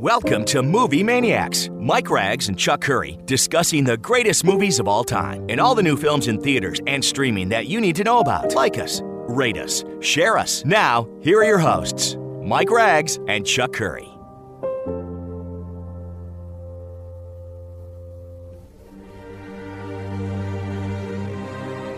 Welcome 0.00 0.46
to 0.46 0.62
Movie 0.62 1.02
Maniacs. 1.02 1.68
Mike 1.78 2.08
Rags 2.08 2.48
and 2.48 2.58
Chuck 2.58 2.80
Curry 2.80 3.18
discussing 3.26 3.84
the 3.84 3.98
greatest 3.98 4.44
movies 4.44 4.80
of 4.80 4.88
all 4.88 5.04
time 5.04 5.44
and 5.50 5.60
all 5.60 5.74
the 5.74 5.82
new 5.82 5.94
films 5.94 6.26
in 6.26 6.40
theaters 6.40 6.80
and 6.86 7.04
streaming 7.04 7.50
that 7.50 7.66
you 7.66 7.82
need 7.82 7.96
to 7.96 8.04
know 8.04 8.18
about. 8.18 8.54
Like 8.54 8.78
us, 8.78 9.02
rate 9.04 9.58
us, 9.58 9.84
share 10.00 10.38
us. 10.38 10.64
Now, 10.64 11.06
here 11.20 11.40
are 11.40 11.44
your 11.44 11.58
hosts, 11.58 12.16
Mike 12.42 12.70
Rags 12.70 13.18
and 13.28 13.46
Chuck 13.46 13.74
Curry. 13.74 14.08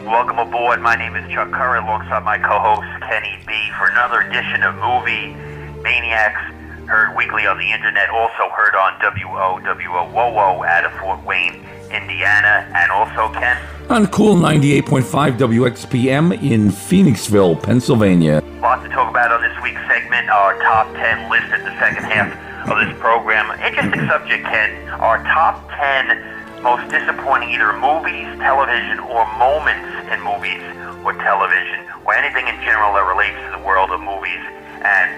Welcome 0.05 0.41
aboard. 0.41 0.83
My 0.83 0.97
name 0.97 1.15
is 1.15 1.33
Chuck 1.33 1.53
Curry 1.53 1.79
alongside 1.79 2.25
my 2.25 2.39
co-host 2.39 3.01
Kenny 3.05 3.39
B 3.47 3.53
for 3.79 3.87
another 3.87 4.23
edition 4.23 4.65
of 4.65 4.75
Movie 4.75 5.37
Maniacs. 5.85 6.52
Heard 6.93 7.17
weekly 7.17 7.47
on 7.47 7.57
the 7.57 7.73
internet, 7.73 8.11
also 8.11 8.53
heard 8.55 8.77
on 8.77 9.01
WOWO 9.01 10.61
out 10.61 10.85
of 10.85 10.93
Fort 11.01 11.25
Wayne, 11.25 11.65
Indiana, 11.89 12.69
and 12.77 12.93
also 12.93 13.33
Ken. 13.33 13.57
on 13.89 14.07
Cool 14.09 14.37
98.5 14.37 15.39
WXPM 15.39 16.43
in 16.43 16.69
Phoenixville, 16.69 17.63
Pennsylvania. 17.63 18.43
Lots 18.61 18.83
to 18.83 18.91
talk 18.91 19.09
about 19.09 19.33
on 19.33 19.41
this 19.41 19.57
week's 19.63 19.81
segment. 19.89 20.29
Our 20.29 20.61
top 20.61 20.93
10 20.93 21.31
list 21.31 21.49
at 21.57 21.65
the 21.65 21.73
second 21.81 22.05
half 22.05 22.29
of 22.69 22.77
this 22.87 22.93
program. 23.01 23.49
Interesting 23.65 24.07
subject, 24.07 24.45
Ken. 24.45 24.91
Our 25.01 25.25
top 25.25 25.65
10 25.73 26.61
most 26.61 26.93
disappointing 26.93 27.57
either 27.57 27.73
movies, 27.73 28.29
television, 28.37 29.01
or 29.01 29.25
moments 29.41 29.89
in 30.13 30.21
movies 30.21 30.61
or 31.09 31.17
television, 31.25 31.89
or 32.05 32.13
anything 32.13 32.47
in 32.53 32.61
general 32.61 32.93
that 32.93 33.09
relates 33.09 33.41
to 33.49 33.59
the 33.59 33.65
world 33.65 33.89
of 33.89 34.01
movies 34.05 34.45
and 34.85 35.09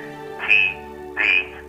TV. 0.46 0.83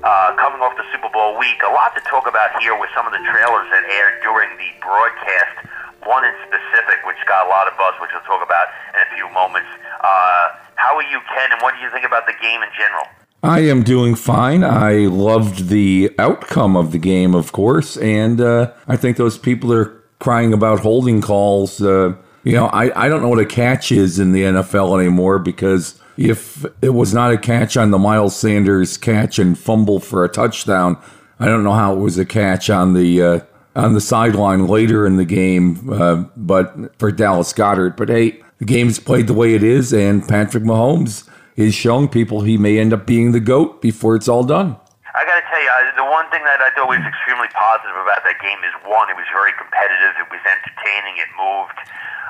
Uh, 0.06 0.36
coming 0.38 0.62
off 0.62 0.78
the 0.78 0.86
Super 0.94 1.10
Bowl 1.10 1.38
week, 1.38 1.58
a 1.66 1.74
lot 1.74 1.96
to 1.96 2.02
talk 2.06 2.30
about 2.30 2.62
here 2.62 2.78
with 2.78 2.90
some 2.94 3.06
of 3.08 3.12
the 3.12 3.18
trailers 3.26 3.66
that 3.74 3.84
aired 3.90 4.22
during 4.22 4.50
the 4.58 4.70
broadcast. 4.78 5.66
One 6.06 6.24
in 6.24 6.34
specific, 6.46 7.02
which 7.10 7.18
got 7.28 7.48
a 7.48 7.50
lot 7.50 7.68
of 7.68 7.74
buzz, 7.74 7.98
which 8.00 8.12
we'll 8.14 8.22
talk 8.22 8.46
about 8.46 8.68
in 8.94 9.02
a 9.02 9.10
few 9.18 9.26
moments. 9.34 9.66
Uh, 10.02 10.62
how 10.76 10.96
are 10.96 11.04
you, 11.10 11.18
Ken, 11.34 11.52
and 11.52 11.62
what 11.62 11.74
do 11.74 11.82
you 11.82 11.90
think 11.90 12.06
about 12.06 12.28
the 12.28 12.34
game 12.42 12.62
in 12.62 12.70
general? 12.78 13.06
I 13.42 13.62
am 13.62 13.82
doing 13.82 14.14
fine. 14.14 14.64
I 14.64 15.10
loved 15.10 15.70
the 15.70 16.12
outcome 16.20 16.76
of 16.78 16.92
the 16.92 17.00
game, 17.00 17.34
of 17.34 17.52
course, 17.52 17.98
and 17.98 18.40
uh, 18.40 18.74
I 18.88 18.98
think 18.98 19.18
those 19.18 19.40
people 19.40 19.74
are 19.74 20.04
crying 20.20 20.54
about 20.54 20.82
holding 20.82 21.22
calls. 21.22 21.82
Uh, 21.82 22.14
you 22.44 22.54
know, 22.54 22.68
I, 22.68 23.06
I 23.06 23.10
don't 23.10 23.24
know 23.24 23.30
what 23.30 23.40
a 23.40 23.46
catch 23.46 23.92
is 23.92 24.20
in 24.20 24.34
the 24.34 24.44
NFL 24.44 25.00
anymore 25.00 25.40
because 25.40 26.00
if 26.18 26.66
it 26.82 26.90
was 26.90 27.14
not 27.14 27.32
a 27.32 27.38
catch 27.38 27.78
on 27.78 27.92
the 27.92 27.98
Miles 27.98 28.36
Sanders 28.36 28.98
catch 28.98 29.40
and 29.40 29.58
fumble 29.58 30.00
for 30.00 30.24
a 30.24 30.30
touchdown, 30.30 30.98
I 31.40 31.46
don't 31.46 31.64
know 31.64 31.74
how 31.74 31.94
it 31.94 32.00
was 32.00 32.18
a 32.18 32.26
catch 32.26 32.70
on 32.70 32.94
the 32.94 33.22
uh, 33.22 33.40
on 33.76 33.94
the 33.94 34.02
sideline 34.02 34.68
later 34.68 35.06
in 35.06 35.18
the 35.18 35.26
game. 35.26 35.90
Uh, 35.92 36.26
but 36.38 36.98
for 36.98 37.12
Dallas 37.12 37.52
Goedert, 37.54 37.98
but 37.98 38.10
hey, 38.10 38.42
the 38.60 38.66
game's 38.66 39.00
played 39.00 39.28
the 39.28 39.34
way 39.34 39.54
it 39.54 39.64
is, 39.64 39.94
and 39.94 40.26
Patrick 40.28 40.64
Mahomes 40.64 41.28
is 41.56 41.74
showing 41.74 42.08
people 42.08 42.42
he 42.42 42.58
may 42.58 42.80
end 42.80 42.94
up 42.94 43.06
being 43.06 43.32
the 43.32 43.40
goat 43.40 43.82
before 43.82 44.16
it's 44.16 44.28
all 44.28 44.44
done. 44.44 44.76
I 45.16 45.24
got 45.24 45.40
to 45.40 45.46
tell 45.48 45.64
you, 45.64 45.72
uh, 45.72 45.96
the 45.96 46.08
one 46.12 46.28
thing 46.28 46.44
that 46.44 46.60
I 46.60 46.76
thought 46.76 46.92
was 46.92 47.00
extremely 47.00 47.48
positive 47.56 47.96
about 47.96 48.28
that 48.28 48.36
game 48.44 48.60
is 48.68 48.76
one, 48.84 49.08
it 49.08 49.16
was 49.16 49.28
very 49.32 49.56
competitive, 49.56 50.12
it 50.20 50.28
was 50.28 50.44
entertaining, 50.44 51.16
it 51.24 51.32
moved. 51.40 51.80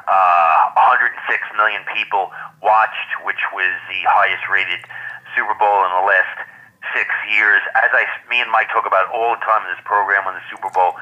Uh, 0.06 0.72
106 0.78 1.18
million 1.58 1.82
people 1.94 2.30
watched, 2.62 3.10
which 3.26 3.42
was 3.54 3.74
the 3.90 4.02
highest 4.06 4.46
rated 4.50 4.86
Super 5.34 5.58
Bowl 5.58 5.84
in 5.86 5.92
the 5.92 6.06
last 6.06 6.46
six 6.94 7.10
years. 7.28 7.62
As 7.74 7.90
I, 7.92 8.06
me 8.30 8.40
and 8.40 8.52
Mike 8.54 8.70
talk 8.70 8.86
about 8.86 9.10
all 9.10 9.34
the 9.34 9.42
time 9.42 9.66
in 9.66 9.74
this 9.74 9.84
program 9.84 10.24
when 10.30 10.38
the 10.38 10.46
Super 10.48 10.70
Bowl 10.70 10.94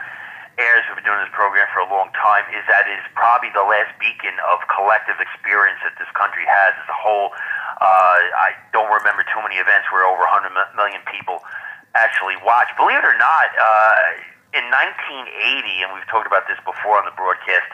airs, 0.57 0.85
we've 0.88 1.01
been 1.01 1.07
doing 1.07 1.19
this 1.19 1.33
program 1.33 1.66
for 1.73 1.81
a 1.81 1.89
long 1.89 2.13
time, 2.13 2.45
is 2.53 2.63
that 2.69 2.85
it 2.85 2.97
is 3.01 3.07
probably 3.17 3.50
the 3.51 3.66
last 3.66 3.91
beacon 3.97 4.33
of 4.53 4.61
collective 4.69 5.17
experience 5.17 5.81
that 5.81 5.97
this 5.97 6.09
country 6.13 6.45
has 6.45 6.77
as 6.77 6.88
a 6.88 6.97
whole. 6.97 7.33
Uh, 7.81 8.19
I 8.38 8.53
don't 8.72 8.89
remember 8.94 9.25
too 9.27 9.41
many 9.41 9.57
events 9.57 9.89
where 9.89 10.06
over 10.06 10.23
100 10.23 10.53
mi- 10.53 10.73
million 10.77 11.01
people 11.09 11.41
actually 11.97 12.38
watch. 12.45 12.69
Believe 12.77 13.01
it 13.01 13.07
or 13.07 13.17
not, 13.17 13.50
uh, 13.57 14.53
in 14.53 14.66
1980, 14.69 15.81
and 15.81 15.89
we've 15.97 16.06
talked 16.06 16.29
about 16.29 16.45
this 16.45 16.61
before 16.61 17.01
on 17.01 17.06
the 17.09 17.16
broadcast, 17.17 17.69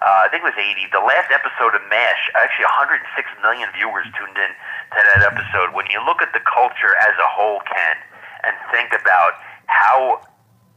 uh, 0.00 0.24
I 0.24 0.32
think 0.32 0.40
it 0.40 0.48
was 0.48 0.56
80, 0.56 0.88
the 0.96 1.04
last 1.04 1.28
episode 1.28 1.76
of 1.76 1.84
MASH, 1.92 2.22
actually 2.32 2.64
106 2.72 3.04
million 3.44 3.68
viewers 3.76 4.08
tuned 4.16 4.32
in 4.32 4.52
to 4.96 5.00
that 5.12 5.20
episode. 5.28 5.76
When 5.76 5.84
you 5.92 6.00
look 6.08 6.24
at 6.24 6.32
the 6.32 6.40
culture 6.40 6.96
as 7.04 7.12
a 7.20 7.28
whole, 7.28 7.60
Ken, 7.68 8.00
and 8.48 8.56
think 8.72 8.96
about 8.96 9.36
how 9.68 10.24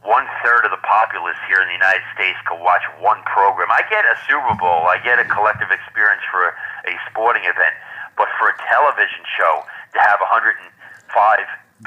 one 0.04 0.28
third 0.44 0.68
of 0.68 0.70
the 0.76 0.82
populace 0.84 1.40
here 1.48 1.64
in 1.64 1.68
the 1.72 1.78
United 1.80 2.04
States 2.12 2.36
could 2.44 2.60
watch 2.60 2.84
one 3.00 3.24
program. 3.24 3.72
I 3.72 3.80
get 3.88 4.04
a 4.04 4.16
Super 4.28 4.52
Bowl, 4.60 4.84
I 4.92 5.00
get 5.00 5.16
a 5.16 5.24
collective 5.24 5.72
experience 5.72 6.20
for 6.28 6.52
a, 6.52 6.92
sporting 7.08 7.48
event, 7.48 7.72
but 8.20 8.28
for 8.36 8.52
a 8.52 8.56
television 8.68 9.24
show 9.40 9.64
to 9.96 9.98
have 10.04 10.20
105 10.20 10.60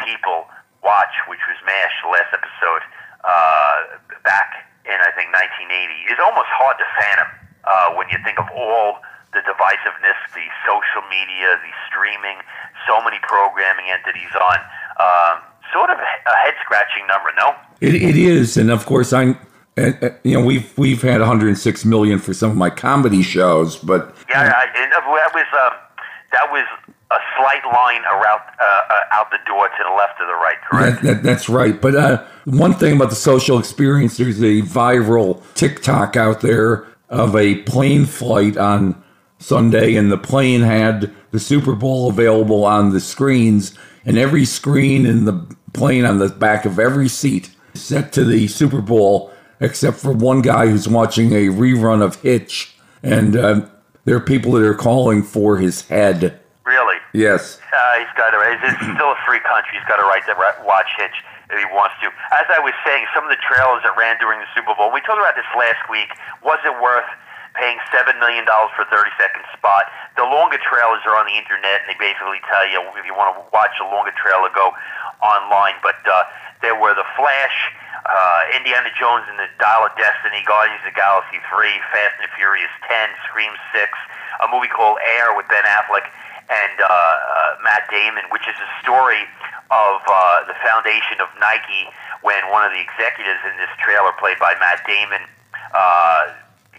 people 0.02 0.50
watch, 0.82 1.14
which 1.30 1.42
was 1.46 1.58
MASH, 1.70 1.94
last 2.10 2.34
episode, 2.34 2.82
uh, 3.22 4.02
back 4.26 4.66
in 4.88 4.98
I 5.04 5.12
think 5.16 5.30
1980, 5.36 6.12
is 6.12 6.20
almost 6.24 6.50
hard 6.56 6.80
to 6.80 6.88
fathom 6.98 7.30
uh, 7.68 7.94
when 8.00 8.08
you 8.10 8.18
think 8.24 8.40
of 8.40 8.48
all 8.56 9.00
the 9.36 9.44
divisiveness, 9.44 10.18
the 10.34 10.48
social 10.64 11.04
media, 11.12 11.60
the 11.60 11.74
streaming, 11.92 12.40
so 12.88 13.04
many 13.04 13.20
programming 13.22 13.92
entities 13.92 14.32
on. 14.40 14.58
Um, 14.98 15.44
sort 15.74 15.90
of 15.92 15.98
a 16.00 16.36
head 16.44 16.56
scratching 16.64 17.06
number, 17.08 17.30
no? 17.38 17.54
It, 17.82 17.96
it 17.96 18.16
is, 18.16 18.58
and 18.58 18.72
of 18.72 18.86
course, 18.86 19.12
I'm. 19.14 19.38
uh, 19.78 19.92
uh, 20.02 20.10
You 20.24 20.40
know, 20.40 20.46
we've 20.46 20.76
we've 20.78 21.02
had 21.02 21.20
106 21.20 21.86
million 21.86 22.20
for 22.20 22.34
some 22.34 22.50
of 22.52 22.58
my 22.58 22.70
comedy 22.70 23.22
shows, 23.22 23.76
but 23.76 24.16
Yeah, 24.30 24.42
I, 24.56 24.66
and 24.82 24.92
that 24.92 25.04
was 25.36 25.46
um, 25.54 25.74
that 26.32 26.52
was 26.52 26.66
a 27.10 27.18
slight 27.38 27.64
line 27.74 28.04
around 28.06 28.42
uh, 28.60 28.64
uh, 28.64 29.00
out 29.14 29.32
the 29.32 29.38
door 29.48 29.70
to 29.70 29.84
the 29.84 29.96
left 29.96 30.20
or 30.20 30.28
the 30.28 30.34
right, 30.34 30.58
correct? 30.70 31.02
That, 31.04 31.14
that, 31.14 31.24
that's 31.24 31.48
right. 31.48 31.80
But 31.80 31.96
uh, 31.96 32.26
one 32.46 32.74
thing 32.74 32.98
about 32.98 33.10
the 33.10 33.16
social 33.16 33.58
experience, 33.58 34.18
there's 34.18 34.42
a 34.42 34.62
viral 34.62 35.42
TikTok 35.56 36.18
out 36.18 36.42
there 36.42 36.86
of 37.10 37.36
a 37.36 37.56
plane 37.64 38.06
flight 38.06 38.58
on 38.58 39.02
Sunday, 39.40 39.96
and 39.96 40.12
the 40.12 40.18
plane 40.18 40.62
had 40.62 41.14
the 41.32 41.40
Super 41.40 41.74
Bowl 41.74 42.10
available 42.10 42.66
on 42.66 42.92
the 42.92 43.00
screens, 43.00 43.78
and 44.04 44.18
every 44.18 44.44
screen 44.44 45.06
in 45.06 45.26
the 45.26 45.56
plane 45.74 46.06
on 46.06 46.20
the 46.20 46.30
back 46.30 46.66
of 46.66 46.80
every 46.80 47.08
seat 47.08 47.52
set 47.74 48.12
to 48.14 48.26
the 48.26 48.48
Super 48.48 48.82
Bowl, 48.82 49.32
except 49.60 49.98
for 49.98 50.12
one 50.12 50.42
guy 50.42 50.68
who's 50.68 50.88
watching 50.90 51.32
a 51.32 51.48
rerun 51.48 52.02
of 52.02 52.22
Hitch, 52.22 52.76
and 53.02 53.36
uh, 53.38 53.66
there 54.04 54.16
are 54.16 54.22
people 54.22 54.54
that 54.54 54.64
are 54.64 54.74
calling 54.74 55.24
for 55.24 55.58
his 55.58 55.88
head. 55.88 56.40
Yes. 57.18 57.58
Uh, 57.74 57.98
he's 57.98 58.14
got 58.14 58.38
a. 58.38 58.40
It's 58.62 58.78
still 58.94 59.10
a 59.10 59.20
free 59.26 59.42
country. 59.42 59.74
He's 59.74 59.90
got 59.90 59.98
a 59.98 60.06
right 60.06 60.22
to 60.30 60.38
watch 60.62 60.86
Hitch 61.02 61.18
if 61.50 61.58
he 61.58 61.66
wants 61.74 61.98
to. 62.06 62.14
As 62.30 62.46
I 62.54 62.62
was 62.62 62.78
saying, 62.86 63.10
some 63.10 63.26
of 63.26 63.34
the 63.34 63.42
trailers 63.42 63.82
that 63.82 63.98
ran 63.98 64.22
during 64.22 64.38
the 64.38 64.46
Super 64.54 64.78
Bowl. 64.78 64.94
We 64.94 65.02
talked 65.02 65.18
about 65.18 65.34
this 65.34 65.50
last 65.58 65.82
week. 65.90 66.14
Was 66.46 66.62
it 66.62 66.78
worth 66.78 67.10
paying 67.58 67.82
seven 67.90 68.22
million 68.22 68.46
dollars 68.46 68.70
for 68.78 68.86
a 68.86 68.90
thirty-second 68.94 69.50
spot? 69.58 69.90
The 70.14 70.30
longer 70.30 70.62
trailers 70.62 71.02
are 71.10 71.18
on 71.18 71.26
the 71.26 71.34
internet, 71.34 71.82
and 71.82 71.90
they 71.90 71.98
basically 71.98 72.38
tell 72.46 72.70
you 72.70 72.86
if 72.94 73.02
you 73.02 73.18
want 73.18 73.34
to 73.34 73.42
watch 73.50 73.74
a 73.82 73.88
longer 73.90 74.14
trailer, 74.14 74.54
go 74.54 74.78
online. 75.26 75.74
But 75.82 75.98
uh, 76.06 76.22
there 76.62 76.78
were 76.78 76.94
the 76.94 77.08
Flash. 77.18 77.58
Uh, 78.08 78.56
Indiana 78.56 78.88
Jones 78.96 79.26
and 79.28 79.36
the 79.36 79.50
Dial 79.60 79.84
of 79.84 79.92
Destiny, 80.00 80.40
Guardians 80.48 80.80
of 80.86 80.94
the 80.94 80.96
Galaxy 80.96 81.44
3, 81.52 81.68
Fast 81.92 82.16
and 82.24 82.32
Furious 82.40 82.72
10, 82.88 83.10
Scream 83.28 83.52
6, 83.76 83.84
a 83.84 84.48
movie 84.48 84.72
called 84.72 84.96
Air 85.20 85.36
with 85.36 85.44
Ben 85.52 85.68
Affleck 85.68 86.08
and 86.50 86.76
uh, 86.80 86.88
uh, 86.88 87.64
Matt 87.64 87.88
Damon, 87.92 88.24
which 88.32 88.48
is 88.48 88.56
a 88.56 88.70
story 88.80 89.24
of 89.72 90.00
uh, 90.08 90.48
the 90.48 90.56
foundation 90.64 91.20
of 91.20 91.28
Nike 91.40 91.92
when 92.24 92.40
one 92.50 92.64
of 92.64 92.72
the 92.72 92.80
executives 92.80 93.44
in 93.44 93.56
this 93.60 93.72
trailer, 93.84 94.16
played 94.16 94.40
by 94.40 94.56
Matt 94.60 94.84
Damon, 94.88 95.22
uh, 95.76 96.32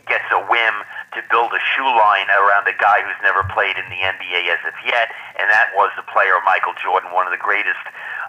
gets 0.08 0.24
a 0.32 0.40
whim 0.48 0.76
to 1.12 1.20
build 1.28 1.52
a 1.52 1.60
shoe 1.76 1.84
line 1.84 2.28
around 2.32 2.64
a 2.64 2.76
guy 2.80 3.04
who's 3.04 3.20
never 3.20 3.44
played 3.52 3.76
in 3.76 3.84
the 3.92 4.00
NBA 4.00 4.48
as 4.48 4.60
of 4.64 4.72
yet, 4.84 5.12
and 5.36 5.44
that 5.52 5.68
was 5.76 5.92
the 6.00 6.04
player 6.08 6.40
Michael 6.48 6.72
Jordan, 6.80 7.12
one 7.12 7.28
of 7.28 7.32
the 7.32 7.40
greatest 7.40 7.80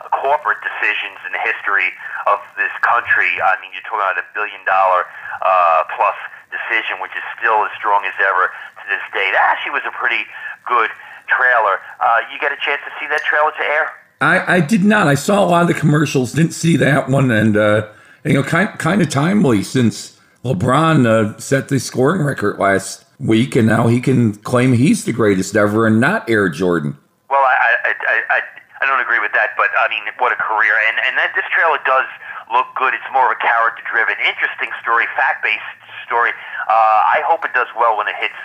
uh, 0.03 0.12
corporate 0.12 0.59
decisions 0.59 1.15
in 1.24 1.31
the 1.31 1.44
history 1.44 1.95
of 2.27 2.44
this 2.59 2.71
country. 2.83 3.39
I 3.39 3.56
mean, 3.63 3.71
you're 3.71 3.83
talking 3.88 4.03
about 4.03 4.19
a 4.19 4.27
billion 4.36 4.59
dollar 4.68 5.07
uh, 5.39 5.88
plus 5.95 6.19
decision, 6.51 7.00
which 7.00 7.15
is 7.15 7.24
still 7.39 7.63
as 7.63 7.71
strong 7.80 8.03
as 8.03 8.15
ever 8.19 8.51
to 8.51 8.86
this 8.91 9.03
day. 9.15 9.31
That 9.31 9.56
actually 9.56 9.80
was 9.80 9.88
a 9.88 9.95
pretty 9.95 10.27
good 10.68 10.91
trailer. 11.29 11.79
Uh, 12.01 12.19
you 12.33 12.39
get 12.39 12.51
a 12.51 12.57
chance 12.65 12.81
to 12.85 12.91
see 12.99 13.07
that 13.07 13.21
trailer 13.23 13.51
to 13.51 13.63
air? 13.63 13.89
I, 14.21 14.57
I 14.57 14.59
did 14.59 14.83
not. 14.83 15.07
I 15.07 15.15
saw 15.15 15.45
a 15.45 15.47
lot 15.47 15.61
of 15.61 15.69
the 15.69 15.73
commercials. 15.73 16.33
Didn't 16.33 16.51
see 16.51 16.75
that 16.77 17.07
one, 17.07 17.31
and 17.31 17.55
uh, 17.55 17.87
you 18.25 18.33
know, 18.33 18.43
kind 18.43 18.67
kind 18.77 19.01
of 19.01 19.09
timely 19.09 19.63
since 19.63 20.19
LeBron 20.43 21.07
uh, 21.07 21.39
set 21.39 21.69
the 21.69 21.79
scoring 21.79 22.23
record 22.23 22.59
last 22.59 23.05
week, 23.19 23.55
and 23.55 23.67
now 23.67 23.87
he 23.87 24.01
can 24.01 24.35
claim 24.43 24.73
he's 24.73 25.05
the 25.05 25.13
greatest 25.13 25.55
ever 25.55 25.87
and 25.87 25.99
not 25.99 26.29
Air 26.29 26.49
Jordan. 26.49 26.97
Well, 27.29 27.39
I, 27.39 27.55
I, 27.85 27.93
I, 27.95 28.15
I, 28.29 28.39
I 28.81 28.85
don't 28.87 28.99
agree 28.99 29.19
with 29.19 29.31
that, 29.33 29.51
but 29.55 29.69
I 29.79 29.87
mean, 29.87 30.03
what 30.17 30.31
a 30.31 30.39
career! 30.39 30.75
And 30.89 30.99
and 31.07 31.15
that, 31.15 31.31
this 31.35 31.47
trailer 31.55 31.79
does 31.85 32.07
look 32.51 32.67
good. 32.75 32.93
It's 32.93 33.07
more 33.13 33.31
of 33.31 33.37
a 33.37 33.39
character-driven, 33.39 34.15
interesting 34.25 34.71
story, 34.81 35.05
fact-based 35.15 35.79
story. 36.03 36.31
Uh, 36.67 37.15
I 37.15 37.21
hope 37.23 37.45
it 37.45 37.53
does 37.53 37.67
well 37.77 37.95
when 37.95 38.07
it 38.07 38.15
hits 38.19 38.35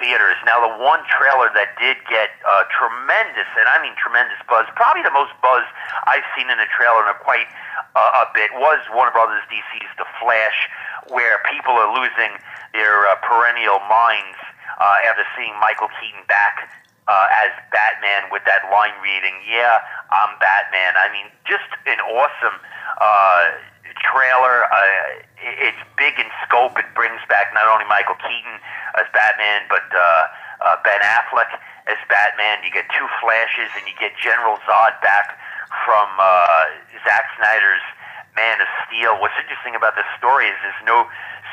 theaters. 0.00 0.38
Now, 0.46 0.62
the 0.62 0.74
one 0.80 1.02
trailer 1.06 1.50
that 1.54 1.74
did 1.78 1.98
get 2.10 2.34
uh, 2.42 2.64
tremendous, 2.72 3.46
and 3.58 3.66
I 3.68 3.82
mean 3.82 3.94
tremendous 3.98 4.38
buzz, 4.46 4.66
probably 4.74 5.02
the 5.02 5.14
most 5.14 5.34
buzz 5.42 5.66
I've 6.06 6.26
seen 6.34 6.50
in 6.50 6.58
a 6.58 6.68
trailer 6.72 7.06
in 7.06 7.10
a 7.12 7.18
quite 7.22 7.46
uh, 7.94 8.24
a 8.24 8.30
bit, 8.34 8.50
was 8.56 8.80
Warner 8.94 9.12
Brothers 9.12 9.42
DC's 9.50 9.92
The 9.98 10.08
Flash, 10.22 10.58
where 11.10 11.42
people 11.50 11.74
are 11.74 11.90
losing 11.90 12.38
their 12.72 13.06
uh, 13.08 13.18
perennial 13.22 13.82
minds 13.86 14.38
uh, 14.78 15.08
after 15.08 15.26
seeing 15.34 15.54
Michael 15.58 15.90
Keaton 15.98 16.22
back 16.26 16.70
uh, 17.08 17.26
as 17.44 17.50
Batman 17.72 18.28
with 18.30 18.44
that 18.44 18.68
line 18.68 18.94
reading, 19.02 19.34
"Yeah, 19.48 19.80
I'm 20.12 20.36
Batman." 20.38 20.94
I 20.94 21.08
mean, 21.10 21.32
just 21.48 21.68
an 21.88 22.00
awesome 22.04 22.60
uh, 23.00 23.42
trailer. 24.08 24.64
Uh, 24.68 25.22
it's 25.38 25.82
big 25.96 26.16
in 26.18 26.28
scope. 26.44 26.76
It 26.80 26.88
brings 26.96 27.20
back 27.28 27.52
not 27.52 27.68
only 27.68 27.84
Michael 27.86 28.16
Keaton 28.18 28.56
as 28.96 29.06
Batman, 29.12 29.68
but 29.68 29.86
uh, 29.92 30.00
uh, 30.64 30.76
Ben 30.82 31.00
Affleck 31.04 31.52
as 31.86 32.00
Batman. 32.08 32.64
You 32.64 32.72
get 32.72 32.88
two 32.92 33.06
flashes, 33.20 33.70
and 33.76 33.84
you 33.86 33.94
get 34.00 34.16
General 34.18 34.56
Zod 34.66 34.98
back 35.04 35.36
from 35.84 36.08
uh, 36.18 36.64
Zack 37.04 37.28
Snyder's 37.36 37.84
Man 38.34 38.60
of 38.60 38.68
Steel. 38.88 39.20
What's 39.20 39.36
interesting 39.38 39.76
about 39.76 39.94
this 39.94 40.08
story 40.16 40.48
is 40.48 40.56
there's 40.64 40.84
no 40.88 41.06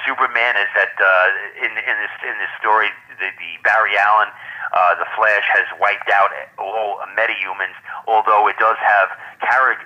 Superman. 0.07 0.55
Is 0.57 0.71
that 0.73 0.95
uh, 0.97 1.65
in 1.65 1.71
in 1.75 1.95
this 1.99 2.15
in 2.23 2.35
this 2.39 2.53
story, 2.57 2.89
the, 3.19 3.29
the 3.35 3.51
Barry 3.63 3.99
Allen 3.99 4.31
uh, 4.73 4.95
the 4.99 5.07
Flash 5.15 5.47
has 5.53 5.67
wiped 5.79 6.09
out 6.09 6.31
all 6.57 6.99
metahumans, 7.15 7.75
although 8.07 8.47
it 8.47 8.57
does 8.59 8.77
have 8.81 9.09
Kara 9.39 9.77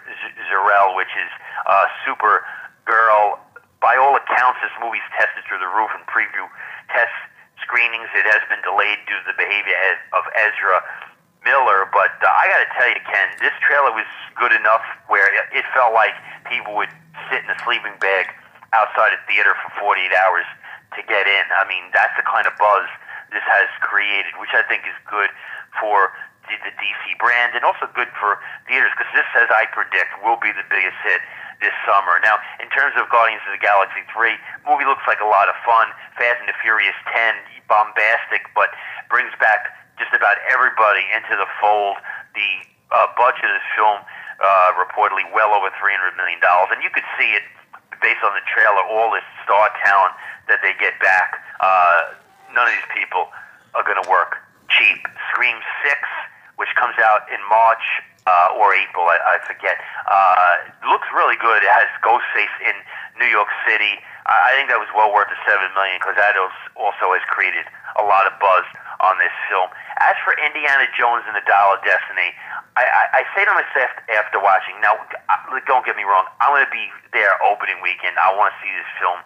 Zor-El, 0.50 0.96
which 0.96 1.12
is 1.14 1.32
uh, 1.68 1.86
Super 2.06 2.46
Girl. 2.90 3.38
By 3.86 4.02
all 4.02 4.18
accounts, 4.18 4.58
this 4.66 4.74
movie's 4.82 5.06
tested 5.14 5.46
through 5.46 5.62
the 5.62 5.70
roof 5.70 5.94
in 5.94 6.02
preview 6.10 6.50
test 6.90 7.14
screenings. 7.62 8.10
It 8.18 8.26
has 8.26 8.42
been 8.50 8.66
delayed 8.66 8.98
due 9.06 9.14
to 9.14 9.26
the 9.30 9.38
behavior 9.38 9.78
of 10.18 10.26
Ezra 10.34 10.82
Miller, 11.46 11.86
but 11.94 12.18
uh, 12.20 12.28
I 12.28 12.50
got 12.50 12.60
to 12.66 12.70
tell 12.74 12.90
you, 12.90 13.00
Ken, 13.06 13.30
this 13.40 13.54
trailer 13.62 13.94
was 13.94 14.10
good 14.36 14.52
enough 14.52 14.84
where 15.08 15.30
it 15.54 15.66
felt 15.72 15.94
like 15.94 16.18
people 16.50 16.74
would 16.76 16.92
sit 17.30 17.46
in 17.46 17.50
a 17.54 17.60
sleeping 17.62 17.94
bag 18.02 18.34
outside 18.74 19.14
a 19.14 19.22
theater 19.30 19.54
for 19.54 19.94
48 19.94 20.10
hours 20.26 20.50
to 20.98 21.06
get 21.06 21.30
in. 21.30 21.46
I 21.54 21.64
mean, 21.70 21.94
that's 21.94 22.12
the 22.18 22.26
kind 22.26 22.50
of 22.50 22.58
buzz 22.58 22.90
this 23.30 23.46
has 23.46 23.70
created, 23.86 24.34
which 24.42 24.52
I 24.58 24.66
think 24.66 24.84
is 24.90 24.98
good 25.06 25.30
for 25.78 26.12
the, 26.50 26.58
the 26.66 26.74
DC 26.82 27.16
brand 27.22 27.54
and 27.54 27.64
also 27.64 27.88
good 27.94 28.10
for 28.18 28.42
theaters 28.66 28.92
because 28.98 29.10
this, 29.14 29.30
as 29.38 29.50
I 29.54 29.70
predict, 29.72 30.12
will 30.26 30.42
be 30.42 30.52
the 30.52 30.66
biggest 30.68 30.98
hit 31.06 31.22
this 31.62 31.76
summer. 31.86 32.20
Now, 32.24 32.42
in 32.60 32.68
terms 32.74 32.98
of 32.98 33.08
Guardians 33.14 33.44
of 33.46 33.54
the 33.54 33.62
Galaxy 33.62 34.02
3, 34.12 34.36
movie 34.68 34.88
looks 34.88 35.04
like 35.06 35.22
a 35.22 35.30
lot 35.30 35.48
of 35.48 35.56
fun. 35.64 35.92
Fast 36.18 36.42
and 36.42 36.50
the 36.50 36.58
Furious 36.60 36.98
10, 37.14 37.36
bombastic, 37.68 38.50
but 38.58 38.74
brings 39.12 39.32
back 39.38 39.72
just 40.00 40.12
about 40.16 40.40
everybody 40.48 41.04
into 41.14 41.36
the 41.36 41.48
fold. 41.60 42.00
The 42.34 42.50
uh, 42.90 43.12
budget 43.20 43.46
of 43.46 43.54
this 43.60 43.70
film 43.76 44.00
uh, 44.40 44.72
reportedly 44.80 45.28
well 45.36 45.52
over 45.52 45.70
$300 45.78 46.16
million, 46.16 46.40
and 46.42 46.80
you 46.82 46.90
could 46.90 47.06
see 47.20 47.36
it 47.36 47.44
based 48.00 48.24
on 48.24 48.32
the 48.32 48.46
trailer, 48.48 48.80
all 48.88 49.12
this 49.12 49.28
star 49.44 49.68
talent 49.84 50.16
that 50.48 50.64
they 50.64 50.72
get 50.80 50.96
back. 51.04 51.44
Uh, 51.60 52.16
none 52.56 52.66
of 52.68 52.74
these 52.74 52.92
people 52.96 53.28
are 53.76 53.84
going 53.84 54.00
to 54.00 54.08
work 54.08 54.40
cheap. 54.72 55.04
Scream 55.32 55.60
6, 55.84 56.00
which 56.60 56.70
comes 56.76 57.00
out 57.00 57.24
in 57.32 57.40
March 57.48 57.82
uh, 58.28 58.60
or 58.60 58.76
April, 58.76 59.08
I, 59.08 59.18
I 59.26 59.36
forget, 59.48 59.80
uh, 60.12 60.92
looks 60.92 61.08
really 61.16 61.40
good. 61.40 61.64
It 61.64 61.72
has 61.72 61.88
Ghostface 62.04 62.52
in 62.68 62.76
New 63.16 63.32
York 63.32 63.48
City. 63.64 64.04
I 64.28 64.54
think 64.60 64.70
that 64.70 64.78
was 64.78 64.92
well 64.94 65.10
worth 65.10 65.32
the 65.32 65.40
seven 65.48 65.72
million 65.74 65.98
because 65.98 66.20
that 66.20 66.38
also 66.78 67.16
has 67.18 67.24
created 67.32 67.66
a 67.98 68.04
lot 68.06 68.30
of 68.30 68.38
buzz 68.38 68.68
on 69.02 69.18
this 69.18 69.34
film. 69.50 69.72
As 70.04 70.14
for 70.22 70.36
Indiana 70.38 70.86
Jones 70.94 71.26
and 71.26 71.34
the 71.34 71.42
Dial 71.48 71.74
of 71.74 71.82
Destiny, 71.82 72.36
I, 72.78 72.86
I, 72.86 73.04
I 73.20 73.28
say 73.34 73.48
to 73.48 73.54
myself 73.56 73.90
after 74.12 74.38
watching, 74.38 74.78
now 74.84 75.00
don't 75.66 75.88
get 75.88 75.98
me 75.98 76.06
wrong, 76.06 76.30
I'm 76.44 76.54
going 76.54 76.68
to 76.68 76.76
be 76.76 76.92
there 77.16 77.34
opening 77.42 77.80
weekend. 77.82 78.20
I 78.20 78.36
want 78.36 78.54
to 78.54 78.58
see 78.62 78.70
this 78.76 78.92
film, 79.02 79.18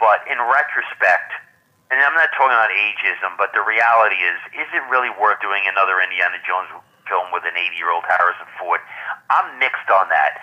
but 0.00 0.24
in 0.26 0.40
retrospect, 0.40 1.36
and 1.92 2.00
I'm 2.00 2.16
not 2.16 2.32
talking 2.32 2.56
about 2.56 2.72
ageism, 2.72 3.36
but 3.36 3.52
the 3.52 3.60
reality 3.60 4.16
is, 4.16 4.40
is 4.56 4.68
it 4.72 4.80
really 4.88 5.12
worth 5.20 5.44
doing 5.44 5.60
another 5.68 6.00
Indiana 6.00 6.40
Jones 6.40 6.72
film 7.04 7.28
with 7.36 7.44
an 7.44 7.52
80 7.52 7.76
year 7.76 7.92
old 7.92 8.08
Harrison 8.08 8.48
Ford? 8.56 8.80
I'm 9.28 9.60
mixed 9.60 9.92
on 9.92 10.08
that. 10.08 10.40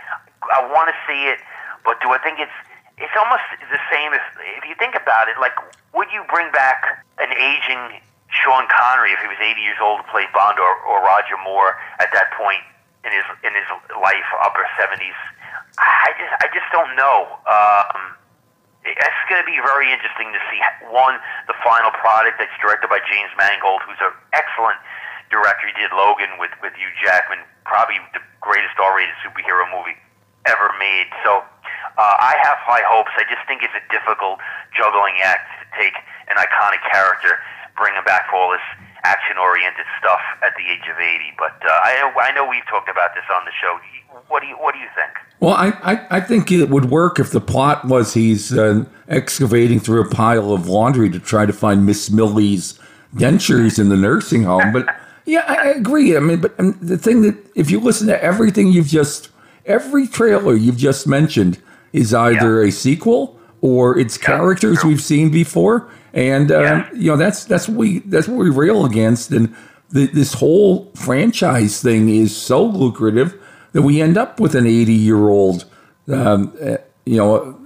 I 0.53 0.61
want 0.69 0.93
to 0.93 0.97
see 1.09 1.25
it, 1.25 1.41
but 1.81 1.97
do 2.05 2.13
I 2.13 2.21
think 2.21 2.37
it's 2.37 2.53
it's 3.01 3.15
almost 3.17 3.41
the 3.57 3.81
same 3.89 4.13
if 4.13 4.21
if 4.61 4.63
you 4.69 4.77
think 4.77 4.93
about 4.93 5.25
it? 5.25 5.41
Like, 5.41 5.57
would 5.97 6.13
you 6.13 6.21
bring 6.29 6.53
back 6.53 7.01
an 7.17 7.33
aging 7.33 7.97
Sean 8.29 8.69
Connery 8.69 9.17
if 9.17 9.19
he 9.25 9.27
was 9.27 9.41
80 9.41 9.57
years 9.57 9.81
old 9.81 10.05
to 10.05 10.07
play 10.13 10.29
Bond, 10.29 10.61
or, 10.61 10.73
or 10.85 11.01
Roger 11.01 11.33
Moore 11.41 11.81
at 11.97 12.13
that 12.13 12.29
point 12.37 12.61
in 13.01 13.09
his 13.09 13.25
in 13.41 13.57
his 13.57 13.65
life, 13.97 14.29
upper 14.45 14.69
70s? 14.77 15.17
I 15.81 16.13
just 16.13 16.33
I 16.45 16.47
just 16.53 16.69
don't 16.69 16.93
know. 16.93 17.25
Um, 17.49 18.13
it's 18.85 19.23
going 19.27 19.41
to 19.41 19.49
be 19.49 19.59
very 19.59 19.91
interesting 19.91 20.31
to 20.31 20.41
see 20.47 20.59
one 20.89 21.19
the 21.51 21.57
final 21.61 21.91
product 21.99 22.39
that's 22.39 22.53
directed 22.63 22.87
by 22.87 23.03
James 23.05 23.31
Mangold, 23.35 23.83
who's 23.83 23.99
an 23.99 24.15
excellent 24.31 24.79
director. 25.27 25.67
He 25.67 25.75
did 25.75 25.91
Logan 25.91 26.39
with 26.39 26.51
with 26.63 26.73
Hugh 26.79 26.93
Jackman, 27.03 27.43
probably 27.67 27.99
the 28.15 28.23
greatest 28.39 28.79
R-rated 28.79 29.15
superhero 29.19 29.67
movie 29.67 29.99
ever 30.47 30.71
made. 30.79 31.11
So 31.27 31.43
uh, 31.99 32.15
I 32.17 32.39
have 32.39 32.57
high 32.63 32.83
hopes. 32.87 33.11
I 33.19 33.27
just 33.27 33.43
think 33.45 33.61
it's 33.61 33.75
a 33.75 33.83
difficult 33.91 34.39
juggling 34.71 35.19
act 35.19 35.43
to 35.59 35.65
take 35.75 35.95
an 36.31 36.39
iconic 36.39 36.79
character, 36.87 37.43
bring 37.75 37.93
him 37.93 38.07
back 38.07 38.31
for 38.31 38.39
all 38.39 38.51
this 38.55 38.63
action-oriented 39.03 39.87
stuff 39.99 40.23
at 40.43 40.55
the 40.55 40.65
age 40.67 40.83
of 40.91 40.99
80. 40.99 41.35
But 41.39 41.55
uh, 41.63 41.71
I, 41.71 42.03
I 42.19 42.31
know 42.35 42.47
we've 42.47 42.65
talked 42.67 42.87
about 42.87 43.15
this 43.15 43.27
on 43.31 43.43
the 43.43 43.55
show. 43.55 43.79
What 44.29 44.41
do 44.41 44.47
you 44.47 44.55
What 44.55 44.73
do 44.73 44.79
you 44.79 44.87
think? 44.95 45.11
Well, 45.39 45.53
I, 45.53 45.69
I, 45.81 46.17
I 46.17 46.21
think 46.21 46.51
it 46.51 46.69
would 46.69 46.85
work 46.85 47.19
if 47.19 47.31
the 47.31 47.39
plot 47.39 47.85
was 47.85 48.13
he's 48.13 48.57
uh, 48.57 48.85
excavating 49.07 49.79
through 49.79 50.01
a 50.01 50.09
pile 50.09 50.51
of 50.51 50.67
laundry 50.67 51.09
to 51.11 51.19
try 51.19 51.45
to 51.45 51.53
find 51.53 51.85
Miss 51.85 52.11
Millie's 52.11 52.77
dentures 53.15 53.79
in 53.79 53.89
the 53.89 53.95
nursing 53.95 54.43
home. 54.43 54.73
But 54.73 54.87
yeah, 55.25 55.45
I 55.47 55.69
agree. 55.69 56.15
I 56.15 56.19
mean, 56.19 56.41
but 56.41 56.57
the 56.57 56.97
thing 56.97 57.21
that 57.21 57.37
if 57.55 57.71
you 57.71 57.79
listen 57.79 58.07
to 58.07 58.23
everything 58.23 58.67
you've 58.67 58.87
just 58.87 59.29
every 59.65 60.07
trailer 60.07 60.55
you've 60.55 60.77
just 60.77 61.07
mentioned 61.07 61.59
is 61.93 62.13
either 62.13 62.61
yeah. 62.61 62.69
a 62.69 62.71
sequel 62.71 63.39
or 63.61 63.97
it's 63.97 64.17
yeah, 64.17 64.25
characters 64.25 64.79
true. 64.79 64.89
we've 64.89 65.01
seen 65.01 65.29
before 65.29 65.89
and 66.13 66.51
uh, 66.51 66.59
yeah. 66.59 66.89
you 66.93 67.11
know 67.11 67.17
that's 67.17 67.45
that's 67.45 67.67
what 67.67 67.77
we 67.77 67.99
that's 67.99 68.27
what 68.27 68.37
we 68.37 68.49
rail 68.49 68.85
against 68.85 69.31
and 69.31 69.55
the, 69.91 70.07
this 70.07 70.33
whole 70.33 70.91
franchise 70.95 71.81
thing 71.81 72.09
is 72.09 72.35
so 72.35 72.63
lucrative 72.63 73.39
that 73.71 73.81
we 73.81 74.01
end 74.01 74.17
up 74.17 74.39
with 74.39 74.55
an 74.55 74.65
80 74.65 74.93
year 74.93 75.29
old 75.29 75.65
um, 76.07 76.55
uh, 76.61 76.77
you 77.05 77.17
know 77.17 77.57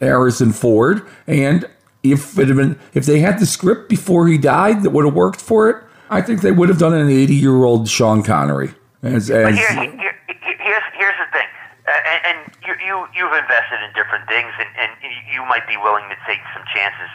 Harrison 0.00 0.52
Ford. 0.52 1.06
And 1.26 1.66
if 2.02 2.38
it 2.38 2.48
had 2.48 2.56
been 2.56 2.78
if 2.94 3.06
they 3.06 3.20
had 3.20 3.38
the 3.38 3.46
script 3.46 3.88
before 3.88 4.28
he 4.28 4.38
died 4.38 4.82
that 4.82 4.90
would 4.90 5.04
have 5.04 5.14
worked 5.14 5.40
for 5.40 5.70
it 5.70 5.84
I 6.12 6.20
think 6.20 6.42
they 6.42 6.52
would 6.52 6.68
have 6.68 6.78
done 6.78 6.92
an 6.92 7.08
80 7.08 7.34
year 7.34 7.64
old 7.64 7.88
Sean 7.88 8.22
Connery 8.22 8.74
as, 9.02 9.30
as 9.30 9.56
here, 9.56 9.72
here, 9.72 10.14
here's 10.28 10.86
here's 10.92 11.18
the 11.18 11.28
thing. 11.32 11.48
And, 11.88 12.20
and 12.28 12.38
you, 12.62 12.74
you 12.84 13.06
you've 13.16 13.32
invested 13.32 13.80
in 13.82 13.90
different 13.96 14.28
things 14.28 14.52
and, 14.60 14.68
and 14.76 14.90
you 15.32 15.42
might 15.46 15.66
be 15.66 15.76
willing 15.76 16.04
to 16.10 16.16
take 16.28 16.38
some 16.54 16.62
chances. 16.74 17.08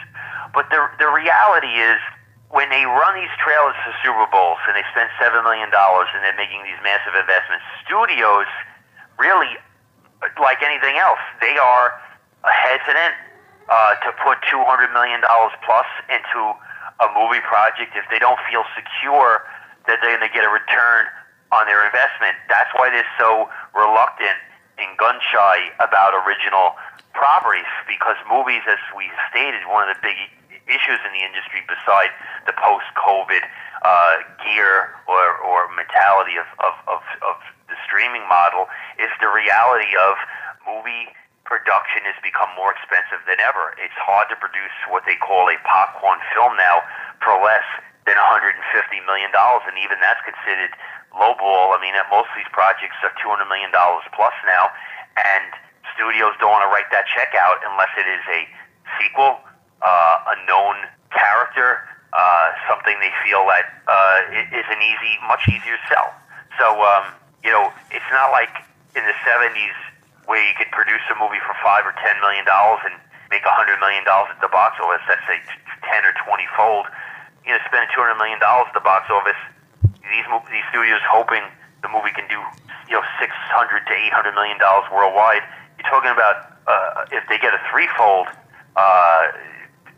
But 0.52 0.68
the 0.70 0.90
the 0.98 1.06
reality 1.08 1.78
is, 1.78 2.00
when 2.50 2.68
they 2.72 2.84
run 2.88 3.12
these 3.14 3.32
trailers 3.36 3.76
for 3.84 3.92
Super 4.00 4.24
Bowls 4.32 4.56
and 4.64 4.72
they 4.72 4.84
spend 4.92 5.12
seven 5.20 5.44
million 5.44 5.68
dollars 5.68 6.08
and 6.16 6.24
they're 6.24 6.36
making 6.36 6.64
these 6.64 6.80
massive 6.80 7.12
investments, 7.12 7.64
studios 7.84 8.48
really, 9.20 9.52
like 10.40 10.64
anything 10.64 10.96
else, 10.96 11.20
they 11.44 11.56
are 11.60 12.00
hesitant 12.46 13.14
uh, 13.68 14.00
to 14.00 14.10
put 14.24 14.40
two 14.48 14.60
hundred 14.64 14.88
million 14.96 15.20
dollars 15.20 15.52
plus 15.60 15.88
into 16.08 16.40
a 17.04 17.08
movie 17.12 17.44
project 17.44 17.92
if 17.94 18.08
they 18.08 18.18
don't 18.18 18.40
feel 18.48 18.64
secure 18.72 19.44
that 19.86 20.00
they're 20.00 20.16
going 20.16 20.24
to 20.24 20.34
get 20.34 20.42
a 20.42 20.52
return 20.52 21.06
on 21.52 21.68
their 21.68 21.84
investment. 21.84 22.34
That's 22.48 22.68
why 22.74 22.88
they're 22.90 23.12
so 23.20 23.48
reluctant 23.76 24.36
and 24.80 24.88
gun 24.96 25.20
shy 25.20 25.68
about 25.84 26.16
original 26.24 26.74
properties 27.12 27.68
because 27.84 28.16
movies, 28.30 28.62
as 28.68 28.80
we 28.96 29.10
stated, 29.28 29.66
one 29.68 29.88
of 29.88 29.96
the 29.96 30.00
big 30.00 30.16
issues 30.68 31.00
in 31.02 31.10
the 31.16 31.24
industry 31.24 31.64
beside 31.66 32.12
the 32.46 32.54
post-COVID 32.54 33.42
uh, 33.82 34.14
gear 34.44 34.94
or, 35.08 35.40
or 35.42 35.66
mentality 35.74 36.36
of, 36.36 36.46
of, 36.60 36.74
of, 36.86 37.00
of 37.24 37.36
the 37.68 37.76
streaming 37.84 38.24
model 38.28 38.68
is 39.00 39.10
the 39.20 39.28
reality 39.28 39.90
of 39.96 40.14
movie 40.68 41.08
production 41.48 42.04
has 42.04 42.16
become 42.20 42.52
more 42.60 42.76
expensive 42.76 43.24
than 43.24 43.40
ever. 43.40 43.72
It's 43.80 43.96
hard 43.96 44.28
to 44.28 44.36
produce 44.36 44.74
what 44.92 45.08
they 45.08 45.16
call 45.16 45.48
a 45.48 45.56
popcorn 45.64 46.20
film 46.36 46.60
now 46.60 46.84
for 47.24 47.32
less 47.40 47.64
than 48.04 48.20
$150 48.20 48.52
million. 49.08 49.32
and 49.32 49.76
even 49.80 49.96
that's 50.04 50.20
considered 50.28 50.76
lowball. 51.16 51.72
I 51.72 51.80
mean, 51.80 51.96
most 52.12 52.28
of 52.28 52.36
these 52.36 52.52
projects 52.52 53.00
are 53.00 53.12
two 53.16 53.32
hundred 53.32 53.48
million 53.48 53.72
dollars 53.72 54.04
plus 54.12 54.36
now, 54.44 54.68
and 55.16 55.48
studios 55.96 56.36
don't 56.36 56.52
want 56.52 56.64
to 56.68 56.72
write 56.72 56.88
that 56.92 57.08
check 57.08 57.32
out 57.32 57.64
unless 57.64 57.92
it 57.96 58.06
is 58.06 58.22
a 58.28 58.40
sequel, 59.00 59.40
uh, 59.82 60.34
a 60.34 60.36
known 60.46 60.76
character, 61.10 61.84
uh, 62.12 62.46
something 62.68 62.96
they 63.00 63.12
feel 63.24 63.46
that 63.46 63.68
uh, 63.86 64.56
is 64.56 64.66
an 64.68 64.80
easy, 64.82 65.18
much 65.28 65.44
easier 65.48 65.78
sell. 65.88 66.14
So, 66.58 66.82
um, 66.82 67.14
you 67.44 67.50
know, 67.50 67.70
it's 67.90 68.10
not 68.10 68.30
like 68.32 68.50
in 68.96 69.04
the 69.06 69.16
'70s 69.22 69.76
where 70.26 70.42
you 70.44 70.52
could 70.58 70.68
produce 70.72 71.02
a 71.08 71.16
movie 71.16 71.40
for 71.46 71.56
five 71.64 71.86
or 71.86 71.94
ten 72.04 72.18
million 72.20 72.44
dollars 72.44 72.84
and 72.84 72.94
make 73.30 73.44
a 73.44 73.54
hundred 73.54 73.80
million 73.80 74.04
dollars 74.04 74.32
at 74.34 74.40
the 74.40 74.52
box 74.52 74.76
office. 74.80 75.04
That's 75.08 75.22
say 75.24 75.40
ten 75.84 76.04
or 76.04 76.12
twenty 76.24 76.48
fold. 76.56 76.84
You 77.46 77.56
know, 77.56 77.60
spending 77.64 77.88
two 77.94 78.02
hundred 78.04 78.20
million 78.20 78.40
dollars 78.40 78.68
at 78.72 78.76
the 78.76 78.84
box 78.84 79.08
office. 79.08 79.38
These 80.04 80.28
these 80.52 80.66
studios 80.72 81.00
hoping 81.08 81.44
the 81.80 81.88
movie 81.88 82.12
can 82.12 82.26
do 82.28 82.40
you 82.88 82.96
know 82.96 83.04
six 83.20 83.32
hundred 83.52 83.86
to 83.86 83.92
eight 83.92 84.12
hundred 84.12 84.34
million 84.34 84.58
dollars 84.58 84.88
worldwide. 84.92 85.44
You're 85.80 85.88
talking 85.88 86.10
about 86.10 86.58
uh, 86.68 87.08
if 87.12 87.24
they 87.28 87.38
get 87.38 87.54
a 87.54 87.60
threefold, 87.70 88.28
uh, 88.76 89.32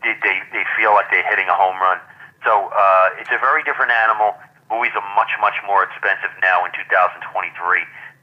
they, 0.02 0.16
they 0.24 0.36
they 0.52 0.64
feel 0.76 0.92
like 0.96 1.08
they're 1.10 1.26
hitting 1.26 1.48
a 1.48 1.56
home 1.56 1.76
run. 1.80 1.98
So 2.44 2.72
uh, 2.72 3.20
it's 3.20 3.30
a 3.32 3.40
very 3.40 3.62
different 3.64 3.92
animal. 3.92 4.36
Movies 4.72 4.92
are 4.96 5.04
much 5.16 5.32
much 5.40 5.58
more 5.66 5.84
expensive 5.84 6.32
now 6.40 6.64
in 6.64 6.72
2023 6.72 7.20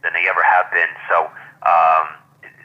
than 0.02 0.14
they 0.14 0.26
ever 0.30 0.42
have 0.42 0.70
been. 0.74 0.90
So 1.10 1.30
um, 1.68 2.06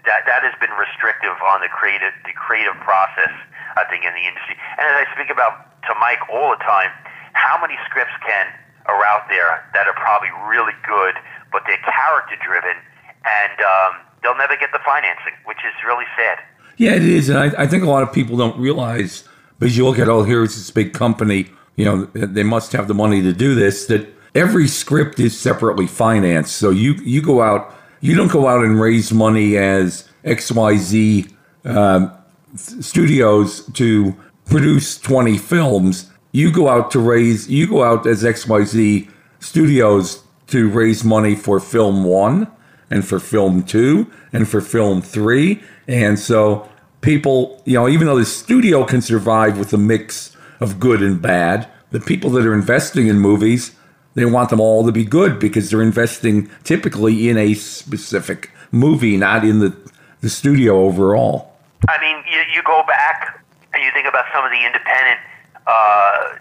that 0.09 0.25
that 0.25 0.43
has 0.43 0.55
been 0.61 0.73
restrictive 0.79 1.37
on 1.53 1.61
the 1.61 1.69
creative 1.69 2.15
the 2.25 2.33
creative 2.33 2.77
process. 2.81 3.33
I 3.77 3.89
think 3.89 4.05
in 4.05 4.13
the 4.13 4.25
industry. 4.29 4.57
And 4.77 4.85
as 4.85 4.97
I 5.01 5.07
speak 5.17 5.33
about 5.33 5.81
to 5.89 5.97
Mike 5.97 6.21
all 6.29 6.53
the 6.53 6.61
time, 6.61 6.93
how 7.33 7.57
many 7.57 7.77
scripts 7.89 8.13
can 8.21 8.53
are 8.87 9.01
out 9.07 9.29
there 9.31 9.65
that 9.73 9.87
are 9.87 9.97
probably 9.97 10.31
really 10.45 10.75
good, 10.85 11.15
but 11.55 11.63
they're 11.65 11.81
character 11.81 12.37
driven, 12.43 12.77
and 13.25 13.57
um, 13.63 13.93
they'll 14.21 14.39
never 14.39 14.59
get 14.59 14.75
the 14.75 14.83
financing, 14.83 15.33
which 15.47 15.63
is 15.65 15.73
really 15.87 16.07
sad. 16.19 16.43
Yeah, 16.83 16.97
it 16.97 17.05
is, 17.05 17.29
and 17.29 17.39
I, 17.39 17.63
I 17.63 17.67
think 17.69 17.85
a 17.85 17.89
lot 17.89 18.03
of 18.03 18.13
people 18.13 18.37
don't 18.37 18.59
realize 18.59 19.23
because 19.61 19.77
you 19.77 19.87
look 19.87 20.01
at 20.01 20.09
oh, 20.09 20.25
here's 20.25 20.57
this 20.57 20.69
big 20.73 20.93
company, 20.93 21.49
you 21.77 21.85
know, 21.85 22.07
they 22.07 22.43
must 22.43 22.73
have 22.73 22.89
the 22.89 22.95
money 22.95 23.23
to 23.23 23.33
do 23.33 23.55
this. 23.55 23.87
That 23.87 24.13
every 24.35 24.67
script 24.67 25.21
is 25.21 25.39
separately 25.39 25.87
financed, 25.87 26.57
so 26.57 26.71
you 26.71 26.95
you 26.95 27.23
go 27.23 27.41
out, 27.41 27.73
you 28.01 28.17
don't 28.17 28.33
go 28.33 28.49
out 28.49 28.65
and 28.65 28.81
raise 28.81 29.13
money 29.13 29.57
as 29.57 30.09
X 30.25 30.51
Y 30.51 30.77
Z 30.77 31.29
um, 31.65 32.11
studios 32.57 33.65
to 33.75 34.17
produce 34.47 34.99
twenty 34.99 35.39
films. 35.39 36.11
You 36.33 36.51
go 36.51 36.69
out 36.69 36.91
to 36.91 36.99
raise, 36.99 37.49
you 37.49 37.69
go 37.69 37.85
out 37.85 38.09
as 38.09 38.25
X 38.25 38.49
Y 38.49 38.65
Z 38.65 39.09
studios 39.39 40.25
to 40.49 40.69
raise 40.69 41.05
money 41.05 41.37
for 41.37 41.61
film 41.61 42.03
one 42.03 42.49
and 42.91 43.07
for 43.07 43.21
film 43.21 43.63
two 43.63 44.11
and 44.33 44.49
for 44.49 44.61
film 44.61 45.01
three. 45.01 45.63
And 45.87 46.19
so 46.19 46.69
people, 47.03 47.61
you 47.67 47.75
know, 47.75 47.89
even 47.89 48.07
though 48.07 48.19
the 48.19 48.25
studio 48.25 48.85
can 48.85 49.03
survive 49.03 49.59
with 49.59 49.73
a 49.73 49.79
mix 49.79 50.35
of 50.61 50.81
good 50.81 51.03
and 51.03 51.21
bad, 51.21 51.69
the 51.91 52.01
people 52.01 52.31
that 52.31 52.47
are 52.47 52.55
investing 52.55 53.09
in 53.09 53.19
movies, 53.19 53.77
they 54.15 54.25
want 54.25 54.51
them 54.51 54.61
all 54.61 54.87
to 54.87 54.93
be 54.93 55.05
good 55.05 55.39
because 55.39 55.71
they're 55.71 55.83
investing 55.83 56.49
typically 56.65 57.29
in 57.29 57.37
a 57.37 57.55
specific 57.55 58.51
movie, 58.71 59.17
not 59.17 59.45
in 59.45 59.59
the, 59.59 59.77
the 60.21 60.31
studio 60.31 60.81
overall. 60.81 61.53
I 61.89 62.01
mean, 62.01 62.17
you, 62.31 62.41
you 62.55 62.63
go 62.63 62.83
back 62.87 63.45
and 63.75 63.83
you 63.83 63.91
think 63.93 64.07
about 64.07 64.25
some 64.33 64.45
of 64.45 64.51
the 64.51 64.65
independent 64.65 65.21
uh, 65.67 66.37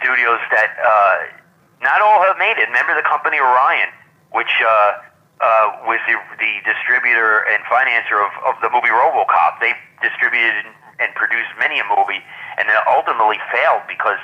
studios 0.00 0.40
that 0.52 0.76
uh, 0.78 1.82
not 1.82 2.00
all 2.00 2.22
have 2.22 2.38
made 2.38 2.56
it. 2.58 2.68
Remember 2.68 2.94
the 2.94 3.06
company 3.06 3.38
Orion, 3.38 3.88
which 4.32 4.52
uh, 4.64 4.92
uh, 5.40 5.86
was 5.86 6.02
the, 6.06 6.18
the 6.38 6.52
distributor 6.66 7.46
and 7.46 7.62
financer 7.70 8.18
of, 8.18 8.32
of 8.46 8.54
the 8.62 8.70
movie 8.70 8.90
RoboCop. 8.90 9.60
They 9.60 9.74
distributed 10.02 10.66
and 10.98 11.14
produced 11.14 11.50
many 11.58 11.78
a 11.78 11.86
movie, 11.86 12.22
and 12.58 12.66
then 12.66 12.78
ultimately 12.90 13.38
failed 13.54 13.86
because 13.86 14.18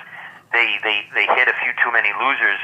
they, 0.50 0.78
they, 0.82 1.06
they 1.14 1.26
hit 1.38 1.46
a 1.46 1.54
few 1.62 1.70
too 1.78 1.94
many 1.94 2.10
losers 2.18 2.58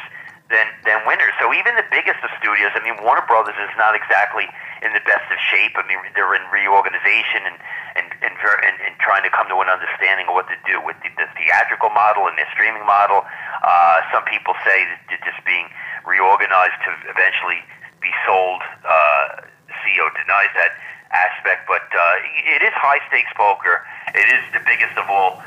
than, 0.51 0.67
than 0.83 0.99
winners. 1.07 1.31
So 1.39 1.55
even 1.55 1.79
the 1.79 1.87
biggest 1.95 2.19
of 2.27 2.31
studios, 2.43 2.75
I 2.75 2.83
mean, 2.83 2.99
Warner 3.07 3.23
Brothers 3.23 3.55
is 3.55 3.71
not 3.79 3.95
exactly 3.95 4.51
in 4.83 4.91
the 4.93 5.03
best 5.07 5.23
of 5.31 5.39
shape. 5.39 5.79
I 5.79 5.87
mean, 5.87 6.03
they're 6.19 6.35
in 6.35 6.43
reorganization 6.51 7.47
and 7.47 7.57
and 7.95 8.07
and, 8.23 8.35
and, 8.35 8.77
and 8.83 8.95
trying 8.99 9.23
to 9.23 9.31
come 9.31 9.47
to 9.51 9.57
an 9.63 9.71
understanding 9.71 10.27
of 10.27 10.35
what 10.35 10.51
to 10.51 10.59
do 10.67 10.83
with 10.83 10.99
the, 11.07 11.11
the 11.15 11.31
theatrical 11.39 11.91
model 11.95 12.27
and 12.27 12.35
their 12.35 12.51
streaming 12.51 12.83
model. 12.83 13.23
Uh, 13.63 14.03
some 14.11 14.27
people 14.27 14.59
say 14.67 14.87
that 14.91 15.23
just 15.23 15.39
being 15.47 15.71
reorganized 16.03 16.79
to 16.83 16.91
eventually 17.07 17.63
be 18.01 18.11
sold. 18.27 18.63
Uh, 18.85 19.45
CEO 19.85 20.09
denies 20.17 20.53
that 20.57 20.73
aspect, 21.13 21.67
but 21.67 21.85
uh, 21.91 22.55
it 22.55 22.63
is 22.63 22.73
high 22.75 23.01
stakes 23.09 23.33
poker. 23.37 23.85
It 24.15 24.29
is 24.31 24.43
the 24.53 24.63
biggest 24.65 24.97
of 24.97 25.09
all 25.11 25.43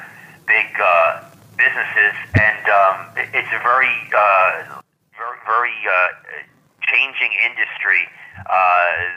big 0.48 0.70
uh, 0.80 1.24
businesses, 1.56 2.16
and 2.36 2.64
um, 2.68 2.96
it's 3.32 3.52
a 3.52 3.62
very, 3.64 3.96
uh, 4.12 4.80
very, 5.16 5.40
very 5.48 5.78
uh, 5.88 6.10
changing 6.84 7.32
industry. 7.48 8.08
Uh, 8.34 8.50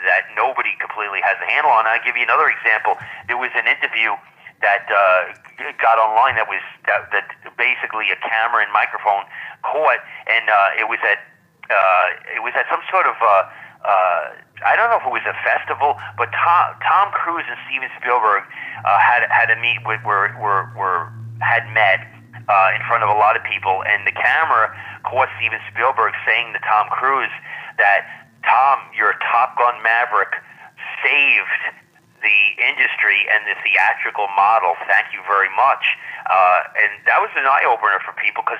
that 0.04 0.28
nobody 0.36 0.76
completely 0.76 1.24
has 1.24 1.40
a 1.40 1.48
handle 1.48 1.72
on. 1.72 1.88
I'll 1.88 2.04
give 2.04 2.20
you 2.20 2.22
another 2.22 2.52
example. 2.52 3.00
There 3.26 3.40
was 3.40 3.48
an 3.56 3.64
interview 3.64 4.12
that 4.60 4.84
uh, 4.92 5.32
got 5.80 5.96
online 5.96 6.36
that 6.36 6.46
was 6.46 6.60
that, 6.84 7.08
that 7.16 7.32
basically 7.56 8.12
a 8.12 8.18
camera 8.20 8.60
and 8.60 8.70
microphone 8.76 9.24
caught, 9.64 10.04
and 10.28 10.44
it 10.76 10.84
was 10.84 11.00
at 11.00 11.24
uh, 11.70 12.36
it 12.36 12.42
was 12.42 12.52
at 12.54 12.66
some 12.70 12.80
sort 12.90 13.06
of 13.06 13.16
uh, 13.20 13.44
uh, 13.86 14.22
I 14.64 14.74
don't 14.74 14.90
know 14.90 14.98
if 14.98 15.06
it 15.06 15.14
was 15.14 15.26
a 15.28 15.36
festival, 15.46 16.00
but 16.16 16.32
Tom 16.32 16.74
Tom 16.82 17.12
Cruise 17.12 17.46
and 17.46 17.58
Steven 17.68 17.88
Spielberg 18.00 18.42
uh, 18.84 18.98
had 18.98 19.28
had 19.30 19.50
a 19.50 19.58
meet 19.60 19.84
with 19.86 20.02
were 20.02 20.34
were, 20.40 20.66
were 20.74 21.12
had 21.38 21.68
met 21.70 22.02
uh, 22.48 22.70
in 22.74 22.82
front 22.88 23.04
of 23.04 23.10
a 23.10 23.18
lot 23.18 23.36
of 23.36 23.44
people, 23.44 23.84
and 23.84 24.06
the 24.06 24.16
camera 24.16 24.72
caught 25.04 25.28
Steven 25.38 25.60
Spielberg 25.70 26.14
saying 26.26 26.52
to 26.54 26.60
Tom 26.66 26.88
Cruise 26.90 27.32
that 27.78 28.08
Tom, 28.42 28.80
your 28.96 29.14
Top 29.30 29.58
Gun 29.58 29.82
Maverick. 29.82 30.34
Saved 31.04 31.85
the 32.26 32.58
industry 32.58 33.22
and 33.30 33.46
the 33.46 33.54
theatrical 33.62 34.26
model. 34.34 34.74
Thank 34.90 35.14
you 35.14 35.22
very 35.30 35.48
much. 35.54 35.94
Uh, 36.26 36.66
and 36.74 36.90
that 37.06 37.22
was 37.22 37.30
an 37.38 37.46
eye 37.46 37.62
opener 37.62 38.02
for 38.02 38.10
people 38.18 38.42
because 38.42 38.58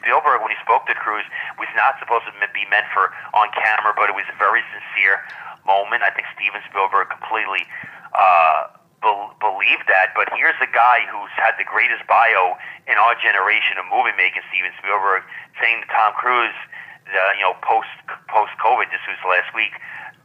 Spielberg, 0.00 0.40
when 0.40 0.48
he 0.48 0.56
spoke 0.64 0.88
to 0.88 0.96
Cruise, 0.96 1.28
was 1.60 1.68
not 1.76 2.00
supposed 2.00 2.24
to 2.24 2.32
be 2.56 2.64
meant 2.72 2.88
for 2.96 3.12
on 3.36 3.52
camera, 3.52 3.92
but 3.92 4.08
it 4.08 4.16
was 4.16 4.24
a 4.32 4.36
very 4.40 4.64
sincere 4.72 5.20
moment. 5.68 6.00
I 6.00 6.08
think 6.08 6.24
Steven 6.32 6.64
Spielberg 6.64 7.12
completely 7.12 7.68
uh, 8.16 8.72
be- 9.04 9.32
believed 9.44 9.92
that. 9.92 10.16
But 10.16 10.32
here's 10.32 10.56
a 10.64 10.70
guy 10.72 11.04
who's 11.12 11.32
had 11.36 11.60
the 11.60 11.68
greatest 11.68 12.08
bio 12.08 12.56
in 12.88 12.96
our 12.96 13.12
generation 13.20 13.76
of 13.76 13.84
movie 13.92 14.16
making, 14.16 14.40
Steven 14.48 14.72
Spielberg, 14.80 15.28
saying 15.60 15.84
to 15.84 15.88
Tom 15.92 16.16
Cruise, 16.16 16.56
uh, 17.12 17.36
you 17.36 17.44
know, 17.44 17.52
post 17.60 17.92
post 18.32 18.56
COVID, 18.56 18.88
this 18.88 19.04
was 19.04 19.20
last 19.28 19.52
week 19.52 19.76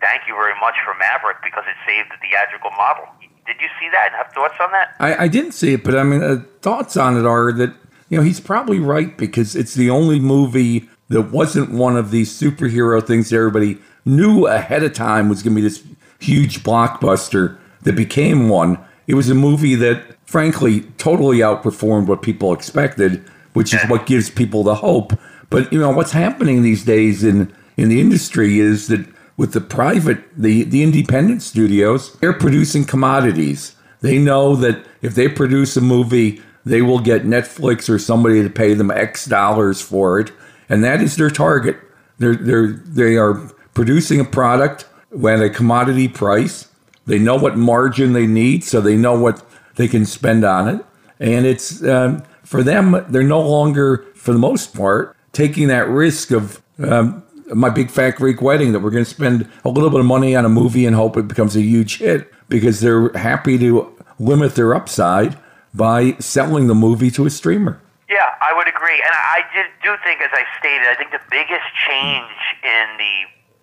thank 0.02 0.24
you 0.28 0.34
very 0.34 0.54
much 0.60 0.76
for 0.86 0.94
Maverick 0.96 1.38
because 1.44 1.64
it 1.68 1.76
saved 1.86 2.10
the 2.10 2.18
theatrical 2.28 2.72
model. 2.72 3.06
Did 3.46 3.58
you 3.62 3.68
see 3.80 3.90
that 3.92 4.08
and 4.08 4.16
have 4.16 4.34
thoughts 4.34 4.56
on 4.60 4.72
that? 4.72 4.96
I, 5.00 5.26
I 5.26 5.28
didn't 5.28 5.54
see 5.54 5.74
it, 5.74 5.84
but 5.84 5.96
I 5.96 6.04
mean, 6.04 6.22
uh, 6.22 6.44
thoughts 6.62 6.98
on 6.98 7.18
it 7.18 7.26
are 7.26 7.52
that, 7.54 7.74
you 8.10 8.18
know, 8.18 8.24
he's 8.24 8.40
probably 8.40 8.80
right 8.80 9.18
because 9.18 9.56
it's 9.56 9.74
the 9.74 9.90
only 9.90 10.20
movie 10.20 10.90
that 11.10 11.32
wasn't 11.32 11.72
one 11.72 11.96
of 11.96 12.12
these 12.12 12.30
superhero 12.30 13.06
things 13.06 13.30
that 13.30 13.38
everybody 13.38 13.78
knew 14.04 14.48
ahead 14.48 14.84
of 14.84 14.94
time 14.94 15.30
was 15.30 15.44
going 15.44 15.56
to 15.56 15.62
be 15.62 15.68
this 15.68 15.84
huge 16.20 16.64
blockbuster 16.64 17.58
that 17.84 17.96
became 17.96 18.50
one. 18.50 18.78
It 19.08 19.16
was 19.16 19.30
a 19.30 19.36
movie 19.36 19.76
that, 19.76 20.18
frankly, 20.26 20.82
totally 20.98 21.38
outperformed 21.38 22.08
what 22.08 22.22
people 22.22 22.52
expected, 22.54 23.24
which 23.54 23.74
is 23.74 23.82
what 23.90 24.06
gives 24.06 24.30
people 24.30 24.64
the 24.64 24.76
hope. 24.76 25.14
But, 25.50 25.72
you 25.72 25.80
know, 25.80 25.92
what's 25.92 26.12
happening 26.12 26.62
these 26.62 26.84
days 26.84 27.24
in, 27.24 27.54
in 27.78 27.88
the 27.88 28.02
industry 28.02 28.60
is 28.60 28.90
that 28.90 29.08
with 29.38 29.54
the 29.54 29.62
private, 29.62 30.24
the, 30.36 30.64
the 30.64 30.84
independent 30.84 31.44
studios, 31.44 32.14
they're 32.16 32.34
producing 32.34 32.84
commodities. 32.84 33.76
They 34.02 34.18
know 34.18 34.56
that 34.56 34.86
if 35.02 35.16
they 35.16 35.28
produce 35.28 35.78
a 35.78 35.82
movie, 35.82 36.42
they 36.66 36.82
will 36.82 37.00
get 37.00 37.24
Netflix 37.24 37.90
or 37.90 38.00
somebody 38.00 38.44
to 38.44 38.50
pay 38.50 38.74
them 38.74 38.92
X 38.92 39.26
dollars 39.26 39.80
for 39.80 40.20
it. 40.20 40.32
And 40.68 40.84
that 40.84 41.02
is 41.02 41.16
their 41.16 41.30
target. 41.30 41.78
They're, 42.18 42.36
they're, 42.36 42.68
they 42.68 43.16
are 43.16 43.36
producing 43.74 44.20
a 44.20 44.26
product 44.26 44.86
at 45.14 45.42
a 45.42 45.50
commodity 45.50 46.08
price. 46.08 46.68
They 47.06 47.20
know 47.20 47.36
what 47.36 47.58
margin 47.58 48.14
they 48.14 48.28
need, 48.28 48.64
so 48.64 48.82
they 48.82 48.98
know 48.98 49.18
what 49.18 49.46
they 49.76 49.88
can 49.88 50.06
spend 50.06 50.44
on 50.44 50.68
it. 50.68 50.86
And 51.20 51.46
it's 51.46 51.84
um, 51.84 52.24
for 52.44 52.64
them, 52.64 53.06
they're 53.10 53.24
no 53.24 53.42
longer, 53.42 54.06
for 54.16 54.34
the 54.34 54.40
most 54.40 54.76
part, 54.76 55.16
taking 55.32 55.68
that 55.68 55.88
risk 55.88 56.32
of 56.32 56.62
um, 56.80 57.24
my 57.54 57.70
big 57.70 57.90
fat 57.90 58.12
Greek 58.12 58.42
wedding 58.42 58.74
that 58.74 58.80
we're 58.80 58.92
going 58.92 59.04
to 59.04 59.10
spend 59.10 59.50
a 59.64 59.70
little 59.70 59.90
bit 59.90 60.00
of 60.00 60.06
money 60.06 60.36
on 60.36 60.46
a 60.46 60.50
movie 60.50 60.86
and 60.86 60.96
hope 60.96 61.18
it 61.18 61.28
becomes 61.28 61.56
a 61.56 61.62
huge 61.62 61.98
hit 62.00 62.32
because 62.50 62.82
they're 62.82 63.10
happy 63.14 63.58
to 63.58 63.96
limit 64.20 64.56
their 64.56 64.74
upside 64.74 65.38
by 65.74 66.14
selling 66.20 66.68
the 66.68 66.76
movie 66.76 67.12
to 67.12 67.26
a 67.26 67.30
streamer. 67.30 67.80
Yeah, 68.10 68.34
I 68.42 68.56
would 68.56 68.68
agree, 68.68 68.96
and 69.04 69.14
I 69.14 69.44
did, 69.54 69.68
do 69.84 69.96
think, 70.04 70.22
as 70.22 70.32
I 70.32 70.44
stated, 70.60 70.88
I 70.88 70.96
think 70.96 71.12
the 71.12 71.24
biggest 71.30 71.68
change 71.88 72.40
in 72.64 72.88
the 72.98 73.16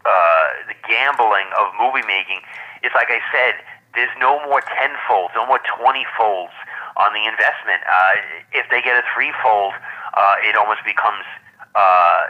uh, 0.04 0.68
the 0.68 0.76
gambling 0.84 1.48
of 1.56 1.72
movie 1.80 2.04
making 2.06 2.44
is, 2.84 2.92
like 2.92 3.08
I 3.08 3.24
said, 3.32 3.56
there's 3.96 4.12
no 4.20 4.36
more 4.44 4.60
tenfolds, 4.60 5.32
no 5.34 5.46
more 5.48 5.60
twenty 5.64 6.04
folds 6.12 6.52
on 7.00 7.16
the 7.16 7.24
investment. 7.24 7.80
Uh, 7.88 8.20
if 8.52 8.68
they 8.68 8.82
get 8.84 9.00
a 9.00 9.04
threefold, 9.16 9.72
uh, 10.12 10.36
it 10.44 10.60
almost 10.60 10.84
becomes 10.84 11.24
uh, 11.74 12.20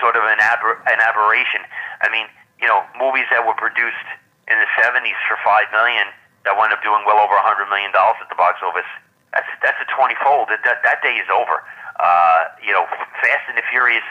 sort 0.00 0.16
of 0.16 0.24
an, 0.24 0.40
aber- 0.40 0.80
an 0.88 0.98
aberration. 1.00 1.62
I 2.00 2.08
mean, 2.08 2.26
you 2.60 2.66
know, 2.66 2.82
movies 2.98 3.28
that 3.30 3.46
were 3.46 3.56
produced 3.56 4.08
in 4.48 4.58
the 4.58 4.68
70s 4.80 5.16
for 5.28 5.38
five 5.44 5.70
million 5.70 6.10
that 6.44 6.56
wound 6.56 6.72
up 6.72 6.80
doing 6.82 7.04
well 7.04 7.20
over 7.20 7.36
a 7.36 7.44
hundred 7.44 7.68
million 7.68 7.92
dollars 7.92 8.16
at 8.20 8.28
the 8.32 8.38
box 8.38 8.60
office. 8.64 8.88
That's 9.32 9.48
that's 9.62 9.78
a 9.78 9.88
twenty 9.92 10.16
fold. 10.18 10.48
That, 10.48 10.64
that 10.64 10.98
day 11.04 11.20
is 11.20 11.28
over. 11.28 11.62
Uh, 12.00 12.48
you 12.64 12.72
know, 12.72 12.88
Fast 13.20 13.44
and 13.48 13.56
the 13.60 13.66
Furious 13.68 14.06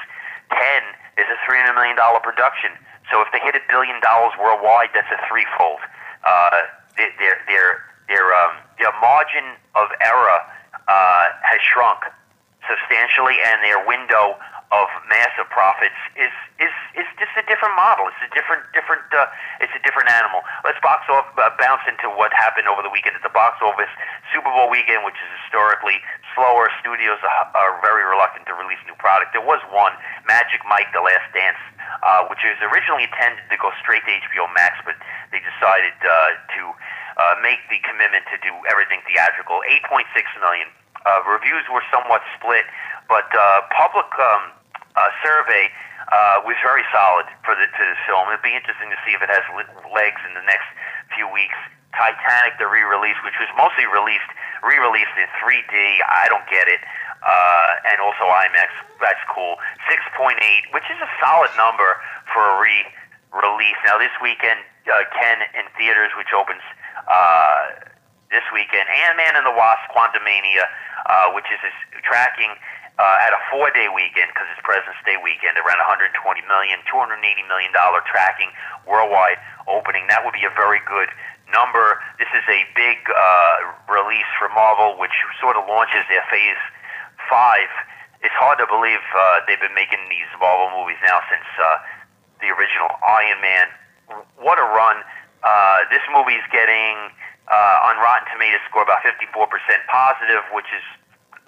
Ten 0.54 0.82
is 1.18 1.26
a 1.28 1.38
three 1.44 1.60
hundred 1.60 1.76
million 1.76 1.98
dollar 1.98 2.22
production. 2.22 2.72
So 3.10 3.22
if 3.26 3.30
they 3.34 3.42
hit 3.42 3.58
a 3.58 3.64
billion 3.68 3.98
dollars 4.06 4.38
worldwide, 4.38 4.94
that's 4.94 5.10
a 5.10 5.20
threefold. 5.26 5.82
Uh, 6.24 6.70
their 6.96 7.42
their 7.50 7.70
their 8.08 8.26
um, 8.38 8.62
their 8.78 8.94
margin 9.02 9.58
of 9.74 9.90
error 10.06 10.40
uh, 10.88 11.26
has 11.42 11.60
shrunk 11.66 12.06
substantially, 12.70 13.42
and 13.50 13.60
their 13.66 13.82
window 13.84 14.38
of 14.70 14.86
massive 15.10 15.50
profits 15.50 15.98
is 16.14 16.30
is 16.62 16.74
is 16.94 17.08
just 17.18 17.34
a 17.34 17.46
different 17.50 17.74
model. 17.74 18.06
It's 18.06 18.22
a 18.22 18.30
different 18.38 18.62
different 18.78 19.02
uh, 19.10 19.26
it's 19.58 19.74
a 19.74 19.82
different 19.82 20.14
animal. 20.14 20.46
Let's 20.62 20.78
box 20.86 21.10
off 21.10 21.26
uh, 21.42 21.50
bounce 21.58 21.82
into 21.90 22.06
what 22.14 22.30
happened 22.38 22.70
over 22.70 22.86
the 22.86 22.94
weekend 22.94 23.18
at 23.18 23.26
the 23.26 23.34
box 23.34 23.58
office. 23.66 23.90
Super 24.30 24.54
Bowl 24.54 24.70
weekend, 24.70 25.02
which 25.02 25.18
is 25.18 25.30
historically 25.42 25.98
slower. 26.38 26.70
Studios 26.86 27.18
are, 27.26 27.50
are 27.58 27.82
very 27.82 28.06
reluctant 28.06 28.46
to 28.46 28.54
release 28.54 28.78
new 28.86 28.98
product. 29.02 29.34
There 29.34 29.46
was 29.46 29.58
one, 29.74 29.98
Magic 30.30 30.62
Mike: 30.70 30.94
The 30.94 31.02
Last 31.02 31.26
Dance, 31.34 31.58
uh, 32.06 32.30
which 32.30 32.46
was 32.46 32.62
originally 32.70 33.10
intended 33.10 33.42
to 33.50 33.58
go 33.58 33.74
straight 33.82 34.06
to 34.06 34.14
HBO 34.14 34.46
Max, 34.54 34.78
but 34.86 34.94
they 35.34 35.42
decided 35.42 35.98
uh, 36.06 36.38
to 36.54 36.62
uh, 37.18 37.42
make 37.42 37.58
the 37.74 37.82
commitment 37.82 38.22
to 38.30 38.38
do 38.46 38.54
everything 38.70 39.02
theatrical. 39.10 39.66
8.6 39.66 40.06
million. 40.46 40.70
Uh, 41.10 41.26
reviews 41.26 41.66
were 41.72 41.82
somewhat 41.90 42.22
split, 42.38 42.68
but 43.08 43.26
uh, 43.34 43.66
public 43.74 44.08
um, 44.20 44.52
uh, 45.00 45.10
survey 45.24 45.72
uh, 46.12 46.44
was 46.44 46.60
very 46.60 46.84
solid 46.92 47.26
for 47.48 47.56
the 47.56 47.64
to 47.64 47.84
this 47.88 48.02
film. 48.04 48.28
It'd 48.28 48.44
be 48.44 48.52
interesting 48.52 48.92
to 48.92 49.00
see 49.08 49.16
if 49.16 49.24
it 49.24 49.32
has 49.32 49.46
legs 49.96 50.20
in 50.28 50.36
the 50.36 50.44
next 50.44 50.68
few 51.16 51.32
weeks. 51.32 51.56
Titanic, 51.96 52.60
the 52.62 52.70
re-release, 52.70 53.18
which 53.26 53.38
was 53.40 53.50
mostly 53.58 53.88
released 53.90 54.30
re-released 54.62 55.16
in 55.16 55.30
3D. 55.40 56.04
I 56.04 56.28
don't 56.28 56.46
get 56.52 56.68
it. 56.68 56.84
Uh, 57.20 57.92
and 57.92 58.00
also 58.00 58.28
IMAX. 58.28 58.72
That's 59.04 59.20
cool. 59.28 59.60
6.8, 59.92 60.40
which 60.72 60.88
is 60.88 61.00
a 61.04 61.10
solid 61.20 61.52
number 61.60 62.00
for 62.32 62.44
a 62.44 62.56
re-release. 62.60 63.80
Now 63.84 64.00
this 64.00 64.14
weekend, 64.24 64.64
uh, 64.88 65.04
Ken 65.16 65.44
in 65.56 65.68
theaters, 65.76 66.12
which 66.16 66.32
opens 66.32 66.64
uh, 67.08 67.92
this 68.32 68.46
weekend. 68.56 68.88
Ant-Man 68.88 69.36
and 69.36 69.46
the 69.46 69.56
Wasp: 69.56 69.84
Quantumania, 69.92 70.64
uh, 71.08 71.36
which 71.36 71.48
is, 71.52 71.60
is 71.60 71.76
tracking 72.08 72.56
uh, 73.00 73.26
at 73.26 73.32
a 73.32 73.40
four-day 73.48 73.88
weekend 73.88 74.28
because 74.36 74.52
it's 74.52 74.60
President's 74.60 75.00
Day 75.08 75.16
weekend, 75.16 75.56
around 75.56 75.80
120 75.80 76.12
million, 76.52 76.84
280 76.84 77.16
million 77.48 77.72
dollar 77.72 78.04
tracking 78.04 78.52
worldwide 78.84 79.40
opening. 79.72 80.04
That 80.12 80.28
would 80.28 80.36
be 80.36 80.44
a 80.44 80.52
very 80.52 80.84
good 80.84 81.08
number. 81.48 82.04
This 82.20 82.28
is 82.36 82.44
a 82.52 82.68
big 82.76 83.00
uh, 83.08 83.56
release 83.88 84.28
for 84.36 84.52
Marvel, 84.52 85.00
which 85.00 85.16
sort 85.40 85.56
of 85.56 85.64
launches 85.72 86.04
their 86.12 86.28
Phase 86.28 86.60
Five. 87.32 87.72
It's 88.20 88.36
hard 88.36 88.60
to 88.60 88.68
believe 88.68 89.00
uh, 89.16 89.48
they've 89.48 89.64
been 89.64 89.76
making 89.80 90.04
these 90.12 90.28
Marvel 90.36 90.68
movies 90.76 91.00
now 91.08 91.24
since 91.32 91.48
uh, 91.56 91.80
the 92.44 92.52
original 92.52 92.92
Iron 93.00 93.40
Man. 93.40 93.68
What 94.36 94.60
a 94.60 94.68
run! 94.76 95.00
Uh, 95.40 95.88
this 95.88 96.04
is 96.04 96.46
getting 96.52 97.16
uh, 97.48 97.88
on 97.88 97.96
Rotten 98.04 98.28
Tomatoes 98.36 98.60
score 98.68 98.84
about 98.84 99.00
54% 99.08 99.48
positive, 99.88 100.44
which 100.52 100.68
is 100.76 100.84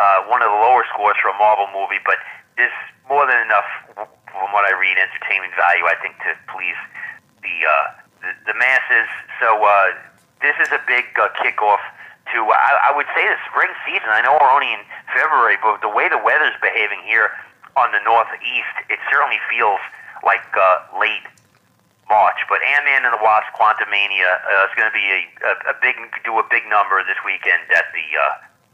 uh, 0.02 0.26
one 0.34 0.42
of 0.42 0.50
the 0.50 0.60
lower 0.66 0.84
scores 0.90 1.18
for 1.22 1.30
a 1.30 1.38
Marvel 1.38 1.70
movie, 1.70 2.02
but 2.02 2.18
there's 2.58 2.74
more 3.06 3.30
than 3.30 3.38
enough, 3.46 3.70
from 3.94 4.50
what 4.50 4.66
I 4.66 4.74
read, 4.74 4.98
entertainment 4.98 5.54
value, 5.54 5.86
I 5.86 5.96
think, 6.02 6.18
to 6.26 6.34
please 6.50 6.80
the 7.46 7.56
uh, 7.70 7.86
the, 8.22 8.54
the 8.54 8.56
masses. 8.58 9.10
So 9.42 9.62
uh, 9.62 9.94
this 10.42 10.58
is 10.62 10.70
a 10.74 10.82
big 10.90 11.06
uh, 11.18 11.30
kickoff 11.42 11.82
to, 12.34 12.40
I, 12.50 12.90
I 12.90 12.92
would 12.96 13.10
say, 13.18 13.26
the 13.26 13.38
spring 13.50 13.74
season. 13.86 14.10
I 14.10 14.22
know 14.22 14.38
we're 14.38 14.54
only 14.54 14.74
in 14.74 14.84
February, 15.14 15.58
but 15.62 15.82
the 15.82 15.90
way 15.90 16.10
the 16.10 16.22
weather's 16.22 16.56
behaving 16.62 17.02
here 17.06 17.34
on 17.76 17.92
the 17.92 18.02
northeast, 18.06 18.76
it 18.90 19.00
certainly 19.10 19.42
feels 19.50 19.82
like 20.22 20.46
uh, 20.54 20.86
late 21.02 21.26
March. 22.10 22.38
But 22.48 22.62
Ant-Man 22.62 23.10
and 23.10 23.14
the 23.14 23.24
Wasp: 23.26 23.50
Quantumania 23.58 24.30
uh, 24.46 24.70
is 24.70 24.74
going 24.78 24.90
to 24.90 24.96
be 24.96 25.08
a, 25.10 25.22
a, 25.46 25.54
a 25.74 25.76
big 25.82 25.98
do 26.24 26.38
a 26.38 26.46
big 26.50 26.64
number 26.70 27.02
this 27.04 27.20
weekend 27.26 27.66
at 27.74 27.90
the 27.92 28.08
uh, 28.16 28.24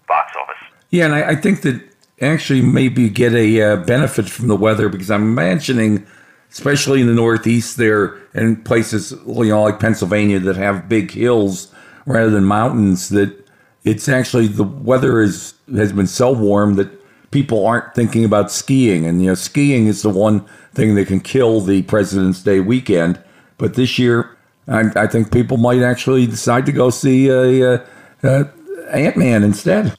box 0.08 0.36
office. 0.36 0.77
Yeah, 0.90 1.06
and 1.06 1.16
I, 1.16 1.30
I 1.32 1.36
think 1.36 1.62
that 1.62 1.82
actually 2.22 2.62
maybe 2.62 3.10
get 3.10 3.34
a 3.34 3.62
uh, 3.62 3.76
benefit 3.78 4.30
from 4.30 4.48
the 4.48 4.56
weather 4.56 4.90
because 4.90 5.12
I'm 5.12 5.24
imagining, 5.24 6.06
especially 6.52 7.02
in 7.02 7.08
the 7.08 7.14
Northeast 7.14 7.78
there 7.78 8.18
and 8.34 8.64
places 8.66 9.12
you 9.28 9.46
know 9.46 9.64
like 9.64 9.80
Pennsylvania 9.80 10.40
that 10.40 10.56
have 10.56 10.90
big 10.90 11.12
hills 11.12 11.74
rather 12.06 12.30
than 12.30 12.46
mountains, 12.46 13.10
that 13.10 13.36
it's 13.84 14.08
actually 14.10 14.48
the 14.48 14.64
weather 14.64 15.22
is 15.22 15.54
has 15.76 15.92
been 15.92 16.08
so 16.08 16.32
warm 16.32 16.76
that 16.76 16.90
people 17.32 17.66
aren't 17.66 17.94
thinking 17.94 18.24
about 18.24 18.52
skiing, 18.52 19.06
and 19.06 19.22
you 19.22 19.28
know 19.28 19.36
skiing 19.36 19.88
is 19.88 20.02
the 20.02 20.10
one 20.10 20.46
thing 20.74 20.96
that 20.96 21.08
can 21.08 21.20
kill 21.20 21.62
the 21.62 21.82
President's 21.84 22.42
Day 22.42 22.60
weekend. 22.62 23.22
But 23.58 23.74
this 23.74 24.00
year, 24.00 24.38
I, 24.68 24.92
I 24.96 25.08
think 25.08 25.32
people 25.32 25.58
might 25.58 25.82
actually 25.82 26.28
decide 26.28 26.66
to 26.68 26.72
go 26.72 26.90
see 26.92 27.28
a, 27.30 27.76
a, 27.76 27.86
a 28.24 28.50
Ant 28.92 29.18
Man 29.18 29.44
instead. 29.44 29.98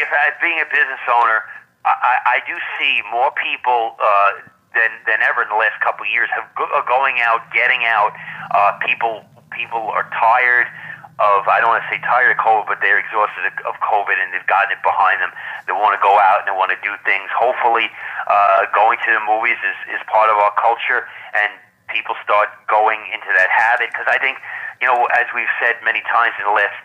I 0.00 0.08
got 0.08 0.32
to 0.32 0.40
tell 0.40 0.48
you, 0.48 0.64
as 0.64 0.64
being 0.64 0.64
a 0.64 0.68
business 0.72 1.04
owner, 1.08 1.44
I, 1.84 2.16
I 2.24 2.38
do 2.44 2.56
see 2.76 3.00
more 3.08 3.32
people 3.36 3.96
uh, 3.96 4.30
than 4.76 4.92
than 5.08 5.20
ever 5.24 5.42
in 5.42 5.48
the 5.48 5.56
last 5.56 5.80
couple 5.80 6.04
of 6.04 6.12
years 6.12 6.28
have 6.36 6.48
uh, 6.56 6.84
going 6.84 7.20
out, 7.20 7.40
getting 7.52 7.84
out. 7.84 8.12
Uh, 8.52 8.76
people 8.84 9.24
people 9.52 9.88
are 9.88 10.08
tired 10.12 10.68
of 11.20 11.48
I 11.48 11.60
don't 11.60 11.72
want 11.72 11.84
to 11.84 11.88
say 11.92 12.00
tired 12.04 12.32
of 12.32 12.40
COVID, 12.40 12.68
but 12.68 12.80
they're 12.80 13.00
exhausted 13.00 13.48
of 13.64 13.76
COVID 13.80 14.16
and 14.16 14.32
they've 14.32 14.46
gotten 14.48 14.72
it 14.72 14.82
behind 14.84 15.20
them. 15.20 15.32
They 15.68 15.76
want 15.76 15.96
to 15.96 16.02
go 16.04 16.16
out 16.16 16.44
and 16.44 16.46
they 16.48 16.56
want 16.56 16.72
to 16.72 16.80
do 16.84 16.92
things. 17.04 17.28
Hopefully, 17.32 17.88
uh, 18.28 18.68
going 18.72 19.00
to 19.04 19.10
the 19.12 19.24
movies 19.24 19.60
is 19.60 19.96
is 19.96 20.00
part 20.08 20.28
of 20.28 20.36
our 20.36 20.52
culture, 20.60 21.08
and 21.32 21.48
people 21.88 22.16
start 22.20 22.52
going 22.68 23.00
into 23.12 23.28
that 23.36 23.48
habit. 23.48 23.92
Because 23.92 24.08
I 24.08 24.20
think, 24.20 24.36
you 24.80 24.88
know, 24.88 25.08
as 25.16 25.28
we've 25.32 25.50
said 25.60 25.80
many 25.80 26.04
times 26.08 26.36
in 26.36 26.44
the 26.44 26.56
last 26.56 26.76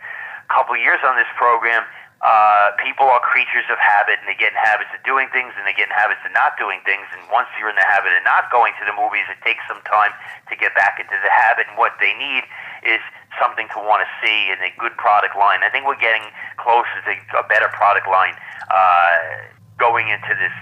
couple 0.48 0.76
of 0.76 0.82
years 0.82 1.00
on 1.04 1.20
this 1.20 1.30
program 1.36 1.84
uh, 2.26 2.74
people 2.82 3.06
are 3.06 3.22
creatures 3.22 3.70
of 3.70 3.78
habit 3.78 4.18
and 4.18 4.26
they 4.26 4.34
get 4.34 4.50
in 4.50 4.58
habits 4.58 4.90
of 4.98 5.02
doing 5.06 5.30
things 5.30 5.54
and 5.54 5.62
they 5.62 5.78
get 5.78 5.86
in 5.86 5.94
habits 5.94 6.26
of 6.26 6.34
not 6.34 6.58
doing 6.58 6.82
things. 6.82 7.06
And 7.14 7.22
once 7.30 7.46
you're 7.62 7.70
in 7.70 7.78
the 7.78 7.86
habit 7.86 8.18
of 8.18 8.26
not 8.26 8.50
going 8.50 8.74
to 8.82 8.84
the 8.90 8.98
movies, 8.98 9.30
it 9.30 9.38
takes 9.46 9.62
some 9.70 9.78
time 9.86 10.10
to 10.50 10.58
get 10.58 10.74
back 10.74 10.98
into 10.98 11.14
the 11.14 11.30
habit. 11.30 11.70
And 11.70 11.78
what 11.78 11.94
they 12.02 12.18
need 12.18 12.42
is 12.82 12.98
something 13.38 13.70
to 13.78 13.80
want 13.86 14.02
to 14.02 14.10
see 14.26 14.50
and 14.50 14.58
a 14.66 14.74
good 14.82 14.98
product 14.98 15.38
line. 15.38 15.62
I 15.62 15.70
think 15.70 15.86
we're 15.86 16.02
getting 16.02 16.26
close 16.58 16.90
to 16.98 17.14
a 17.38 17.46
better 17.46 17.70
product 17.70 18.10
line 18.10 18.34
uh, 18.74 19.46
going 19.78 20.10
into 20.10 20.34
this 20.42 20.56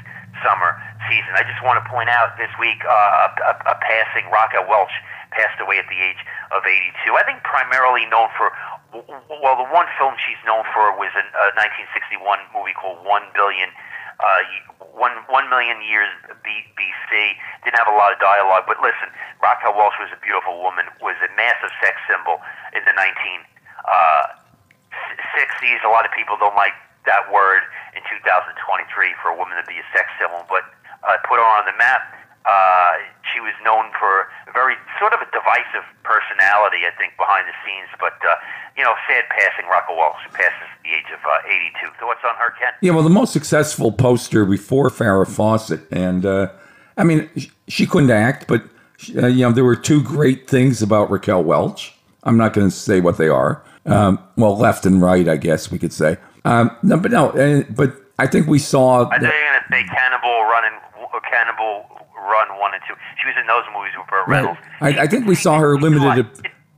summer 0.43 0.75
season. 1.07 1.31
I 1.39 1.47
just 1.47 1.63
want 1.63 1.79
to 1.79 1.85
point 1.87 2.11
out 2.11 2.35
this 2.35 2.51
week 2.59 2.83
uh, 2.83 3.31
a, 3.39 3.71
a, 3.71 3.75
passing 3.79 4.27
Raquel 4.27 4.67
Welch 4.67 4.91
passed 5.31 5.61
away 5.63 5.79
at 5.79 5.87
the 5.87 5.99
age 5.99 6.19
of 6.51 6.65
82. 6.65 7.15
I 7.15 7.23
think 7.23 7.39
primarily 7.47 8.05
known 8.11 8.27
for 8.35 8.51
well, 8.93 9.57
the 9.57 9.69
one 9.73 9.89
film 9.97 10.13
she's 10.21 10.37
known 10.45 10.63
for 10.69 10.93
was 10.95 11.09
a, 11.17 11.25
a 11.25 11.45
1961 11.57 12.21
movie 12.53 12.77
called 12.77 13.01
One 13.01 13.25
Billion, 13.33 13.73
uh, 14.21 14.45
one 14.93 15.17
one 15.27 15.49
million 15.49 15.81
years 15.81 16.09
B, 16.45 16.49
BC. 16.77 17.33
Didn't 17.65 17.77
have 17.81 17.89
a 17.89 17.97
lot 17.97 18.13
of 18.13 18.21
dialogue, 18.21 18.69
but 18.69 18.77
listen, 18.85 19.09
Raquel 19.41 19.73
Welch 19.73 19.97
was 19.97 20.13
a 20.13 20.19
beautiful 20.21 20.61
woman, 20.61 20.85
was 21.01 21.17
a 21.25 21.29
massive 21.33 21.73
sex 21.81 21.97
symbol 22.05 22.37
in 22.77 22.85
the 22.85 22.93
1960s. 22.93 23.41
Uh, 25.81 25.89
a 25.89 25.91
lot 25.91 26.05
of 26.05 26.13
people 26.13 26.37
don't 26.37 26.55
like 26.55 26.77
that 27.09 27.25
word 27.33 27.65
in 27.97 28.05
2023 28.05 28.53
for 29.19 29.33
a 29.33 29.35
woman 29.35 29.57
to 29.57 29.65
be 29.65 29.81
a 29.81 29.87
sex 29.91 30.07
symbol, 30.21 30.45
but 30.47 30.63
uh, 31.03 31.17
put 31.27 31.41
her 31.41 31.49
on 31.57 31.65
the 31.65 31.75
map 31.75 32.22
uh, 32.45 32.93
she 33.31 33.39
was 33.39 33.53
known 33.63 33.91
for 33.99 34.27
a 34.47 34.51
very 34.51 34.75
sort 34.99 35.13
of 35.13 35.19
a 35.21 35.29
divisive 35.31 35.85
personality, 36.03 36.83
I 36.85 36.91
think, 36.97 37.15
behind 37.17 37.47
the 37.47 37.55
scenes. 37.63 37.89
But 37.99 38.19
uh, 38.23 38.35
you 38.77 38.83
know, 38.83 38.93
sad 39.07 39.23
passing. 39.29 39.69
Raquel 39.69 39.97
Welch 39.97 40.17
passes 40.33 40.69
the 40.83 40.89
age 40.91 41.09
of 41.13 41.19
uh, 41.23 41.47
82. 41.47 41.87
So 41.99 42.07
what's 42.07 42.23
on 42.23 42.35
her, 42.35 42.51
Ken? 42.59 42.73
Yeah, 42.81 42.91
well, 42.91 43.03
the 43.03 43.09
most 43.09 43.33
successful 43.33 43.91
poster 43.91 44.45
before 44.45 44.89
Farrah 44.89 45.27
Fawcett, 45.27 45.81
and 45.91 46.25
uh, 46.25 46.51
I 46.97 47.03
mean, 47.03 47.29
she 47.67 47.85
couldn't 47.85 48.11
act, 48.11 48.47
but 48.47 48.63
uh, 49.15 49.27
you 49.27 49.45
know, 49.45 49.51
there 49.51 49.65
were 49.65 49.75
two 49.75 50.01
great 50.01 50.49
things 50.49 50.81
about 50.81 51.09
Raquel 51.09 51.43
Welch. 51.43 51.95
I'm 52.23 52.37
not 52.37 52.53
going 52.53 52.69
to 52.69 52.75
say 52.75 53.01
what 53.01 53.17
they 53.17 53.27
are. 53.27 53.63
Um, 53.85 54.19
well, 54.37 54.57
left 54.57 54.85
and 54.85 55.01
right, 55.01 55.27
I 55.27 55.35
guess 55.35 55.69
we 55.69 55.77
could 55.77 55.91
say. 55.91 56.17
Um, 56.45 56.75
no, 56.83 56.97
but 56.97 57.11
no, 57.11 57.29
uh, 57.31 57.63
but 57.69 57.95
I 58.17 58.27
think 58.27 58.47
we 58.47 58.59
saw. 58.59 59.09
I 59.09 59.19
think 59.19 59.23
you're 59.23 59.31
gonna 59.31 59.65
say 59.69 59.83
Cannonball 59.93 60.43
Run 60.43 60.63
and 60.65 60.75
Cannonball 61.29 62.07
Run 62.23 62.59
one 62.59 62.73
and 62.73 62.81
two. 62.87 62.95
She 63.21 63.27
was 63.27 63.35
in 63.39 63.47
those 63.47 63.63
movies 63.75 63.91
with 63.97 64.07
Burt 64.07 64.27
Reynolds. 64.27 64.59
Right. 64.81 64.97
I, 64.97 65.03
I, 65.03 65.07
think 65.07 65.27
we 65.27 65.35
saw 65.35 65.59
her 65.59 65.77
limited. 65.77 66.27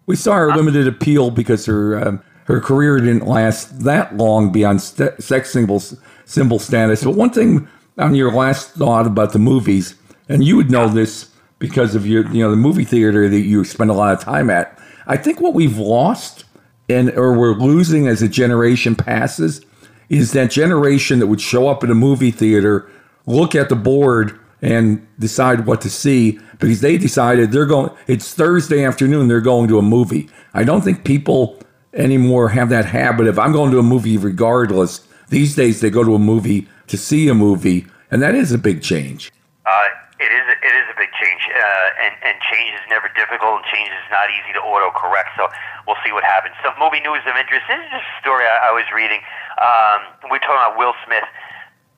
We 0.07 0.15
saw 0.15 0.33
her 0.33 0.55
limited 0.55 0.87
appeal 0.87 1.31
because 1.31 1.65
her 1.65 2.07
um, 2.07 2.23
her 2.45 2.59
career 2.59 2.99
didn't 2.99 3.27
last 3.27 3.83
that 3.83 4.17
long 4.17 4.51
beyond 4.51 4.81
st- 4.81 5.21
sex 5.21 5.51
symbol 5.51 5.81
symbol 6.25 6.59
status. 6.59 7.03
But 7.03 7.15
one 7.15 7.29
thing 7.29 7.67
on 7.97 8.15
your 8.15 8.31
last 8.31 8.71
thought 8.71 9.07
about 9.07 9.33
the 9.33 9.39
movies, 9.39 9.95
and 10.27 10.43
you 10.43 10.55
would 10.55 10.71
know 10.71 10.87
this 10.87 11.29
because 11.59 11.95
of 11.95 12.05
your 12.07 12.27
you 12.31 12.43
know 12.43 12.49
the 12.49 12.57
movie 12.57 12.85
theater 12.85 13.29
that 13.29 13.41
you 13.41 13.63
spend 13.63 13.89
a 13.89 13.93
lot 13.93 14.13
of 14.13 14.19
time 14.19 14.49
at. 14.49 14.79
I 15.07 15.17
think 15.17 15.39
what 15.41 15.53
we've 15.53 15.77
lost 15.77 16.45
and 16.89 17.11
or 17.11 17.37
we're 17.37 17.55
losing 17.55 18.07
as 18.07 18.21
a 18.21 18.27
generation 18.27 18.95
passes 18.95 19.61
is 20.09 20.33
that 20.33 20.51
generation 20.51 21.19
that 21.19 21.27
would 21.27 21.41
show 21.41 21.67
up 21.67 21.83
at 21.83 21.89
a 21.89 21.95
movie 21.95 22.31
theater, 22.31 22.89
look 23.25 23.55
at 23.55 23.69
the 23.69 23.75
board 23.75 24.39
and 24.61 25.05
decide 25.19 25.65
what 25.65 25.81
to 25.81 25.89
see 25.89 26.39
because 26.59 26.81
they 26.81 26.97
decided 26.97 27.51
they're 27.51 27.65
going 27.65 27.91
it's 28.07 28.33
Thursday 28.33 28.83
afternoon 28.83 29.27
they're 29.27 29.41
going 29.41 29.67
to 29.67 29.77
a 29.77 29.81
movie. 29.81 30.29
I 30.53 30.63
don't 30.63 30.81
think 30.81 31.03
people 31.03 31.59
anymore 31.93 32.49
have 32.49 32.69
that 32.69 32.85
habit 32.85 33.27
of 33.27 33.37
I'm 33.39 33.51
going 33.51 33.71
to 33.71 33.79
a 33.79 33.83
movie 33.83 34.17
regardless. 34.17 35.07
These 35.29 35.55
days 35.55 35.81
they 35.81 35.89
go 35.89 36.03
to 36.03 36.15
a 36.15 36.19
movie 36.19 36.67
to 36.87 36.97
see 36.97 37.27
a 37.27 37.33
movie 37.33 37.87
and 38.11 38.21
that 38.21 38.35
is 38.35 38.51
a 38.51 38.57
big 38.57 38.81
change. 38.81 39.31
Uh, 39.65 39.89
it 40.19 40.31
is 40.31 40.45
it 40.47 40.73
is 40.73 40.87
a 40.87 40.95
big 40.95 41.11
change, 41.19 41.43
uh, 41.51 42.03
and 42.05 42.13
and 42.23 42.35
change 42.47 42.71
is 42.71 42.85
never 42.87 43.11
difficult, 43.17 43.59
and 43.59 43.65
change 43.67 43.91
is 43.91 44.07
not 44.07 44.31
easy 44.31 44.55
to 44.55 44.61
auto 44.63 44.87
correct. 44.95 45.35
So 45.35 45.51
we'll 45.83 45.99
see 46.05 46.15
what 46.15 46.23
happens. 46.23 46.55
Some 46.63 46.77
movie 46.79 47.03
news 47.03 47.19
of 47.27 47.35
interest. 47.35 47.67
This 47.67 47.83
is 47.83 47.91
just 47.91 48.07
a 48.07 48.15
story 48.23 48.47
I, 48.47 48.69
I 48.69 48.71
was 48.71 48.87
reading. 48.95 49.19
Um, 49.59 50.31
we're 50.31 50.39
talking 50.39 50.61
about 50.61 50.79
Will 50.79 50.95
Smith 51.03 51.27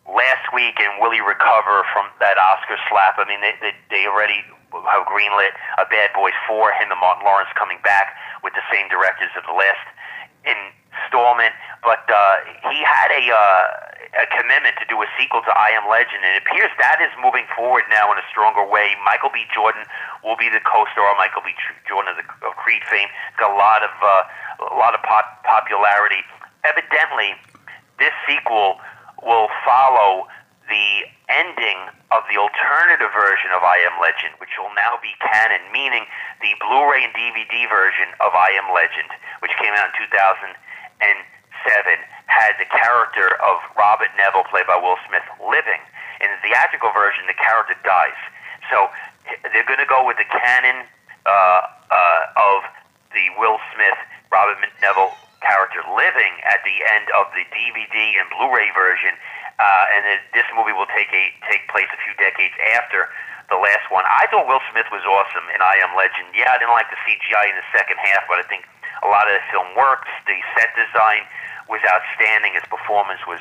last 0.08 0.48
week, 0.56 0.80
and 0.80 1.00
will 1.04 1.12
he 1.12 1.20
recover 1.20 1.84
from 1.92 2.08
that 2.20 2.40
Oscar 2.40 2.80
slap? 2.90 3.20
I 3.20 3.26
mean, 3.28 3.42
they 3.42 3.56
they, 3.60 3.74
they 3.92 4.04
already 4.08 4.42
have 4.72 5.04
greenlit 5.08 5.54
a 5.78 5.86
Bad 5.88 6.12
Boys 6.16 6.36
Four. 6.48 6.72
Him 6.74 6.92
and 6.92 7.00
Martin 7.00 7.24
Lawrence 7.24 7.52
coming 7.56 7.80
back 7.84 8.16
with 8.44 8.54
the 8.56 8.66
same 8.72 8.88
directors 8.90 9.32
of 9.36 9.44
the 9.44 9.56
last 9.56 9.84
installment, 10.48 11.54
but 11.84 12.04
uh, 12.08 12.36
he 12.72 12.80
had 12.84 13.12
a. 13.12 13.24
Uh, 13.32 13.88
a 14.16 14.26
commitment 14.34 14.74
to 14.80 14.86
do 14.88 14.98
a 15.04 15.08
sequel 15.20 15.44
to 15.44 15.52
I 15.52 15.76
Am 15.76 15.86
Legend, 15.86 16.24
and 16.24 16.34
it 16.40 16.42
appears 16.42 16.72
that 16.80 16.98
is 17.04 17.12
moving 17.20 17.46
forward 17.54 17.84
now 17.92 18.10
in 18.10 18.18
a 18.18 18.26
stronger 18.32 18.64
way. 18.64 18.96
Michael 19.04 19.30
B. 19.30 19.44
Jordan 19.54 19.84
will 20.24 20.40
be 20.40 20.48
the 20.48 20.64
co-star. 20.64 21.12
Michael 21.20 21.44
B. 21.44 21.52
Jordan 21.86 22.16
of, 22.16 22.18
the, 22.18 22.26
of 22.48 22.56
Creed 22.56 22.82
fame 22.88 23.12
got 23.36 23.52
a 23.52 23.58
lot 23.60 23.84
of 23.84 23.92
uh, 24.00 24.74
a 24.74 24.78
lot 24.80 24.96
of 24.96 25.04
pop- 25.04 25.44
popularity. 25.44 26.24
Evidently, 26.64 27.36
this 28.00 28.16
sequel 28.26 28.80
will 29.28 29.52
follow 29.68 30.32
the 30.72 31.04
ending 31.28 31.92
of 32.16 32.24
the 32.32 32.40
alternative 32.40 33.12
version 33.12 33.52
of 33.52 33.60
I 33.64 33.84
Am 33.84 34.00
Legend, 34.00 34.40
which 34.40 34.56
will 34.56 34.72
now 34.80 34.96
be 35.04 35.12
canon, 35.20 35.60
meaning 35.76 36.08
the 36.40 36.56
Blu-ray 36.64 37.04
and 37.04 37.12
DVD 37.12 37.68
version 37.68 38.08
of 38.24 38.32
I 38.32 38.56
Am 38.56 38.72
Legend, 38.72 39.12
which 39.44 39.52
came 39.60 39.76
out 39.76 39.92
in 39.92 40.08
2007 40.08 40.56
had 42.28 42.56
the 42.60 42.70
character 42.70 43.36
of 43.44 43.60
Robert 43.76 44.12
Neville, 44.16 44.48
played 44.52 44.68
by 44.68 44.78
Will 44.78 45.00
Smith, 45.08 45.24
living. 45.42 45.80
In 46.22 46.28
the 46.32 46.40
theatrical 46.48 46.92
version, 46.92 47.26
the 47.28 47.38
character 47.38 47.76
dies. 47.84 48.20
So 48.70 48.88
they're 49.52 49.68
going 49.68 49.82
to 49.82 49.90
go 49.90 50.06
with 50.06 50.18
the 50.18 50.28
canon 50.28 50.86
uh, 51.26 51.62
uh, 51.92 52.56
of 52.56 52.64
the 53.12 53.26
Will 53.40 53.60
Smith, 53.76 54.00
Robert 54.32 54.60
Neville 54.82 55.12
character 55.48 55.82
living 55.96 56.34
at 56.44 56.60
the 56.68 56.78
end 56.94 57.08
of 57.16 57.32
the 57.32 57.48
DVD 57.56 58.20
and 58.20 58.28
Blu-ray 58.36 58.70
version, 58.76 59.16
uh, 59.58 59.94
and 59.96 60.04
this 60.36 60.46
movie 60.54 60.76
will 60.76 60.90
take 60.92 61.10
a 61.16 61.32
take 61.50 61.66
place 61.72 61.90
a 61.90 62.00
few 62.04 62.14
decades 62.20 62.54
after 62.76 63.10
the 63.50 63.58
last 63.58 63.88
one. 63.90 64.04
I 64.06 64.28
thought 64.28 64.46
Will 64.46 64.62
Smith 64.70 64.92
was 64.92 65.02
awesome 65.08 65.48
in 65.56 65.64
I 65.64 65.80
Am 65.80 65.96
Legend. 65.96 66.28
Yeah, 66.36 66.52
I 66.52 66.60
didn't 66.60 66.76
like 66.76 66.92
the 66.92 67.00
CGI 67.08 67.48
in 67.48 67.56
the 67.56 67.68
second 67.72 67.96
half, 67.98 68.28
but 68.28 68.44
I 68.44 68.46
think 68.52 68.68
a 69.02 69.10
lot 69.10 69.26
of 69.32 69.40
the 69.40 69.46
film 69.50 69.72
works. 69.80 70.12
The 70.28 70.36
set 70.60 70.76
design 70.76 71.24
was 71.72 71.80
outstanding. 71.88 72.54
His 72.54 72.68
performance 72.68 73.24
was 73.24 73.40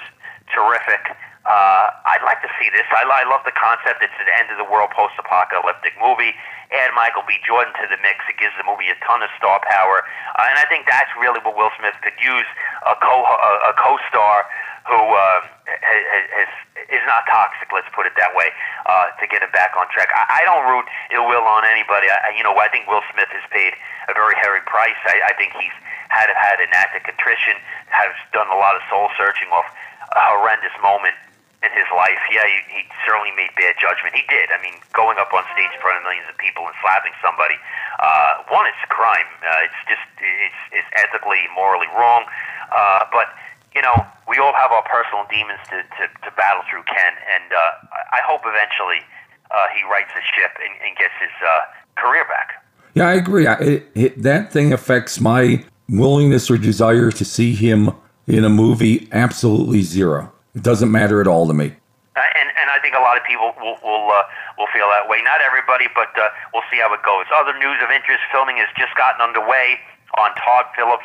terrific. 0.55 1.03
Uh, 1.47 1.91
I'd 2.07 2.23
like 2.27 2.43
to 2.43 2.51
see 2.59 2.71
this. 2.71 2.87
I, 2.91 3.07
I 3.07 3.27
love 3.27 3.43
the 3.47 3.55
concept. 3.55 4.03
It's 4.03 4.19
an 4.19 4.31
end 4.39 4.51
of 4.55 4.59
the 4.59 4.67
world 4.67 4.91
post 4.95 5.15
apocalyptic 5.19 5.95
movie. 5.99 6.35
Add 6.75 6.91
Michael 6.99 7.23
B. 7.27 7.39
Jordan 7.47 7.73
to 7.79 7.87
the 7.87 7.99
mix. 8.03 8.27
It 8.27 8.39
gives 8.39 8.55
the 8.59 8.67
movie 8.67 8.91
a 8.91 8.99
ton 9.07 9.23
of 9.23 9.31
star 9.39 9.63
power. 9.71 10.03
Uh, 10.35 10.51
and 10.51 10.59
I 10.59 10.67
think 10.67 10.87
that's 10.91 11.11
really 11.15 11.39
what 11.47 11.55
Will 11.55 11.71
Smith 11.79 11.95
could 12.03 12.17
use 12.19 12.49
a 12.83 12.95
co 12.99 13.15
a, 13.23 13.71
a 13.71 13.73
co-star 13.79 14.47
who 14.87 14.99
uh, 14.99 15.41
has, 15.67 16.51
is 16.91 17.05
not 17.07 17.27
toxic. 17.31 17.71
Let's 17.75 17.91
put 17.95 18.07
it 18.07 18.15
that 18.19 18.35
way. 18.35 18.51
Uh, 18.87 19.11
to 19.19 19.27
get 19.27 19.43
him 19.43 19.51
back 19.51 19.75
on 19.75 19.91
track. 19.91 20.15
I, 20.15 20.43
I 20.43 20.47
don't 20.47 20.63
root 20.71 20.87
ill 21.11 21.27
will 21.27 21.43
on 21.43 21.67
anybody. 21.67 22.07
I, 22.07 22.31
you 22.39 22.47
know, 22.47 22.55
I 22.55 22.71
think 22.71 22.87
Will 22.87 23.03
Smith 23.11 23.27
has 23.35 23.43
paid 23.51 23.75
a 24.07 24.15
very 24.15 24.39
heavy 24.39 24.63
price. 24.63 24.95
I, 25.11 25.27
I 25.27 25.33
think 25.35 25.59
he's 25.59 25.75
had 26.07 26.31
had 26.39 26.63
an 26.63 26.71
act 26.71 26.95
of 26.95 27.03
contrition, 27.03 27.59
has 27.91 28.15
done 28.31 28.47
a 28.47 28.55
lot 28.55 28.79
of 28.79 28.83
soul 28.87 29.11
searching 29.19 29.51
off 29.51 29.67
a 30.15 30.23
horrendous 30.23 30.71
moment 30.79 31.19
in 31.67 31.75
his 31.75 31.91
life. 31.91 32.23
Yeah, 32.31 32.47
he, 32.47 32.81
he 32.81 32.81
certainly 33.03 33.35
made 33.35 33.51
bad 33.59 33.75
judgment. 33.83 34.15
He 34.15 34.23
did. 34.31 34.55
I 34.55 34.63
mean, 34.63 34.79
going 34.95 35.19
up 35.19 35.35
on 35.35 35.43
stage 35.53 35.75
in 35.75 35.81
front 35.83 35.99
of 35.99 36.03
millions 36.07 36.31
of 36.31 36.39
people 36.39 36.63
and 36.65 36.75
slapping 36.79 37.13
somebody, 37.19 37.59
uh, 37.99 38.47
one, 38.49 38.71
it's 38.71 38.79
a 38.87 38.91
crime. 38.91 39.27
Uh, 39.43 39.67
it's 39.67 39.81
just 39.91 40.07
it's 40.23 40.63
it's 40.71 40.91
ethically, 40.95 41.51
morally 41.59 41.91
wrong. 41.99 42.25
Uh, 42.71 43.05
but 43.11 43.35
you 43.75 43.83
know, 43.83 43.99
we 44.31 44.39
all 44.39 44.55
have 44.55 44.73
our 44.73 44.87
personal 44.89 45.27
demons 45.29 45.61
to, 45.69 45.83
to, 46.01 46.09
to 46.25 46.31
battle 46.39 46.63
through, 46.71 46.83
Ken, 46.89 47.13
and 47.35 47.53
uh, 47.53 48.17
I 48.17 48.25
hope 48.25 48.41
eventually 48.47 49.05
uh, 49.51 49.67
he 49.77 49.85
rights 49.85 50.11
his 50.15 50.25
ship 50.25 50.57
and, 50.57 50.73
and 50.81 50.97
gets 50.97 51.13
his 51.21 51.35
uh, 51.45 51.61
career 52.01 52.25
back. 52.25 52.65
Yeah, 52.95 53.09
I 53.09 53.15
agree. 53.15 53.47
I, 53.47 53.55
it, 53.61 53.87
it, 53.95 54.23
that 54.23 54.51
thing 54.51 54.73
affects 54.73 55.21
my 55.21 55.65
willingness 55.89 56.51
or 56.51 56.57
desire 56.57 57.11
to 57.13 57.25
see 57.25 57.55
him 57.55 57.91
in 58.27 58.45
a 58.45 58.49
movie 58.49 59.09
absolutely 59.13 59.83
zero. 59.83 60.33
It 60.57 60.65
doesn't 60.65 60.89
matter 60.89 61.21
at 61.21 61.29
all 61.29 61.45
to 61.47 61.53
me. 61.53 61.77
Uh, 62.17 62.25
and 62.25 62.49
and 62.57 62.73
I 62.73 62.81
think 62.81 62.97
a 62.97 63.05
lot 63.05 63.21
of 63.21 63.25
people 63.29 63.53
will 63.61 63.77
will 63.85 64.09
uh, 64.09 64.25
will 64.57 64.73
feel 64.73 64.89
that 64.89 65.05
way. 65.05 65.21
Not 65.21 65.45
everybody, 65.45 65.85
but 65.93 66.09
uh, 66.17 66.33
we'll 66.57 66.65
see 66.73 66.81
how 66.81 66.89
it 66.97 67.05
goes. 67.05 67.29
Other 67.29 67.53
news 67.61 67.77
of 67.85 67.93
interest: 67.93 68.25
filming 68.33 68.57
has 68.57 68.73
just 68.81 68.97
gotten 68.97 69.21
underway 69.21 69.77
on 70.17 70.33
Todd 70.41 70.65
Phillips' 70.73 71.05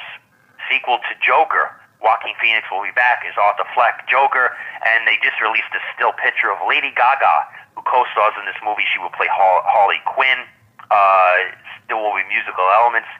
sequel 0.71 1.03
to 1.03 1.11
Joker. 1.19 1.75
Joaquin 1.99 2.31
Phoenix 2.39 2.65
will 2.71 2.81
be 2.81 2.95
back 2.95 3.27
as 3.27 3.35
Arthur 3.35 3.67
Fleck, 3.75 4.07
Joker, 4.07 4.55
and 4.87 5.03
they 5.05 5.19
just 5.19 5.37
released 5.43 5.69
a 5.75 5.83
still 5.93 6.15
picture 6.15 6.49
of 6.49 6.57
Lady 6.65 6.89
Gaga, 6.95 7.45
who 7.75 7.83
co-stars 7.85 8.33
in 8.39 8.47
this 8.47 8.57
movie. 8.65 8.87
She 8.89 8.97
will 8.97 9.13
play 9.13 9.29
Harley 9.29 10.01
Quinn. 10.07 10.47
Uh, 10.89 11.53
there 11.91 11.99
will 11.99 12.15
be 12.15 12.25
musical 12.25 12.65
elements 12.73 13.11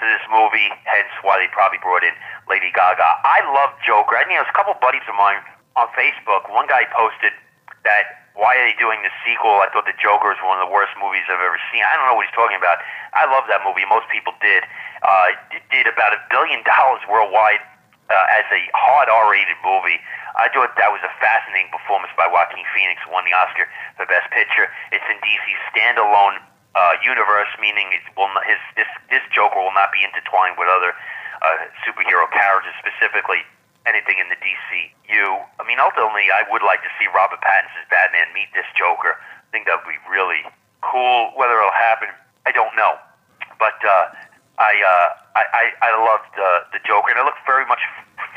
to 0.00 0.06
this 0.08 0.24
movie, 0.32 0.72
hence 0.88 1.12
why 1.20 1.36
they 1.36 1.52
probably 1.52 1.82
brought 1.84 2.06
in 2.06 2.14
Lady 2.48 2.72
Gaga. 2.72 3.20
I 3.26 3.44
love 3.52 3.76
Joker. 3.84 4.16
I 4.16 4.24
mean, 4.24 4.40
there's 4.40 4.48
a 4.48 4.56
couple 4.56 4.72
buddies 4.80 5.04
of 5.04 5.18
mine 5.18 5.42
on 5.76 5.86
Facebook. 5.94 6.50
One 6.50 6.66
guy 6.66 6.86
posted 6.90 7.32
that 7.84 8.20
why 8.38 8.56
are 8.56 8.64
they 8.64 8.76
doing 8.78 9.02
the 9.02 9.12
sequel? 9.26 9.60
I 9.60 9.68
thought 9.68 9.84
the 9.84 9.96
Joker 9.98 10.30
is 10.32 10.40
one 10.40 10.56
of 10.56 10.64
the 10.64 10.72
worst 10.72 10.94
movies 10.96 11.26
I've 11.28 11.42
ever 11.42 11.58
seen. 11.68 11.82
I 11.82 11.92
don't 11.98 12.06
know 12.08 12.16
what 12.16 12.24
he's 12.24 12.36
talking 12.36 12.56
about. 12.56 12.78
I 13.12 13.26
love 13.26 13.44
that 13.50 13.60
movie. 13.66 13.84
Most 13.84 14.06
people 14.08 14.32
did. 14.40 14.64
Uh, 15.02 15.34
it 15.52 15.64
did 15.68 15.90
about 15.90 16.14
a 16.14 16.20
billion 16.30 16.62
dollars 16.72 17.02
worldwide 17.10 17.60
uh, 18.08 18.38
as 18.38 18.46
a 18.48 18.62
hard 18.72 19.12
R-rated 19.12 19.58
movie. 19.60 19.98
I 20.38 20.46
thought 20.54 20.72
that 20.78 20.94
was 20.94 21.02
a 21.02 21.12
fascinating 21.18 21.74
performance 21.74 22.14
by 22.14 22.30
Joaquin 22.30 22.64
Phoenix, 22.70 23.02
won 23.10 23.26
the 23.26 23.34
Oscar 23.34 23.66
for 23.98 24.06
Best 24.06 24.30
Picture. 24.30 24.70
It's 24.94 25.04
in 25.10 25.18
DC's 25.20 25.60
standalone 25.74 26.38
uh, 26.78 26.94
universe, 27.02 27.50
meaning 27.58 27.90
it 27.90 28.02
will 28.14 28.30
not, 28.30 28.46
his 28.46 28.62
this 28.78 28.90
this 29.10 29.24
Joker 29.34 29.58
will 29.58 29.74
not 29.74 29.90
be 29.90 30.06
intertwined 30.06 30.54
with 30.54 30.70
other 30.70 30.94
uh, 31.42 31.66
superhero 31.82 32.30
characters, 32.30 32.72
specifically 32.78 33.42
anything 33.86 34.20
in 34.20 34.28
the 34.28 34.38
DCU. 34.40 35.40
I 35.58 35.62
mean, 35.66 35.80
ultimately, 35.80 36.28
I 36.32 36.44
would 36.50 36.62
like 36.62 36.82
to 36.82 36.92
see 36.98 37.06
Robert 37.14 37.40
Pattinson's 37.40 37.88
Batman 37.88 38.28
meet 38.34 38.52
this 38.52 38.68
Joker. 38.76 39.16
I 39.16 39.48
think 39.52 39.66
that 39.66 39.80
would 39.80 39.90
be 39.90 40.00
really 40.10 40.44
cool. 40.82 41.32
Whether 41.36 41.58
it'll 41.58 41.74
happen, 41.74 42.08
I 42.46 42.52
don't 42.52 42.74
know. 42.76 42.96
But 43.58 43.76
uh, 43.84 44.12
I, 44.58 44.72
uh, 44.76 45.08
I, 45.36 45.44
I 45.52 45.64
I 45.80 45.90
loved 45.96 46.34
uh, 46.36 46.68
the 46.72 46.80
Joker, 46.86 47.10
and 47.10 47.18
I 47.20 47.24
look 47.24 47.40
very 47.46 47.66
much 47.66 47.80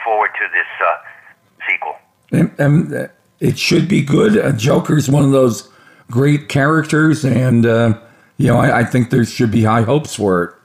forward 0.03 0.32
to 0.39 0.45
this 0.51 0.71
uh, 0.79 0.97
sequel. 1.67 1.95
And, 2.32 2.51
and 2.58 3.10
it 3.39 3.60
should 3.60 3.88
be 3.88 4.01
good. 4.01 4.38
Uh, 4.38 4.51
Joker 4.53 4.97
is 4.97 5.10
one 5.10 5.23
of 5.23 5.32
those 5.32 5.69
great 6.10 6.49
characters, 6.49 7.25
and 7.25 7.65
uh, 7.65 7.99
you 8.38 8.47
know 8.47 8.58
I, 8.58 8.79
I, 8.79 8.84
think 8.84 9.10
there 9.10 9.25
should 9.25 9.51
be 9.51 9.63
high 9.63 9.82
hopes 9.82 10.15
for 10.15 10.43
it. 10.43 10.56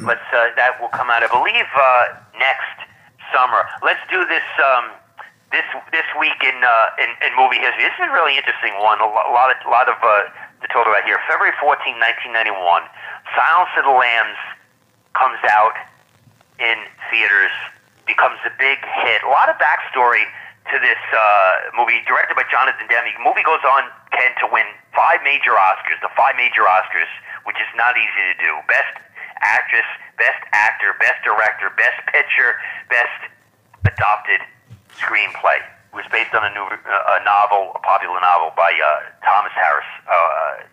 Let's 0.00 0.20
uh, 0.32 0.46
that 0.56 0.80
will 0.80 0.88
come 0.88 1.10
out, 1.10 1.22
I 1.22 1.28
believe, 1.28 1.66
uh, 1.74 2.04
next 2.38 2.73
summer. 3.34 3.66
Let's 3.82 4.02
do 4.08 4.22
this. 4.30 4.46
Um, 4.62 4.94
this 5.52 5.66
this 5.94 6.08
week 6.18 6.38
in, 6.42 6.58
uh, 6.66 7.02
in 7.02 7.10
in 7.22 7.30
movie 7.38 7.62
history. 7.62 7.86
This 7.86 7.94
is 7.94 8.10
a 8.10 8.14
really 8.14 8.34
interesting 8.34 8.74
one. 8.82 8.98
A 8.98 9.06
lot 9.06 9.54
of 9.54 9.58
a 9.62 9.70
lot 9.70 9.86
of 9.86 9.98
uh, 10.02 10.26
to 10.62 10.66
talk 10.74 10.86
about 10.86 11.06
here. 11.06 11.22
February 11.30 11.54
14, 11.62 11.94
1991, 12.34 12.58
Silence 13.38 13.70
of 13.78 13.86
the 13.86 13.94
Lambs 13.94 14.40
comes 15.14 15.38
out 15.46 15.78
in 16.58 16.78
theaters 17.06 17.54
becomes 18.06 18.40
a 18.44 18.52
big 18.58 18.80
hit. 18.82 19.22
A 19.24 19.30
lot 19.30 19.48
of 19.48 19.56
backstory 19.56 20.26
to 20.72 20.76
this 20.80 21.00
uh, 21.12 21.76
movie, 21.76 22.00
directed 22.08 22.36
by 22.36 22.44
Jonathan 22.48 22.88
Demme. 22.88 23.12
The 23.12 23.24
movie 23.24 23.44
goes 23.44 23.60
on, 23.64 23.88
Ken, 24.12 24.32
to 24.40 24.46
win 24.48 24.64
five 24.96 25.20
major 25.24 25.52
Oscars, 25.56 26.00
the 26.00 26.12
five 26.16 26.36
major 26.36 26.64
Oscars, 26.64 27.08
which 27.44 27.60
is 27.60 27.68
not 27.76 27.96
easy 27.96 28.22
to 28.32 28.36
do. 28.40 28.50
Best 28.68 28.96
actress, 29.40 29.86
best 30.18 30.42
actor, 30.52 30.94
best 31.00 31.22
director, 31.24 31.70
best 31.76 31.98
picture, 32.12 32.56
best 32.90 33.30
adopted 33.84 34.40
screenplay. 34.98 35.58
It 35.60 35.96
was 35.96 36.06
based 36.10 36.34
on 36.34 36.42
a 36.42 36.50
new 36.50 36.66
uh, 36.66 37.18
a 37.18 37.24
novel, 37.24 37.72
a 37.74 37.82
popular 37.82 38.18
novel 38.20 38.50
by 38.56 38.74
uh, 38.74 39.10
Thomas 39.22 39.54
Harris. 39.54 39.86
Uh, 40.06 40.66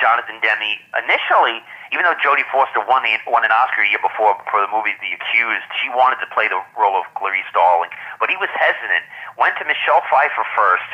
Jonathan 0.00 0.42
Demme 0.42 0.74
initially, 1.06 1.62
even 1.94 2.02
though 2.02 2.18
Jodie 2.18 2.46
Foster 2.50 2.82
won 2.82 3.06
the 3.06 3.14
won 3.30 3.46
an 3.46 3.54
Oscar 3.54 3.86
a 3.86 3.88
year 3.88 4.02
before 4.02 4.34
for 4.50 4.58
the 4.58 4.70
movie 4.70 4.92
The 4.98 5.14
Accused, 5.14 5.64
she 5.78 5.88
wanted 5.94 6.18
to 6.18 6.28
play 6.34 6.50
the 6.50 6.58
role 6.74 6.98
of 6.98 7.06
Clarice 7.14 7.46
Starling, 7.50 7.90
but 8.18 8.28
he 8.28 8.36
was 8.36 8.50
hesitant. 8.52 9.06
Went 9.38 9.54
to 9.62 9.64
Michelle 9.64 10.02
Pfeiffer 10.10 10.44
first. 10.58 10.90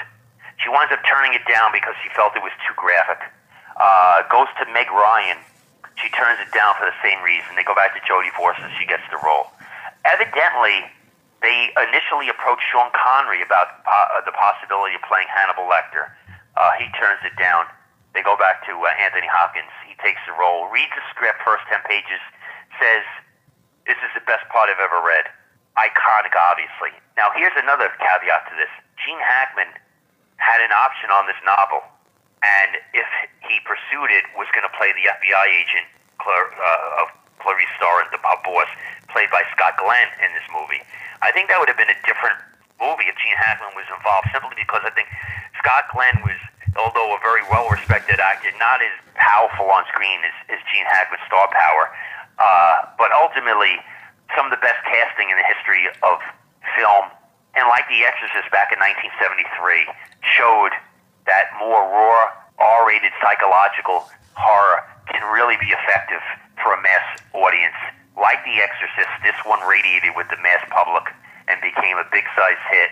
She 0.61 0.68
winds 0.68 0.92
up 0.92 1.00
turning 1.09 1.33
it 1.33 1.44
down 1.48 1.72
because 1.72 1.96
she 2.05 2.12
felt 2.12 2.37
it 2.37 2.44
was 2.44 2.53
too 2.68 2.76
graphic. 2.76 3.24
Uh, 3.81 4.29
goes 4.29 4.53
to 4.61 4.68
Meg 4.76 4.92
Ryan. 4.92 5.40
She 6.00 6.08
turns 6.16 6.40
it 6.40 6.50
down 6.52 6.74
for 6.80 6.88
the 6.88 6.96
same 7.04 7.20
reason. 7.22 7.54
They 7.56 7.64
go 7.64 7.76
back 7.76 7.92
to 7.94 8.02
Jodie 8.04 8.32
Foster. 8.32 8.68
She 8.80 8.88
gets 8.88 9.04
the 9.12 9.20
role. 9.20 9.52
Evidently, 10.04 10.88
they 11.44 11.72
initially 11.76 12.28
approached 12.28 12.64
Sean 12.68 12.92
Connery 12.92 13.40
about 13.40 13.80
uh, 13.84 14.20
the 14.24 14.32
possibility 14.32 14.96
of 14.96 15.02
playing 15.04 15.28
Hannibal 15.28 15.68
Lecter. 15.68 16.12
Uh, 16.56 16.72
he 16.76 16.88
turns 16.96 17.20
it 17.24 17.36
down. 17.40 17.64
They 18.12 18.24
go 18.24 18.36
back 18.36 18.64
to 18.68 18.72
uh, 18.76 18.88
Anthony 19.00 19.28
Hopkins. 19.28 19.72
He 19.88 19.96
takes 20.00 20.20
the 20.28 20.36
role, 20.36 20.68
reads 20.68 20.92
the 20.92 21.04
script, 21.12 21.40
first 21.44 21.64
10 21.72 21.80
pages, 21.88 22.20
says, 22.76 23.04
This 23.88 23.96
is 24.04 24.10
the 24.16 24.24
best 24.24 24.44
part 24.52 24.68
I've 24.68 24.82
ever 24.82 25.00
read. 25.00 25.28
Iconic, 25.78 26.34
obviously. 26.36 26.92
Now, 27.16 27.32
here's 27.36 27.56
another 27.56 27.88
caveat 28.00 28.48
to 28.50 28.54
this 28.56 28.72
Gene 29.00 29.20
Hackman 29.20 29.70
had 30.36 30.60
an 30.60 30.72
option 30.72 31.08
on 31.12 31.28
this 31.28 31.38
novel, 31.44 31.84
and 32.42 32.81
if 32.96 33.09
he 33.44 33.61
pursued 33.68 34.09
it, 34.11 34.24
was 34.37 34.48
going 34.57 34.64
to 34.64 34.74
play 34.76 34.92
the 34.96 35.09
FBI 35.09 35.46
agent 35.53 35.87
uh, 36.20 37.03
of 37.05 37.12
Clarice 37.40 37.68
Starr, 37.76 38.05
the 38.12 38.20
pub 38.20 38.40
boss, 38.44 38.68
played 39.09 39.29
by 39.33 39.44
Scott 39.53 39.76
Glenn 39.76 40.09
in 40.24 40.31
this 40.33 40.44
movie. 40.53 40.81
I 41.20 41.33
think 41.33 41.48
that 41.53 41.61
would 41.61 41.68
have 41.68 41.81
been 41.81 41.92
a 41.92 42.00
different 42.09 42.40
movie 42.81 43.09
if 43.09 43.16
Gene 43.20 43.37
Hackman 43.37 43.76
was 43.76 43.88
involved, 43.92 44.33
simply 44.33 44.57
because 44.57 44.81
I 44.85 44.92
think 44.96 45.09
Scott 45.61 45.88
Glenn 45.92 46.24
was 46.24 46.40
although 46.79 47.16
a 47.16 47.20
very 47.22 47.42
well 47.50 47.66
respected 47.68 48.20
actor, 48.20 48.50
not 48.59 48.83
as 48.83 48.94
powerful 49.14 49.66
on 49.70 49.83
screen 49.90 50.22
as, 50.22 50.37
as 50.55 50.61
Gene 50.70 50.87
Hackman's 50.87 51.24
star 51.26 51.50
power. 51.50 51.90
Uh, 52.38 52.87
but 52.96 53.11
ultimately, 53.12 53.76
some 54.37 54.46
of 54.46 54.53
the 54.55 54.62
best 54.62 54.79
casting 54.87 55.31
in 55.31 55.37
the 55.37 55.46
history 55.46 55.90
of 56.03 56.22
film, 56.76 57.11
and 57.59 57.66
like 57.66 57.88
The 57.90 58.07
Exorcist 58.07 58.48
back 58.55 58.70
in 58.70 58.79
1973, 58.79 59.90
showed 60.22 60.72
that 61.31 61.55
more 61.62 61.87
raw, 61.87 62.35
R 62.59 62.83
rated 62.90 63.14
psychological 63.23 64.11
horror 64.35 64.83
can 65.07 65.23
really 65.31 65.55
be 65.62 65.71
effective 65.71 66.21
for 66.59 66.75
a 66.75 66.81
mass 66.83 67.07
audience. 67.33 67.79
Like 68.19 68.43
The 68.45 68.59
Exorcist, 68.59 69.14
this 69.23 69.38
one 69.47 69.62
radiated 69.64 70.12
with 70.19 70.27
the 70.29 70.37
mass 70.43 70.61
public 70.69 71.07
and 71.47 71.57
became 71.62 71.97
a 71.97 72.05
big 72.11 72.27
size 72.35 72.61
hit. 72.69 72.90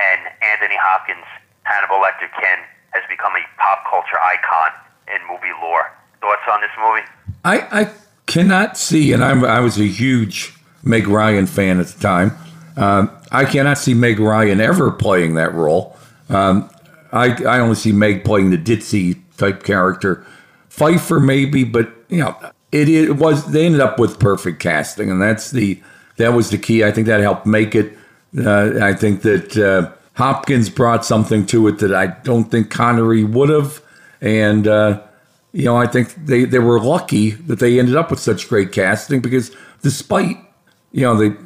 And 0.00 0.20
Anthony 0.42 0.74
Hopkins, 0.80 1.28
Hannibal 1.62 2.00
Lecter, 2.00 2.32
Ken, 2.40 2.58
has 2.90 3.04
become 3.08 3.32
a 3.36 3.44
pop 3.60 3.84
culture 3.88 4.18
icon 4.18 4.72
in 5.12 5.20
movie 5.28 5.54
lore. 5.60 5.92
Thoughts 6.20 6.42
on 6.50 6.60
this 6.60 6.74
movie? 6.80 7.06
I, 7.44 7.84
I 7.84 7.92
cannot 8.26 8.76
see, 8.76 9.12
and 9.12 9.22
I'm, 9.22 9.44
I 9.44 9.60
was 9.60 9.78
a 9.78 9.86
huge 9.86 10.54
Meg 10.82 11.06
Ryan 11.06 11.46
fan 11.46 11.78
at 11.78 11.86
the 11.86 12.00
time. 12.00 12.32
Um, 12.76 13.10
I 13.30 13.44
cannot 13.44 13.78
see 13.78 13.94
Meg 13.94 14.18
Ryan 14.18 14.60
ever 14.60 14.90
playing 14.90 15.34
that 15.34 15.54
role. 15.54 15.96
Um, 16.28 16.70
I, 17.14 17.42
I 17.44 17.60
only 17.60 17.76
see 17.76 17.92
Meg 17.92 18.24
playing 18.24 18.50
the 18.50 18.58
ditzy 18.58 19.20
type 19.36 19.62
character. 19.62 20.26
Pfeiffer 20.68 21.20
maybe, 21.20 21.64
but 21.64 21.90
you 22.08 22.18
know, 22.18 22.36
it, 22.72 22.88
it 22.88 23.12
was 23.16 23.50
they 23.52 23.64
ended 23.66 23.80
up 23.80 23.98
with 23.98 24.18
perfect 24.18 24.60
casting, 24.60 25.10
and 25.10 25.22
that's 25.22 25.50
the 25.50 25.80
that 26.16 26.34
was 26.34 26.50
the 26.50 26.58
key. 26.58 26.84
I 26.84 26.90
think 26.90 27.06
that 27.06 27.20
helped 27.20 27.46
make 27.46 27.74
it. 27.74 27.96
Uh, 28.36 28.80
I 28.80 28.94
think 28.94 29.22
that 29.22 29.56
uh, 29.56 29.92
Hopkins 30.14 30.70
brought 30.70 31.04
something 31.04 31.44
to 31.46 31.66
it 31.68 31.78
that 31.78 31.94
I 31.94 32.06
don't 32.06 32.50
think 32.50 32.70
Connery 32.70 33.24
would 33.24 33.48
have. 33.48 33.82
And, 34.20 34.66
uh, 34.66 35.02
you 35.52 35.64
know, 35.64 35.76
I 35.76 35.86
think 35.86 36.14
they, 36.26 36.44
they 36.44 36.58
were 36.58 36.80
lucky 36.80 37.30
that 37.30 37.58
they 37.58 37.78
ended 37.78 37.96
up 37.96 38.10
with 38.10 38.20
such 38.20 38.48
great 38.48 38.72
casting 38.72 39.20
because 39.20 39.54
despite, 39.82 40.38
you 40.92 41.02
know, 41.02 41.16
they 41.16 41.36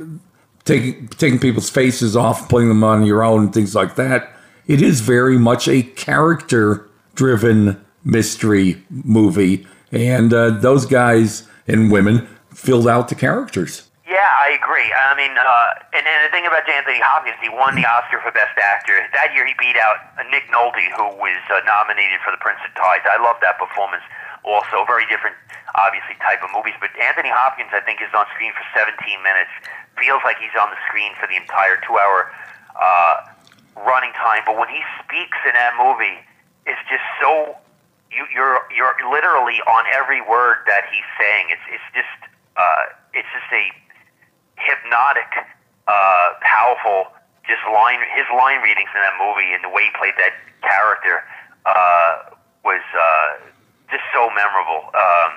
taking, 0.65 1.09
taking 1.09 1.39
people's 1.39 1.71
faces 1.71 2.15
off, 2.17 2.49
putting 2.49 2.69
them 2.69 2.85
on 2.85 3.05
your 3.05 3.23
own, 3.23 3.45
and 3.45 3.55
things 3.55 3.75
like 3.75 3.97
that, 3.97 4.35
it 4.69 4.83
is 4.83 5.01
very 5.01 5.39
much 5.39 5.67
a 5.67 5.83
character 5.83 6.89
driven 7.17 7.83
mystery 8.05 8.85
movie. 8.91 9.67
And 9.91 10.33
uh, 10.33 10.51
those 10.61 10.85
guys 10.85 11.49
and 11.67 11.91
women 11.91 12.29
filled 12.53 12.87
out 12.87 13.09
the 13.09 13.17
characters. 13.17 13.89
Yeah, 14.05 14.25
I 14.41 14.57
agree. 14.57 14.89
I 14.89 15.13
mean, 15.17 15.33
uh, 15.37 15.97
and, 15.97 16.05
and 16.05 16.21
the 16.25 16.33
thing 16.33 16.45
about 16.49 16.69
Anthony 16.69 17.01
Hopkins, 17.01 17.37
he 17.45 17.49
won 17.49 17.77
the 17.77 17.85
Oscar 17.85 18.21
for 18.21 18.33
Best 18.33 18.57
Actor. 18.57 18.97
That 19.13 19.33
year 19.37 19.45
he 19.45 19.53
beat 19.61 19.77
out 19.77 20.01
Nick 20.33 20.49
Nolte, 20.49 20.85
who 20.97 21.13
was 21.17 21.41
uh, 21.49 21.61
nominated 21.65 22.21
for 22.25 22.33
The 22.33 22.41
Prince 22.41 22.61
of 22.65 22.73
Tides. 22.73 23.05
I 23.05 23.21
love 23.21 23.37
that 23.45 23.61
performance 23.61 24.05
also. 24.45 24.85
Very 24.89 25.05
different, 25.13 25.37
obviously, 25.77 26.17
type 26.25 26.41
of 26.41 26.49
movies. 26.57 26.77
But 26.81 26.93
Anthony 26.97 27.29
Hopkins, 27.29 27.73
I 27.73 27.85
think, 27.85 28.01
is 28.01 28.09
on 28.17 28.25
screen 28.33 28.53
for 28.57 28.65
17 28.73 28.97
minutes. 29.21 29.53
Feels 30.01 30.25
like 30.25 30.41
he's 30.41 30.57
on 30.57 30.73
the 30.73 30.81
screen 30.89 31.13
for 31.21 31.29
the 31.29 31.37
entire 31.37 31.77
two 31.85 32.01
hour 32.01 32.33
uh, 32.81 33.29
running 33.87 34.13
time. 34.17 34.43
But 34.47 34.59
when 34.59 34.69
he 34.69 34.81
speaks 35.05 35.39
in 35.47 35.55
that 35.55 35.75
movie, 35.79 36.19
it's 36.67 36.81
just 36.89 37.05
so. 37.21 37.57
You, 38.09 38.25
you're 38.33 38.65
you're 38.73 38.97
literally 39.13 39.61
on 39.69 39.85
every 39.93 40.25
word 40.25 40.65
that 40.65 40.89
he's 40.89 41.05
saying. 41.21 41.53
It's 41.53 41.67
it's 41.69 41.89
just 41.93 42.19
uh, 42.57 42.97
it's 43.13 43.29
just 43.37 43.53
a 43.53 43.65
hypnotic, 44.57 45.29
uh, 45.87 46.29
powerful, 46.41 47.13
just 47.47 47.61
line 47.69 48.01
his 48.17 48.27
line 48.33 48.61
readings 48.65 48.91
in 48.97 49.01
that 49.01 49.17
movie 49.21 49.53
and 49.55 49.63
the 49.63 49.69
way 49.69 49.87
he 49.87 49.93
played 49.95 50.17
that 50.19 50.35
character 50.65 51.23
uh, 51.65 52.35
was 52.65 52.83
uh, 52.97 53.29
just 53.93 54.05
so 54.13 54.29
memorable. 54.35 54.89
Um, 54.93 55.31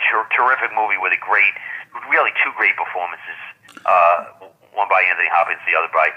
ter- 0.00 0.28
terrific 0.32 0.72
movie 0.72 0.96
with 1.00 1.12
a 1.12 1.20
great, 1.20 1.52
really 2.08 2.30
two 2.40 2.52
great 2.56 2.76
performances. 2.76 3.38
Uh, 3.84 4.48
one 4.72 4.88
by 4.88 5.02
Anthony 5.08 5.28
Hopkins, 5.32 5.60
the 5.68 5.76
other 5.76 5.90
by 5.92 6.12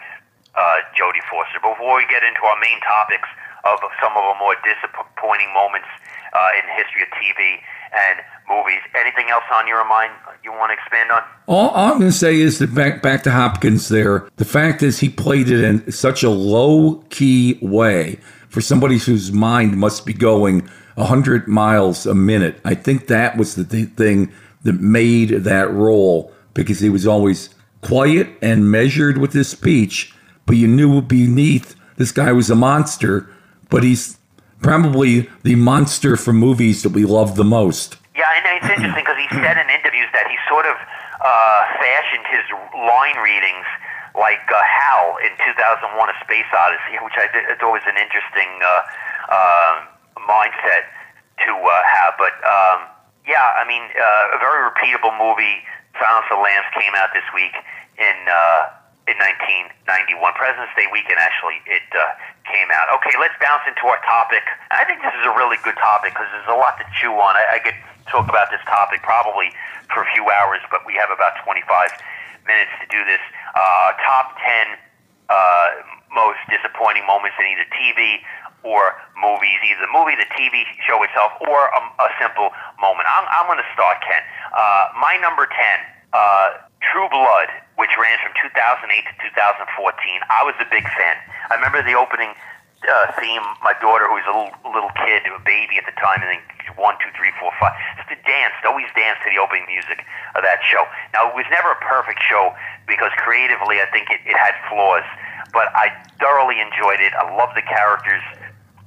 uh, 0.56 0.86
Jodie 0.98 1.24
Foster. 1.30 1.60
Before 1.62 1.98
we 1.98 2.06
get 2.08 2.24
into 2.24 2.42
our 2.46 2.60
main 2.60 2.80
topics 2.82 3.28
of 3.66 3.80
some 4.02 4.14
of 4.16 4.24
the 4.24 4.38
more 4.40 4.56
disappointing 4.64 5.52
moments 5.54 5.88
uh, 6.34 6.60
in 6.60 6.66
the 6.66 6.76
history 6.80 7.04
of 7.04 7.10
TV 7.20 7.60
and 7.92 8.24
movies. 8.48 8.82
Anything 8.96 9.30
else 9.30 9.44
on 9.54 9.68
your 9.68 9.88
mind 9.88 10.12
you 10.44 10.52
want 10.52 10.72
to 10.72 10.74
expand 10.74 11.12
on? 11.12 11.24
All, 11.48 11.70
all 11.70 11.94
I'm 11.94 12.00
going 12.00 12.12
to 12.12 12.18
say 12.18 12.40
is 12.40 12.60
that 12.60 12.74
back 12.74 13.02
back 13.02 13.24
to 13.24 13.32
Hopkins. 13.32 13.90
There, 13.90 14.30
the 14.38 14.46
fact 14.46 14.82
is 14.82 15.00
he 15.00 15.10
played 15.10 15.50
it 15.50 15.64
in 15.64 15.92
such 15.92 16.24
a 16.24 16.30
low 16.30 17.04
key 17.10 17.60
way 17.62 18.20
for 18.50 18.62
somebody 18.62 18.98
whose 18.98 19.32
mind 19.32 19.78
must 19.78 20.06
be 20.06 20.14
going 20.14 20.70
hundred 20.98 21.48
miles 21.48 22.06
a 22.06 22.14
minute. 22.16 22.60
I 22.66 22.76
think 22.76 23.08
that 23.08 23.38
was 23.38 23.56
the 23.56 23.64
th- 23.64 23.90
thing 23.92 24.34
that 24.64 24.82
made 24.82 25.30
that 25.30 25.72
role 25.72 26.34
because 26.54 26.82
he 26.82 26.90
was 26.90 27.08
always 27.08 27.50
quiet 27.82 28.28
and 28.42 28.70
measured 28.70 29.18
with 29.18 29.32
his 29.32 29.48
speech, 29.48 30.14
but 30.50 30.58
you 30.58 30.66
knew 30.66 30.98
beneath 31.06 31.78
this 32.02 32.10
guy 32.10 32.34
was 32.34 32.50
a 32.50 32.58
monster. 32.58 33.30
But 33.70 33.86
he's 33.86 34.18
probably 34.66 35.30
the 35.46 35.54
monster 35.54 36.18
from 36.18 36.42
movies 36.42 36.82
that 36.82 36.90
we 36.90 37.06
love 37.06 37.38
the 37.38 37.46
most. 37.46 38.02
Yeah, 38.18 38.26
and 38.34 38.58
it's 38.58 38.66
interesting 38.66 39.06
because 39.06 39.22
he 39.22 39.30
said 39.30 39.62
in 39.62 39.70
interviews 39.70 40.10
that 40.10 40.26
he 40.26 40.42
sort 40.50 40.66
of 40.66 40.74
uh, 40.74 41.62
fashioned 41.78 42.26
his 42.34 42.42
line 42.74 43.22
readings 43.22 43.62
like 44.18 44.42
uh, 44.50 44.58
Hal 44.66 45.22
in 45.22 45.30
2001: 45.38 45.86
A 45.86 46.18
Space 46.26 46.50
Odyssey, 46.50 46.98
which 46.98 47.14
I, 47.14 47.30
th- 47.30 47.46
thought 47.62 47.70
was 47.70 47.86
an 47.86 48.02
interesting 48.02 48.50
uh, 48.66 49.30
uh, 49.30 49.74
mindset 50.26 50.90
to 51.46 51.54
uh, 51.54 51.70
have. 51.86 52.18
But 52.18 52.34
um, 52.42 52.90
yeah, 53.30 53.54
I 53.54 53.70
mean, 53.70 53.86
uh, 53.86 54.34
a 54.34 54.42
very 54.42 54.66
repeatable 54.66 55.14
movie. 55.14 55.62
Silence 56.02 56.26
of 56.34 56.42
the 56.42 56.42
Lambs 56.42 56.74
came 56.74 56.98
out 56.98 57.14
this 57.14 57.28
week 57.38 57.54
in 58.02 58.18
uh, 58.26 58.79
in 59.10 59.18
1991, 59.18 60.22
President's 60.38 60.74
Day 60.78 60.86
weekend. 60.94 61.18
Actually, 61.18 61.58
it 61.66 61.90
uh, 61.98 62.14
came 62.46 62.70
out. 62.70 62.94
Okay, 63.02 63.18
let's 63.18 63.34
bounce 63.42 63.66
into 63.66 63.90
our 63.90 63.98
topic. 64.06 64.46
I 64.70 64.86
think 64.86 65.02
this 65.02 65.14
is 65.18 65.26
a 65.26 65.34
really 65.34 65.58
good 65.66 65.78
topic 65.82 66.14
because 66.14 66.30
there's 66.30 66.54
a 66.54 66.60
lot 66.60 66.78
to 66.78 66.86
chew 66.94 67.18
on. 67.18 67.34
I, 67.34 67.58
I 67.58 67.60
could 67.60 67.78
talk 68.06 68.30
about 68.30 68.54
this 68.54 68.62
topic 68.70 69.02
probably 69.02 69.50
for 69.90 70.06
a 70.06 70.10
few 70.14 70.30
hours, 70.30 70.62
but 70.70 70.86
we 70.86 70.94
have 71.02 71.10
about 71.10 71.42
25 71.42 71.66
minutes 72.46 72.74
to 72.82 72.86
do 72.94 73.02
this. 73.10 73.22
Uh, 73.58 73.98
top 74.06 74.38
10 74.46 74.78
uh, 75.30 75.90
most 76.14 76.42
disappointing 76.50 77.06
moments 77.06 77.38
in 77.42 77.46
either 77.50 77.66
TV 77.74 78.22
or 78.62 78.98
movies, 79.18 79.58
either 79.66 79.82
the 79.82 79.94
movie, 79.94 80.18
the 80.18 80.30
TV 80.36 80.66
show 80.86 81.02
itself, 81.02 81.32
or 81.48 81.70
a, 81.74 81.82
a 82.02 82.10
simple 82.20 82.52
moment. 82.82 83.08
I'm, 83.08 83.26
I'm 83.32 83.46
going 83.48 83.62
to 83.62 83.72
start, 83.74 84.02
Ken. 84.04 84.22
Uh, 84.52 84.94
my 85.00 85.16
number 85.22 85.48
10, 85.48 85.56
uh, 86.12 86.66
True 86.84 87.08
Blood, 87.08 87.50
which 87.80 87.96
ran 87.96 88.20
from 88.20 88.36
2008 88.44 88.92
to 88.92 89.16
2014. 89.32 89.64
I 90.28 90.44
was 90.44 90.54
a 90.60 90.68
big 90.68 90.84
fan. 91.00 91.16
I 91.48 91.56
remember 91.56 91.80
the 91.80 91.96
opening 91.96 92.36
uh, 92.84 93.16
theme. 93.16 93.42
My 93.64 93.72
daughter, 93.80 94.12
who 94.12 94.20
was 94.20 94.28
a 94.28 94.36
little, 94.36 94.54
little 94.68 94.92
kid, 95.00 95.24
a 95.32 95.40
baby 95.48 95.80
at 95.80 95.88
the 95.88 95.96
time, 95.96 96.20
and 96.20 96.28
then 96.28 96.44
one, 96.76 97.00
two, 97.00 97.08
three, 97.16 97.32
four, 97.40 97.56
five, 97.56 97.72
just 97.96 98.12
danced, 98.28 98.60
always 98.68 98.92
danced 99.00 99.24
to 99.24 99.32
the 99.32 99.40
opening 99.40 99.64
music 99.72 100.04
of 100.36 100.44
that 100.44 100.60
show. 100.68 100.84
Now, 101.16 101.32
it 101.32 101.36
was 101.40 101.48
never 101.48 101.72
a 101.72 101.80
perfect 101.80 102.20
show 102.28 102.52
because 102.84 103.16
creatively, 103.16 103.80
I 103.80 103.88
think 103.96 104.12
it, 104.12 104.20
it 104.28 104.36
had 104.36 104.60
flaws, 104.68 105.08
but 105.56 105.72
I 105.72 105.96
thoroughly 106.20 106.60
enjoyed 106.60 107.00
it. 107.00 107.16
I 107.16 107.32
love 107.32 107.56
the 107.56 107.64
characters 107.64 108.22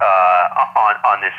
uh, 0.05 0.77
on 0.77 0.95
on 1.05 1.21
this 1.21 1.37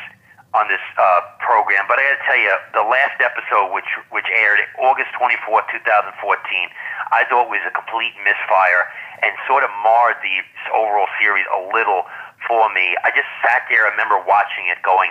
on 0.54 0.70
this 0.70 0.82
uh, 0.96 1.20
program. 1.42 1.84
But 1.90 1.98
I 1.98 2.06
got 2.08 2.14
to 2.16 2.24
tell 2.24 2.38
you, 2.38 2.54
the 2.72 2.86
last 2.86 3.18
episode, 3.18 3.74
which 3.74 3.90
which 4.14 4.26
aired 4.30 4.62
August 4.78 5.10
twenty 5.18 5.36
fourth, 5.42 5.66
two 5.68 5.82
thousand 5.82 6.14
fourteen, 6.22 6.70
I 7.10 7.26
thought 7.26 7.50
was 7.50 7.60
a 7.66 7.74
complete 7.74 8.14
misfire 8.22 8.86
and 9.20 9.34
sort 9.50 9.66
of 9.66 9.70
marred 9.82 10.16
the 10.22 10.46
overall 10.72 11.10
series 11.18 11.44
a 11.50 11.60
little 11.74 12.06
for 12.46 12.70
me. 12.70 12.94
I 13.02 13.10
just 13.12 13.28
sat 13.42 13.66
there. 13.68 13.86
I 13.86 13.90
remember 13.90 14.22
watching 14.22 14.70
it, 14.70 14.78
going, 14.86 15.10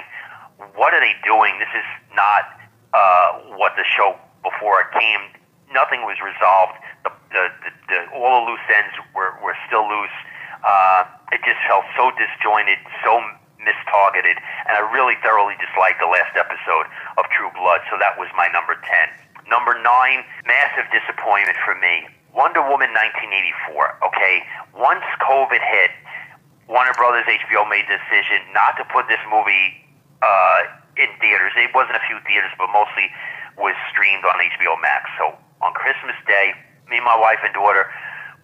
"What 0.80 0.96
are 0.96 1.04
they 1.04 1.20
doing? 1.28 1.60
This 1.60 1.72
is 1.76 1.88
not 2.16 2.48
uh, 2.96 3.60
what 3.60 3.76
the 3.76 3.84
show 3.84 4.16
before 4.42 4.82
it 4.82 4.90
came. 4.96 5.36
Nothing 5.76 6.08
was 6.08 6.18
resolved. 6.24 6.80
The, 7.04 7.12
the, 7.36 7.44
the, 7.66 7.72
the 7.92 7.98
all 8.16 8.46
the 8.46 8.52
loose 8.52 8.68
ends 8.72 8.96
were 9.12 9.36
were 9.44 9.60
still 9.68 9.84
loose. 9.84 10.16
Uh, 10.64 11.04
it 11.36 11.44
just 11.44 11.60
felt 11.68 11.84
so 11.98 12.12
disjointed, 12.16 12.80
so 13.04 13.20
mistargeted, 13.64 14.38
and 14.68 14.74
I 14.78 14.84
really 14.92 15.16
thoroughly 15.24 15.56
disliked 15.60 16.00
the 16.00 16.12
last 16.12 16.36
episode 16.36 16.88
of 17.18 17.26
True 17.32 17.52
Blood, 17.56 17.82
so 17.90 17.98
that 17.98 18.20
was 18.20 18.30
my 18.36 18.48
number 18.52 18.76
10. 18.76 19.50
Number 19.50 19.76
9, 19.76 19.84
massive 20.48 20.88
disappointment 20.92 21.58
for 21.64 21.76
me. 21.76 22.08
Wonder 22.32 22.64
Woman 22.66 22.90
1984, 22.96 24.08
okay? 24.10 24.42
Once 24.74 25.06
COVID 25.22 25.62
hit, 25.62 25.92
Warner 26.68 26.96
Brothers 26.96 27.28
HBO 27.28 27.68
made 27.68 27.86
the 27.86 28.00
decision 28.00 28.42
not 28.56 28.80
to 28.80 28.84
put 28.90 29.06
this 29.12 29.22
movie 29.30 29.84
uh, 30.24 30.60
in 30.98 31.12
theaters. 31.20 31.52
It 31.60 31.76
wasn't 31.76 32.00
a 32.00 32.06
few 32.08 32.18
theaters, 32.26 32.52
but 32.58 32.72
mostly 32.72 33.12
was 33.60 33.76
streamed 33.92 34.24
on 34.26 34.40
HBO 34.40 34.80
Max. 34.82 35.12
So 35.20 35.36
on 35.62 35.76
Christmas 35.76 36.16
Day, 36.26 36.56
me 36.90 36.98
my 37.04 37.14
wife 37.20 37.44
and 37.44 37.54
daughter 37.54 37.92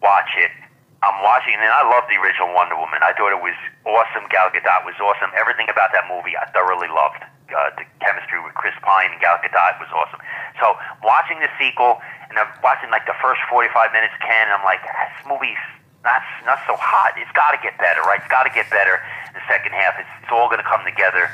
watch 0.03 0.29
it. 0.37 0.51
I'm 0.99 1.23
watching, 1.23 1.55
and 1.55 1.71
I 1.71 1.87
love 1.87 2.03
the 2.11 2.19
original 2.19 2.51
Wonder 2.51 2.75
Woman. 2.75 2.99
I 2.99 3.15
thought 3.15 3.31
it 3.31 3.39
was 3.39 3.55
awesome. 3.87 4.27
Gal 4.27 4.51
Gadot 4.51 4.83
was 4.83 4.99
awesome. 4.99 5.31
Everything 5.31 5.71
about 5.71 5.95
that 5.95 6.11
movie 6.11 6.35
I 6.35 6.43
thoroughly 6.51 6.91
loved. 6.91 7.23
Uh, 7.49 7.71
the 7.79 7.87
chemistry 8.03 8.37
with 8.43 8.53
Chris 8.53 8.75
Pine 8.83 9.15
and 9.15 9.19
Gal 9.23 9.39
Gadot 9.39 9.79
was 9.79 9.87
awesome. 9.95 10.19
So 10.59 10.75
watching 11.01 11.39
the 11.39 11.47
sequel, 11.55 12.03
and 12.27 12.35
I'm 12.35 12.51
watching 12.59 12.91
like 12.91 13.07
the 13.07 13.15
first 13.23 13.39
45 13.47 13.95
minutes, 13.95 14.13
Ken, 14.19 14.51
and 14.51 14.59
I'm 14.59 14.65
like, 14.67 14.83
this 14.83 15.23
movie's 15.23 15.63
not 16.03 16.19
not 16.43 16.59
so 16.67 16.75
hot. 16.75 17.15
It's 17.15 17.31
got 17.31 17.55
to 17.55 17.59
get 17.63 17.79
better, 17.79 18.03
right? 18.03 18.19
It's 18.19 18.31
got 18.31 18.43
to 18.43 18.53
get 18.53 18.67
better. 18.67 18.99
In 19.31 19.39
the 19.39 19.45
second 19.47 19.71
half, 19.71 19.95
it's, 19.99 20.11
it's 20.19 20.31
all 20.35 20.51
going 20.51 20.59
to 20.59 20.67
come 20.67 20.83
together, 20.83 21.31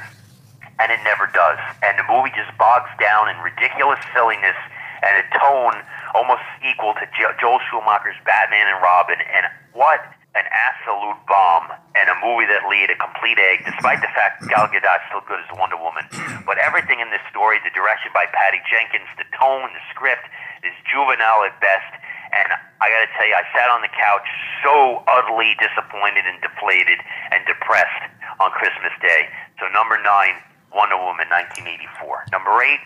and 0.78 0.94
it 0.94 1.02
never 1.02 1.26
does. 1.34 1.58
And 1.82 1.98
the 1.98 2.06
movie 2.06 2.34
just 2.38 2.54
bogs 2.62 2.90
down 3.02 3.34
in 3.34 3.38
ridiculous 3.42 4.00
silliness 4.14 4.58
and 5.02 5.22
a 5.22 5.26
tone 5.38 5.82
almost 6.16 6.48
equal 6.64 6.96
to 6.96 7.06
jo- 7.12 7.36
Joel 7.36 7.60
Schumacher's 7.68 8.16
Batman 8.24 8.72
and 8.72 8.80
Robin. 8.80 9.20
And 9.20 9.52
what 9.76 10.00
an 10.36 10.48
absolute 10.52 11.20
bomb 11.28 11.72
and 11.96 12.08
a 12.12 12.18
movie 12.24 12.48
that 12.48 12.64
laid 12.68 12.92
a 12.92 12.98
complete 13.00 13.40
egg, 13.40 13.64
despite 13.64 14.04
the 14.04 14.12
fact 14.12 14.44
Gal 14.48 14.68
Gadot's 14.68 15.04
still 15.12 15.24
good 15.28 15.40
as 15.40 15.48
Wonder 15.56 15.80
Woman. 15.80 16.04
But 16.44 16.60
everything 16.60 17.00
in 17.00 17.12
this 17.12 17.24
story, 17.32 17.60
the 17.64 17.72
direction 17.72 18.12
by 18.12 18.28
Patty 18.32 18.60
Jenkins, 18.68 19.08
the 19.16 19.28
tone, 19.36 19.72
the 19.72 19.84
script, 19.92 20.28
is 20.64 20.76
juvenile 20.88 21.48
at 21.48 21.56
best. 21.64 21.88
And 22.36 22.52
I 22.84 22.92
got 22.92 23.08
to 23.08 23.12
tell 23.16 23.28
you, 23.28 23.36
I 23.36 23.48
sat 23.56 23.72
on 23.72 23.80
the 23.80 23.92
couch 23.96 24.28
so 24.60 25.04
utterly 25.08 25.56
disappointed 25.56 26.28
and 26.28 26.36
deflated 26.44 27.00
and 27.32 27.40
depressed 27.48 28.12
on 28.44 28.52
Christmas 28.52 28.92
Day. 29.00 29.32
So 29.56 29.72
number 29.72 29.96
nine, 30.04 30.36
Wonder 30.76 31.00
Woman, 31.00 31.32
1984. 31.32 32.36
Number 32.36 32.52
eight, 32.60 32.84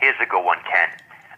here's 0.00 0.16
a 0.16 0.24
good 0.24 0.40
one, 0.40 0.64
Ken. 0.64 0.88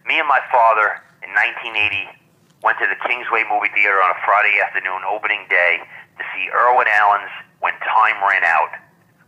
Me 0.06 0.22
and 0.22 0.30
my 0.30 0.38
father 0.54 1.02
in 1.22 1.30
1980 1.34 2.18
went 2.62 2.78
to 2.82 2.86
the 2.90 2.98
Kingsway 3.06 3.46
Movie 3.46 3.70
Theater 3.74 4.02
on 4.02 4.10
a 4.10 4.20
Friday 4.26 4.58
afternoon 4.58 5.06
opening 5.06 5.46
day 5.46 5.78
to 6.18 6.22
see 6.34 6.50
Irwin 6.50 6.90
Allen's 6.90 7.30
When 7.62 7.74
Time 7.86 8.18
Ran 8.22 8.42
Out, 8.42 8.74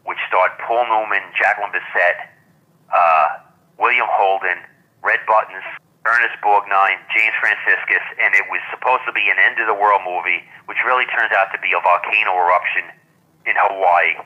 which 0.03 0.19
starred 0.27 0.55
Paul 0.67 0.87
Newman, 0.91 1.23
Jacqueline 1.39 1.71
Bisset, 1.71 2.35
uh, 2.91 3.47
William 3.79 4.11
Holden, 4.11 4.59
Red 5.03 5.23
Buttons, 5.31 5.63
Ernest 6.07 6.35
Borgnine, 6.43 6.99
James 7.15 7.37
Franciscus, 7.39 8.03
and 8.19 8.35
it 8.35 8.43
was 8.51 8.59
supposed 8.75 9.07
to 9.07 9.15
be 9.15 9.31
an 9.31 9.39
end 9.39 9.63
of 9.63 9.71
the 9.71 9.77
world 9.77 10.03
movie, 10.03 10.43
which 10.67 10.81
really 10.83 11.07
turns 11.15 11.31
out 11.37 11.55
to 11.55 11.59
be 11.63 11.71
a 11.71 11.81
volcano 11.81 12.35
eruption 12.35 12.91
in 13.47 13.55
Hawaii. 13.55 14.19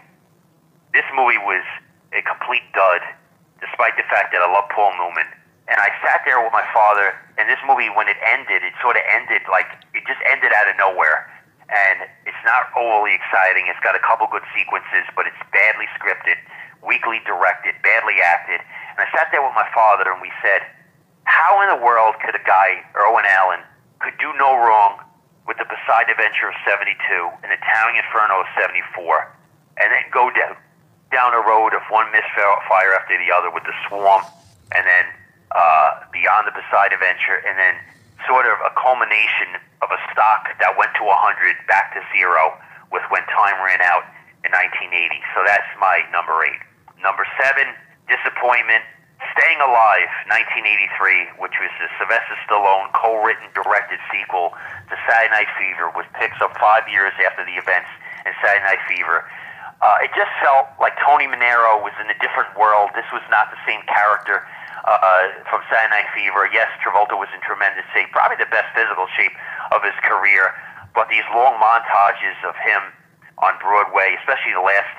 This 0.97 1.05
movie 1.13 1.43
was 1.43 1.67
a 2.15 2.23
complete 2.23 2.65
dud, 2.73 3.03
despite 3.61 3.99
the 4.01 4.07
fact 4.07 4.33
that 4.33 4.41
I 4.41 4.49
love 4.49 4.71
Paul 4.71 4.95
Newman 4.97 5.29
and 5.69 5.81
I 5.81 5.89
sat 6.05 6.21
there 6.29 6.41
with 6.43 6.53
my 6.53 6.65
father. 6.77 7.17
And 7.39 7.49
this 7.49 7.61
movie, 7.67 7.89
when 7.91 8.07
it 8.07 8.21
ended, 8.21 8.63
it 8.63 8.77
sort 8.85 8.97
of 8.97 9.05
ended 9.09 9.43
like 9.51 9.67
it 9.97 10.05
just 10.07 10.21
ended 10.29 10.53
out 10.53 10.69
of 10.69 10.77
nowhere. 10.77 11.31
And 11.73 12.05
it's 12.29 12.45
not 12.45 12.69
overly 12.77 13.17
exciting. 13.17 13.67
It's 13.73 13.81
got 13.81 13.97
a 13.97 14.05
couple 14.05 14.29
good 14.29 14.45
sequences, 14.53 15.09
but 15.17 15.25
it's 15.25 15.41
badly 15.49 15.89
scripted, 15.97 16.37
weakly 16.85 17.25
directed, 17.25 17.75
badly 17.81 18.21
acted. 18.21 18.61
And 18.93 19.01
I 19.01 19.09
sat 19.17 19.33
there 19.33 19.41
with 19.41 19.57
my 19.57 19.67
father, 19.73 20.13
and 20.13 20.21
we 20.21 20.31
said, 20.45 20.61
"How 21.25 21.65
in 21.65 21.73
the 21.73 21.81
world 21.81 22.21
could 22.21 22.37
a 22.37 22.45
guy, 22.45 22.85
Irwin 22.95 23.25
Allen, 23.25 23.65
could 23.99 24.15
do 24.21 24.29
no 24.37 24.55
wrong 24.61 25.01
with 25.49 25.57
the 25.57 25.65
Poseidon 25.65 26.13
Adventure 26.13 26.53
of 26.53 26.57
'72 26.69 27.33
and 27.43 27.49
the 27.51 27.59
Towering 27.65 27.97
Inferno 27.97 28.45
of 28.45 28.49
'74, 28.61 29.33
and 29.81 29.89
then 29.91 30.05
go 30.13 30.29
down 30.31 30.57
down 31.11 31.33
a 31.33 31.41
road 31.41 31.73
of 31.73 31.81
one 31.89 32.11
misfire 32.13 32.93
after 32.93 33.17
the 33.17 33.33
other 33.33 33.49
with 33.51 33.65
the 33.65 33.73
Swarm, 33.89 34.23
and 34.75 34.85
then 34.87 35.07
uh, 35.55 36.03
beyond 36.11 36.51
the 36.51 36.55
Poseidon 36.55 36.99
Adventure, 36.99 37.39
and 37.47 37.55
then 37.55 37.79
sort 38.27 38.47
of 38.47 38.59
a 38.67 38.73
culmination 38.75 39.59
of 39.83 39.89
a 39.95 40.01
stock 40.11 40.51
that 40.59 40.75
went 40.75 40.91
to 40.99 41.05
100 41.07 41.15
back 41.71 41.95
to 41.95 42.01
zero 42.11 42.57
with 42.91 43.03
When 43.11 43.23
Time 43.31 43.59
Ran 43.63 43.83
Out 43.83 44.07
in 44.43 44.51
1980. 44.53 45.23
So 45.35 45.47
that's 45.47 45.69
my 45.79 46.03
number 46.11 46.45
eight. 46.45 46.61
Number 47.01 47.25
seven, 47.41 47.71
Disappointment. 48.09 48.85
Staying 49.33 49.57
Alive, 49.65 50.11
1983, 50.29 51.41
which 51.41 51.57
was 51.57 51.73
the 51.81 51.89
Sylvester 51.97 52.37
Stallone 52.45 52.93
co-written, 52.93 53.49
directed 53.57 53.97
sequel 54.13 54.53
to 54.93 54.95
Saturday 55.09 55.33
Night 55.33 55.49
Fever, 55.57 55.89
which 55.97 56.05
picks 56.21 56.37
up 56.45 56.53
five 56.61 56.85
years 56.93 57.15
after 57.25 57.41
the 57.47 57.57
events 57.57 57.89
in 58.29 58.37
Saturday 58.45 58.63
Night 58.69 58.83
Fever. 58.85 59.25
Uh, 59.81 60.05
it 60.05 60.13
just 60.13 60.31
felt 60.45 60.69
like 60.77 60.93
Tony 61.01 61.25
Manero 61.25 61.81
was 61.81 61.97
in 62.05 62.13
a 62.13 62.19
different 62.21 62.53
world. 62.53 62.93
This 62.93 63.09
was 63.17 63.25
not 63.33 63.49
the 63.49 63.59
same 63.65 63.81
character 63.89 64.45
uh, 64.85 65.33
from 65.49 65.65
Night 65.91 66.09
Fever. 66.13 66.49
Yes, 66.53 66.69
Travolta 66.85 67.17
was 67.17 67.29
in 67.33 67.41
tremendous 67.41 67.85
shape, 67.97 68.13
probably 68.13 68.37
the 68.37 68.51
best 68.53 68.69
physical 68.77 69.09
shape 69.17 69.33
of 69.73 69.81
his 69.83 69.97
career. 70.05 70.53
But 70.93 71.09
these 71.09 71.25
long 71.33 71.57
montages 71.59 72.39
of 72.45 72.55
him 72.61 72.93
on 73.41 73.57
Broadway, 73.59 74.15
especially 74.21 74.53
the 74.53 74.63
last 74.65 74.93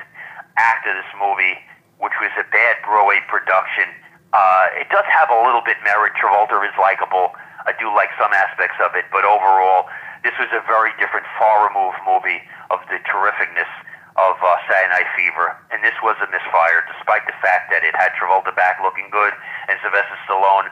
act 0.57 0.89
of 0.89 0.97
this 0.97 1.11
movie, 1.15 1.61
which 2.01 2.17
was 2.19 2.33
a 2.35 2.45
bad 2.49 2.81
Broadway 2.83 3.21
production, 3.29 3.87
uh, 4.33 4.67
it 4.75 4.89
does 4.91 5.07
have 5.07 5.31
a 5.31 5.39
little 5.45 5.63
bit 5.63 5.77
merit. 5.85 6.11
Travolta 6.19 6.59
is 6.65 6.75
likable. 6.75 7.31
I 7.63 7.71
do 7.79 7.87
like 7.95 8.11
some 8.19 8.33
aspects 8.33 8.75
of 8.83 8.93
it, 8.97 9.05
but 9.13 9.23
overall, 9.23 9.87
this 10.25 10.35
was 10.41 10.49
a 10.51 10.61
very 10.67 10.91
different, 10.99 11.25
far 11.39 11.69
removed 11.69 12.01
movie 12.03 12.41
of 12.73 12.81
the 12.89 12.99
terrificness 13.07 13.69
of 14.15 14.39
uh, 14.39 14.47
Saturday 14.71 14.91
Night 14.95 15.09
Fever, 15.19 15.55
and 15.71 15.83
this 15.83 15.95
was 15.99 16.15
a 16.23 16.27
misfire, 16.31 16.87
despite 16.87 17.27
the 17.27 17.35
fact 17.43 17.67
that 17.71 17.83
it 17.83 17.91
had 17.99 18.15
Travolta 18.15 18.55
back 18.55 18.79
looking 18.79 19.11
good 19.11 19.35
and 19.67 19.75
Sylvester 19.83 20.15
Stallone 20.23 20.71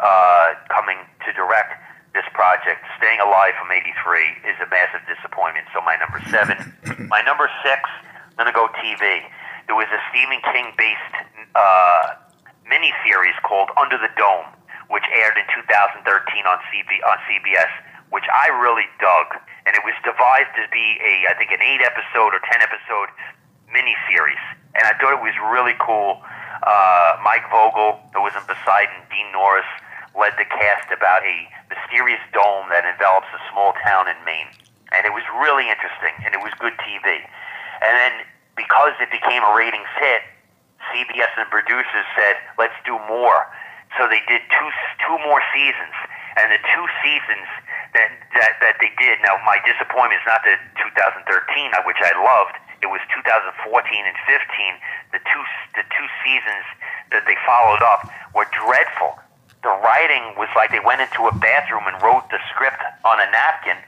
uh, 0.00 0.56
coming 0.72 0.96
to 1.26 1.30
direct 1.36 1.76
this 2.16 2.24
project. 2.32 2.80
Staying 2.96 3.20
Alive 3.20 3.52
from 3.60 3.68
'83 3.68 4.48
is 4.48 4.56
a 4.64 4.68
massive 4.72 5.04
disappointment. 5.04 5.68
So 5.76 5.84
my 5.84 6.00
number 6.00 6.20
seven, 6.32 6.56
my 7.12 7.20
number 7.28 7.52
six, 7.60 7.84
I'm 8.40 8.48
gonna 8.48 8.56
go 8.56 8.72
TV. 8.80 9.20
There 9.68 9.76
was 9.76 9.90
a 9.92 10.00
Stephen 10.08 10.40
King-based 10.48 11.14
uh, 11.52 12.16
miniseries 12.64 13.36
called 13.44 13.68
Under 13.76 14.00
the 14.00 14.08
Dome, 14.16 14.48
which 14.88 15.04
aired 15.12 15.36
in 15.36 15.44
2013 15.52 16.08
on, 16.48 16.56
CB, 16.72 16.90
on 17.04 17.16
CBS, 17.28 17.68
which 18.10 18.24
I 18.32 18.48
really 18.48 18.88
dug 19.00 19.38
and 19.68 19.76
it 19.76 19.84
was 19.84 19.92
devised 20.00 20.48
to 20.56 20.64
be 20.72 20.96
a 21.04 21.28
I 21.28 21.36
think 21.36 21.52
an 21.52 21.60
eight 21.60 21.84
episode 21.84 22.32
or 22.32 22.40
ten 22.48 22.64
episode 22.64 23.12
miniseries, 23.68 24.40
and 24.72 24.88
I 24.88 24.96
thought 24.96 25.12
it 25.12 25.20
was 25.20 25.36
really 25.52 25.76
cool. 25.76 26.24
Uh, 26.64 27.20
Mike 27.20 27.44
Vogel, 27.52 28.00
who 28.16 28.24
was 28.24 28.32
in 28.32 28.40
Poseidon, 28.48 29.04
Dean 29.12 29.28
Norris 29.36 29.68
led 30.16 30.32
the 30.40 30.48
cast 30.48 30.88
about 30.88 31.20
a 31.20 31.36
mysterious 31.68 32.18
dome 32.32 32.64
that 32.72 32.88
envelops 32.88 33.28
a 33.36 33.40
small 33.52 33.76
town 33.84 34.08
in 34.08 34.16
Maine, 34.24 34.48
and 34.96 35.04
it 35.04 35.12
was 35.12 35.22
really 35.44 35.68
interesting 35.68 36.16
and 36.24 36.32
it 36.32 36.40
was 36.40 36.50
good 36.56 36.74
TV. 36.80 37.04
And 37.84 37.92
then 37.92 38.24
because 38.56 38.96
it 39.04 39.12
became 39.12 39.44
a 39.44 39.52
ratings 39.52 39.92
hit, 40.00 40.24
CBS 40.96 41.28
and 41.36 41.44
producers 41.52 42.08
said, 42.16 42.40
"Let's 42.56 42.74
do 42.88 42.96
more." 43.04 43.52
So 44.00 44.08
they 44.08 44.24
did 44.24 44.40
two 44.48 44.70
two 45.04 45.20
more 45.28 45.44
seasons, 45.52 45.92
and 46.40 46.48
the 46.56 46.60
two 46.72 46.86
seasons 47.04 47.44
that 47.94 48.10
that 48.34 48.52
that 48.60 48.76
they 48.80 48.92
did. 49.00 49.20
Now, 49.24 49.40
my 49.44 49.60
disappointment 49.64 50.20
is 50.20 50.26
not 50.28 50.44
the 50.44 50.56
2013, 50.76 51.24
uh, 51.24 51.82
which 51.88 52.00
I 52.00 52.12
loved. 52.16 52.56
It 52.80 52.86
was 52.86 53.02
2014 53.10 53.58
and 54.06 54.18
15. 54.26 55.14
The 55.14 55.20
two 55.24 55.42
the 55.74 55.84
two 55.88 56.08
seasons 56.22 56.66
that 57.10 57.24
they 57.26 57.36
followed 57.46 57.82
up 57.82 58.06
were 58.34 58.46
dreadful. 58.52 59.18
The 59.66 59.74
writing 59.82 60.38
was 60.38 60.46
like 60.54 60.70
they 60.70 60.82
went 60.82 61.02
into 61.02 61.26
a 61.26 61.34
bathroom 61.34 61.90
and 61.90 61.98
wrote 61.98 62.30
the 62.30 62.38
script 62.54 62.78
on 63.02 63.18
a 63.18 63.26
napkin. 63.34 63.78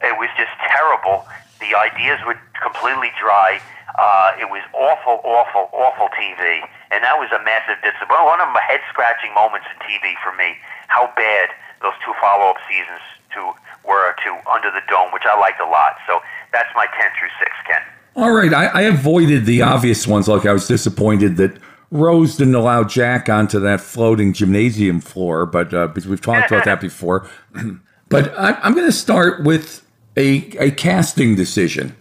It 0.00 0.14
was 0.16 0.30
just 0.38 0.54
terrible. 0.70 1.26
The 1.58 1.74
ideas 1.74 2.22
were 2.24 2.38
completely 2.56 3.10
dry. 3.18 3.58
Uh, 3.98 4.38
it 4.38 4.48
was 4.48 4.62
awful, 4.72 5.18
awful, 5.26 5.68
awful 5.74 6.08
TV, 6.14 6.62
and 6.94 7.02
that 7.02 7.18
was 7.18 7.28
a 7.34 7.42
massive 7.42 7.76
disappointment. 7.82 8.38
One 8.38 8.40
of 8.40 8.54
the 8.54 8.62
head 8.62 8.80
scratching 8.88 9.34
moments 9.34 9.66
in 9.66 9.76
TV 9.82 10.14
for 10.22 10.30
me. 10.38 10.56
How 10.86 11.10
bad 11.18 11.50
those 11.82 11.98
two 12.06 12.14
follow 12.22 12.54
up 12.54 12.62
seasons 12.70 13.02
to 13.34 13.52
were 13.86 14.14
to 14.24 14.50
Under 14.50 14.70
the 14.70 14.82
Dome, 14.88 15.10
which 15.12 15.24
I 15.24 15.38
liked 15.38 15.60
a 15.60 15.66
lot. 15.66 15.96
So 16.06 16.20
that's 16.52 16.68
my 16.74 16.86
ten 16.98 17.10
through 17.18 17.28
six, 17.38 17.52
Ken. 17.66 17.80
All 18.16 18.32
right, 18.32 18.52
I, 18.52 18.66
I 18.66 18.80
avoided 18.82 19.46
the 19.46 19.62
obvious 19.62 20.06
ones. 20.06 20.28
Like 20.28 20.46
I 20.46 20.52
was 20.52 20.66
disappointed 20.66 21.36
that 21.36 21.56
Rose 21.90 22.36
didn't 22.36 22.54
allow 22.54 22.84
Jack 22.84 23.28
onto 23.28 23.58
that 23.60 23.80
floating 23.80 24.32
gymnasium 24.32 25.00
floor, 25.00 25.46
but 25.46 25.72
uh, 25.74 25.86
because 25.88 26.06
we've 26.06 26.20
talked 26.20 26.50
about 26.50 26.64
that 26.64 26.80
before. 26.88 27.28
but 28.08 28.36
I, 28.38 28.52
I'm 28.62 28.74
going 28.74 28.86
to 28.86 28.92
start 28.92 29.44
with 29.44 29.84
a 30.16 30.50
a 30.58 30.70
casting 30.72 31.34
decision, 31.36 31.96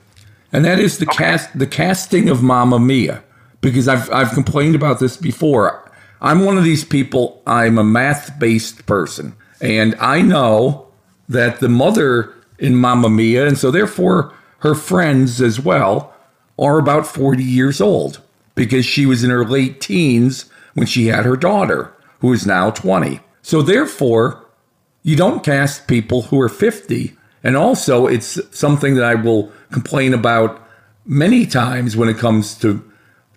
and 0.51 0.65
that 0.65 0.79
is 0.79 0.97
the 0.97 1.05
Okay. 1.07 1.17
cast 1.17 1.57
the 1.57 1.67
casting 1.67 2.29
of 2.29 2.43
Mamma 2.43 2.79
Mia. 2.79 3.23
Because 3.61 3.87
I've 3.89 4.09
I've 4.11 4.31
complained 4.31 4.75
about 4.75 4.99
this 4.99 5.17
before. 5.17 5.85
I'm 6.21 6.45
one 6.45 6.57
of 6.57 6.63
these 6.63 6.83
people. 6.85 7.41
I'm 7.45 7.77
a 7.77 7.83
math 7.83 8.39
based 8.39 8.85
person, 8.85 9.35
and 9.61 9.95
I 9.99 10.21
know 10.21 10.88
that 11.29 11.59
the 11.59 11.69
mother 11.69 12.33
in 12.57 12.75
Mamma 12.75 13.09
Mia, 13.09 13.47
and 13.47 13.57
so 13.57 13.71
therefore 13.71 14.33
her 14.59 14.75
friends 14.75 15.41
as 15.41 15.59
well, 15.59 16.13
are 16.57 16.77
about 16.77 17.07
40 17.07 17.41
years 17.41 17.79
old 17.79 18.19
because 18.55 18.85
she 18.85 19.05
was 19.05 19.23
in 19.23 19.29
her 19.29 19.45
late 19.45 19.79
teens 19.79 20.49
when 20.73 20.85
she 20.85 21.07
had 21.07 21.23
her 21.25 21.37
daughter, 21.37 21.93
who 22.19 22.33
is 22.33 22.45
now 22.45 22.69
20. 22.71 23.21
So 23.41 23.61
therefore, 23.61 24.45
you 25.03 25.15
don't 25.15 25.43
cast 25.43 25.87
people 25.87 26.23
who 26.23 26.41
are 26.41 26.49
50. 26.49 27.15
And 27.43 27.55
also, 27.55 28.05
it's 28.07 28.39
something 28.57 28.95
that 28.95 29.05
I 29.05 29.15
will 29.15 29.51
complain 29.71 30.13
about 30.13 30.61
many 31.05 31.45
times 31.45 31.95
when 31.95 32.09
it 32.09 32.17
comes 32.17 32.57
to 32.59 32.85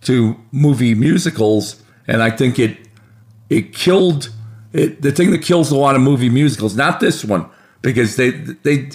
to 0.02 0.36
movie 0.50 0.96
musicals, 0.96 1.80
and 2.08 2.22
I 2.22 2.30
think 2.30 2.58
it 2.58 2.76
it 3.48 3.72
killed 3.72 4.30
it. 4.72 5.02
The 5.02 5.12
thing 5.12 5.30
that 5.30 5.42
kills 5.42 5.70
a 5.70 5.76
lot 5.76 5.94
of 5.94 6.02
movie 6.02 6.28
musicals, 6.28 6.74
not 6.74 6.98
this 6.98 7.24
one, 7.24 7.48
because 7.82 8.16
they 8.16 8.30
they 8.30 8.90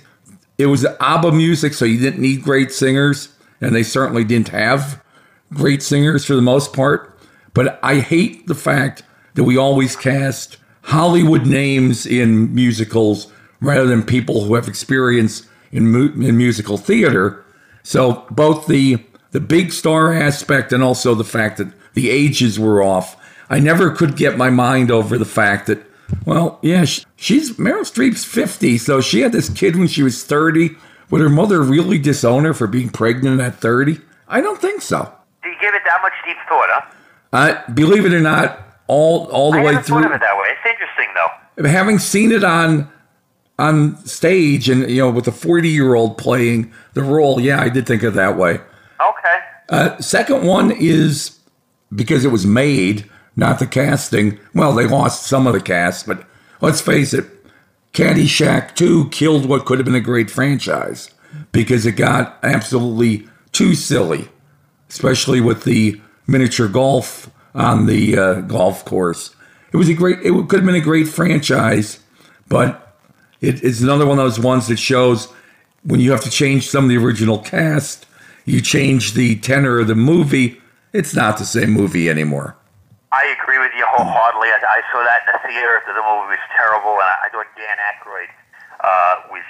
it 0.57 0.65
was 0.67 0.85
ABBA 0.99 1.31
music, 1.33 1.73
so 1.73 1.85
you 1.85 1.99
didn't 1.99 2.21
need 2.21 2.41
great 2.41 2.71
singers, 2.71 3.29
and 3.61 3.75
they 3.75 3.83
certainly 3.83 4.23
didn't 4.23 4.49
have 4.49 5.03
great 5.53 5.83
singers 5.83 6.25
for 6.25 6.35
the 6.35 6.41
most 6.41 6.73
part. 6.73 7.17
But 7.53 7.79
I 7.83 7.99
hate 7.99 8.47
the 8.47 8.55
fact 8.55 9.03
that 9.35 9.43
we 9.43 9.57
always 9.57 9.95
cast 9.95 10.57
Hollywood 10.83 11.45
names 11.45 12.05
in 12.05 12.53
musicals 12.53 13.31
rather 13.59 13.85
than 13.85 14.03
people 14.03 14.43
who 14.43 14.55
have 14.55 14.67
experience 14.67 15.47
in, 15.71 15.87
mu- 15.87 16.13
in 16.13 16.37
musical 16.37 16.77
theater. 16.77 17.43
So 17.83 18.25
both 18.31 18.67
the 18.67 19.03
the 19.31 19.39
big 19.41 19.73
star 19.73 20.13
aspect 20.13 20.71
and 20.71 20.81
also 20.81 21.13
the 21.13 21.23
fact 21.23 21.57
that 21.57 21.71
the 21.93 22.09
ages 22.09 22.59
were 22.59 22.81
off. 22.81 23.17
I 23.49 23.59
never 23.59 23.91
could 23.91 24.15
get 24.15 24.37
my 24.37 24.49
mind 24.49 24.89
over 24.89 25.17
the 25.17 25.25
fact 25.25 25.67
that, 25.67 25.85
well, 26.25 26.59
yeah, 26.61 26.85
sh- 26.85 27.05
she's 27.15 27.53
Meryl 27.57 27.81
Streep's 27.81 28.23
50, 28.25 28.77
so 28.77 29.01
she 29.01 29.21
had 29.21 29.31
this 29.31 29.49
kid 29.49 29.75
when 29.75 29.87
she 29.87 30.03
was 30.03 30.23
30. 30.23 30.71
Would 31.09 31.21
her 31.21 31.29
mother 31.29 31.61
really 31.61 31.97
disown 31.97 32.43
her 32.45 32.53
for 32.53 32.67
being 32.67 32.89
pregnant 32.89 33.39
at 33.41 33.55
30? 33.55 33.99
I 34.27 34.41
don't 34.41 34.59
think 34.59 34.81
so. 34.81 35.13
Do 35.43 35.49
you 35.49 35.55
give 35.61 35.73
it 35.73 35.81
that 35.85 35.99
much 36.01 36.13
deep 36.25 36.37
thought, 36.49 36.67
huh? 36.69 36.81
Uh, 37.33 37.71
believe 37.73 38.05
it 38.05 38.13
or 38.13 38.19
not, 38.19 38.59
all 38.87 39.25
all 39.27 39.51
the 39.51 39.59
I 39.59 39.63
way 39.63 39.71
through, 39.81 40.01
thought 40.01 40.05
of 40.05 40.11
it 40.13 40.21
that 40.21 40.37
way. 40.37 40.47
It's 40.49 40.65
interesting, 40.65 41.07
though. 41.13 41.69
having 41.69 41.99
seen 41.99 42.31
it 42.31 42.43
on 42.43 42.89
on 43.59 43.97
stage 44.05 44.69
and 44.69 44.89
you 44.89 45.01
know 45.01 45.09
with 45.09 45.27
a 45.27 45.31
40 45.31 45.67
year 45.69 45.95
old 45.95 46.17
playing 46.17 46.71
the 46.93 47.03
role, 47.03 47.39
yeah, 47.39 47.61
I 47.61 47.69
did 47.69 47.85
think 47.87 48.03
of 48.03 48.13
it 48.13 48.17
that 48.17 48.37
way. 48.37 48.59
Okay. 48.99 49.39
Uh, 49.69 49.97
second 49.99 50.45
one 50.45 50.71
is 50.71 51.37
because 51.93 52.23
it 52.25 52.31
was 52.31 52.45
made, 52.45 53.09
not 53.37 53.59
the 53.59 53.67
casting. 53.67 54.37
Well, 54.53 54.73
they 54.73 54.87
lost 54.87 55.27
some 55.27 55.47
of 55.47 55.53
the 55.53 55.61
cast, 55.61 56.05
but 56.05 56.25
let's 56.59 56.81
face 56.81 57.13
it, 57.13 57.25
Caddyshack 57.93 58.75
2 58.75 59.09
killed 59.09 59.47
what 59.47 59.65
could 59.65 59.77
have 59.77 59.85
been 59.85 59.95
a 59.95 60.01
great 60.01 60.29
franchise 60.29 61.11
because 61.51 61.85
it 61.85 61.93
got 61.93 62.37
absolutely 62.43 63.27
too 63.53 63.75
silly, 63.75 64.27
especially 64.89 65.39
with 65.39 65.63
the 65.63 66.01
miniature 66.25 66.67
golf 66.67 67.31
on 67.55 67.85
the 67.85 68.17
uh, 68.17 68.41
golf 68.41 68.83
course. 68.83 69.35
It 69.71 69.77
was 69.77 69.87
a 69.87 69.93
great, 69.93 70.19
it 70.19 70.31
could 70.49 70.59
have 70.59 70.65
been 70.65 70.75
a 70.75 70.81
great 70.81 71.07
franchise, 71.07 71.99
but 72.47 72.95
it, 73.39 73.63
it's 73.63 73.81
another 73.81 74.05
one 74.05 74.19
of 74.19 74.25
those 74.25 74.39
ones 74.39 74.67
that 74.67 74.77
shows 74.77 75.31
when 75.83 75.99
you 75.99 76.11
have 76.11 76.23
to 76.23 76.29
change 76.29 76.67
some 76.69 76.85
of 76.85 76.89
the 76.89 76.97
original 76.97 77.39
cast, 77.39 78.05
you 78.45 78.61
change 78.61 79.13
the 79.13 79.35
tenor 79.37 79.79
of 79.79 79.87
the 79.87 79.95
movie, 79.95 80.61
it's 80.93 81.13
not 81.13 81.37
the 81.37 81.45
same 81.45 81.71
movie 81.71 82.09
anymore. 82.09 82.56
I 83.17 83.33
agree 83.33 83.57
with 83.57 83.73
you 83.73 83.81
wholeheartedly. 83.89 84.53
I, 84.53 84.61
I 84.61 84.79
saw 84.93 85.01
that 85.01 85.25
in 85.25 85.33
the 85.33 85.41
theater. 85.49 85.81
The 85.89 85.97
movie 85.97 86.37
was 86.37 86.45
terrible, 86.53 87.01
and 87.01 87.09
I, 87.09 87.25
I 87.25 87.27
thought 87.33 87.49
Dan 87.57 87.77
Aykroyd 87.89 88.29
uh, 88.77 89.33
was 89.33 89.47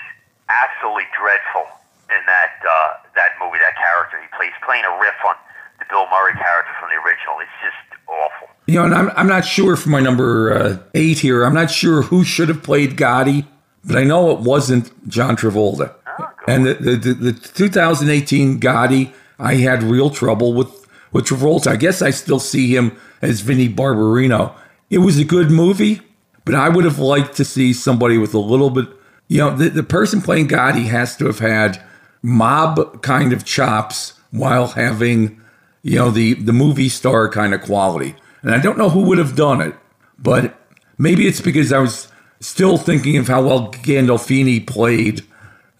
absolutely 0.48 1.04
dreadful 1.12 1.68
in 2.08 2.24
that 2.32 2.64
uh, 2.64 3.04
that 3.20 3.36
movie. 3.44 3.60
That 3.60 3.76
character 3.76 4.24
he 4.24 4.32
plays, 4.40 4.56
playing 4.64 4.88
a 4.88 4.94
riff 5.04 5.20
on 5.28 5.36
the 5.84 5.86
Bill 5.92 6.08
Murray 6.08 6.32
character 6.40 6.72
from 6.80 6.96
the 6.96 7.00
original. 7.04 7.44
It's 7.44 7.60
just 7.60 8.00
awful. 8.08 8.48
You 8.72 8.80
know, 8.80 8.86
and 8.88 8.96
I'm, 8.96 9.12
I'm 9.20 9.28
not 9.28 9.44
sure 9.44 9.76
for 9.76 9.92
my 9.92 10.00
number 10.00 10.56
uh, 10.56 10.78
eight 10.96 11.20
here, 11.20 11.44
I'm 11.44 11.54
not 11.54 11.68
sure 11.68 12.08
who 12.08 12.24
should 12.24 12.48
have 12.48 12.64
played 12.64 12.96
Gotti, 12.96 13.46
but 13.84 13.98
I 13.98 14.08
know 14.08 14.32
it 14.32 14.40
wasn't 14.40 14.96
John 15.12 15.36
Travolta. 15.36 15.92
Oh, 16.08 16.30
and 16.48 16.66
the, 16.66 16.74
the, 16.76 16.96
the, 16.96 17.32
the 17.32 17.34
2018 17.34 18.60
Gotti, 18.60 19.12
I 19.40 19.56
had 19.56 19.84
real 19.84 20.10
trouble 20.10 20.54
with, 20.54 20.88
with 21.12 21.26
Travolta. 21.26 21.68
I 21.68 21.76
guess 21.76 22.02
I 22.02 22.12
still 22.12 22.40
see 22.40 22.76
him 22.76 22.98
as 23.22 23.42
Vinnie 23.42 23.70
Barbarino. 23.70 24.54
It 24.90 25.00
was 25.00 25.20
a 25.20 25.26
good 25.26 25.52
movie, 25.52 26.02
but 26.46 26.56
I 26.56 26.70
would 26.70 26.86
have 26.86 27.00
liked 27.00 27.36
to 27.38 27.46
see 27.46 27.74
somebody 27.74 28.18
with 28.18 28.34
a 28.34 28.40
little 28.40 28.70
bit, 28.70 28.88
you 29.28 29.40
know, 29.40 29.56
the, 29.56 29.70
the 29.70 29.84
person 29.84 30.22
playing 30.22 30.48
Gotti 30.48 30.86
has 30.86 31.18
to 31.18 31.26
have 31.26 31.40
had 31.40 31.82
mob 32.22 33.02
kind 33.02 33.34
of 33.34 33.46
chops 33.46 34.14
while 34.32 34.68
having, 34.68 35.42
you 35.84 35.96
know, 35.96 36.10
the, 36.10 36.36
the 36.36 36.54
movie 36.54 36.90
star 36.90 37.30
kind 37.30 37.54
of 37.54 37.62
quality. 37.62 38.16
And 38.42 38.54
I 38.54 38.60
don't 38.60 38.78
know 38.78 38.90
who 38.90 39.02
would 39.04 39.18
have 39.18 39.36
done 39.36 39.62
it, 39.62 39.76
but 40.18 40.58
maybe 40.98 41.28
it's 41.28 41.42
because 41.42 41.74
I 41.74 41.80
was 41.80 42.08
still 42.40 42.78
thinking 42.78 43.18
of 43.18 43.28
how 43.28 43.42
well 43.44 43.72
Gandolfini 43.72 44.66
played 44.66 45.26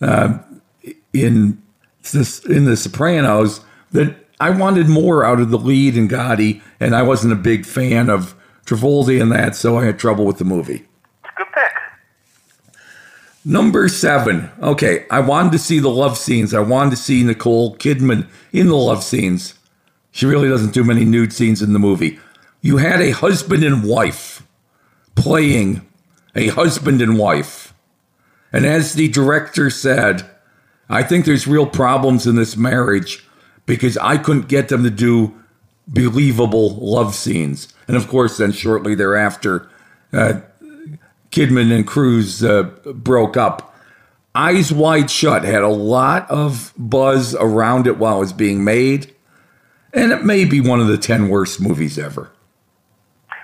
uh, 0.02 0.40
in 1.14 1.62
in 2.14 2.66
The 2.66 2.78
Sopranos 2.78 3.62
that 3.92 4.16
I 4.40 4.52
wanted 4.52 4.88
more 4.88 5.26
out 5.26 5.40
of 5.40 5.50
the 5.50 5.58
lead 5.58 5.98
in 5.98 6.08
Gotti, 6.08 6.62
and 6.80 6.96
I 6.96 7.02
wasn't 7.02 7.34
a 7.34 7.38
big 7.38 7.66
fan 7.66 8.10
of 8.10 8.36
Travolta 8.66 9.20
in 9.20 9.30
that, 9.30 9.56
so 9.56 9.78
I 9.78 9.86
had 9.86 9.98
trouble 9.98 10.26
with 10.26 10.38
the 10.38 10.46
movie. 10.46 10.86
It's 11.24 11.34
a 11.34 11.38
good 11.38 11.48
pick. 11.54 11.74
Number 13.44 13.88
seven. 13.88 14.52
Okay, 14.62 15.06
I 15.10 15.22
wanted 15.22 15.54
to 15.54 15.60
see 15.60 15.80
the 15.80 15.90
love 15.90 16.18
scenes. 16.18 16.54
I 16.54 16.60
wanted 16.60 16.92
to 16.92 16.98
see 16.98 17.24
Nicole 17.24 17.76
Kidman 17.78 18.28
in 18.52 18.68
the 18.68 18.76
love 18.76 19.04
scenes. 19.04 19.56
She 20.12 20.26
really 20.26 20.50
doesn't 20.50 20.74
do 20.74 20.84
many 20.84 21.06
nude 21.06 21.34
scenes 21.34 21.62
in 21.62 21.74
the 21.74 21.80
movie. 21.80 22.20
You 22.62 22.78
had 22.78 23.02
a 23.02 23.12
husband 23.12 23.64
and 23.64 23.84
wife 23.84 24.46
playing 25.16 25.88
a 26.36 26.48
husband 26.50 27.02
and 27.02 27.18
wife. 27.18 27.74
And 28.54 28.66
as 28.66 28.94
the 28.94 29.08
director 29.08 29.70
said, 29.70 30.30
I 30.90 31.04
think 31.04 31.26
there's 31.26 31.48
real 31.48 31.66
problems 31.66 32.28
in 32.28 32.36
this 32.36 32.56
marriage 32.56 33.27
because 33.68 33.98
I 33.98 34.18
couldn't 34.18 34.48
get 34.48 34.70
them 34.70 34.84
to 34.84 34.90
do 34.90 35.36
believable 35.88 36.76
love 36.76 37.14
scenes. 37.14 37.72
And 37.88 37.96
of 37.96 38.08
course, 38.08 38.38
then 38.38 38.52
shortly 38.52 38.96
thereafter, 38.96 39.70
uh, 40.12 40.42
Kidman 41.30 41.72
and 41.72 41.86
Cruise 41.86 42.44
uh, 42.44 42.64
broke 42.64 43.38
up. 43.38 43.76
Eyes 44.34 44.72
Wide 44.72 45.12
Shut 45.12 45.44
had 45.44 45.62
a 45.62 45.68
lot 45.68 46.30
of 46.32 46.74
buzz 46.78 47.36
around 47.36 47.88
it 47.88 47.98
while 47.98 48.18
it 48.18 48.20
was 48.20 48.34
being 48.34 48.64
made, 48.64 49.14
and 49.94 50.12
it 50.12 50.24
may 50.24 50.46
be 50.46 50.62
one 50.62 50.80
of 50.80 50.88
the 50.88 50.98
10 50.98 51.30
worst 51.30 51.62
movies 51.62 51.98
ever. 51.98 52.32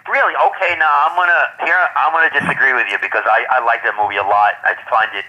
Really? 0.07 0.33
Okay. 0.35 0.75
Now 0.77 1.09
I'm 1.09 1.15
gonna 1.15 1.65
here. 1.65 1.75
I'm 1.97 2.13
gonna 2.13 2.29
disagree 2.39 2.73
with 2.73 2.85
you 2.91 2.97
because 3.01 3.23
I, 3.25 3.45
I 3.49 3.65
like 3.65 3.83
that 3.83 3.95
movie 3.97 4.17
a 4.17 4.23
lot. 4.23 4.53
I 4.63 4.75
find 4.89 5.09
it 5.17 5.25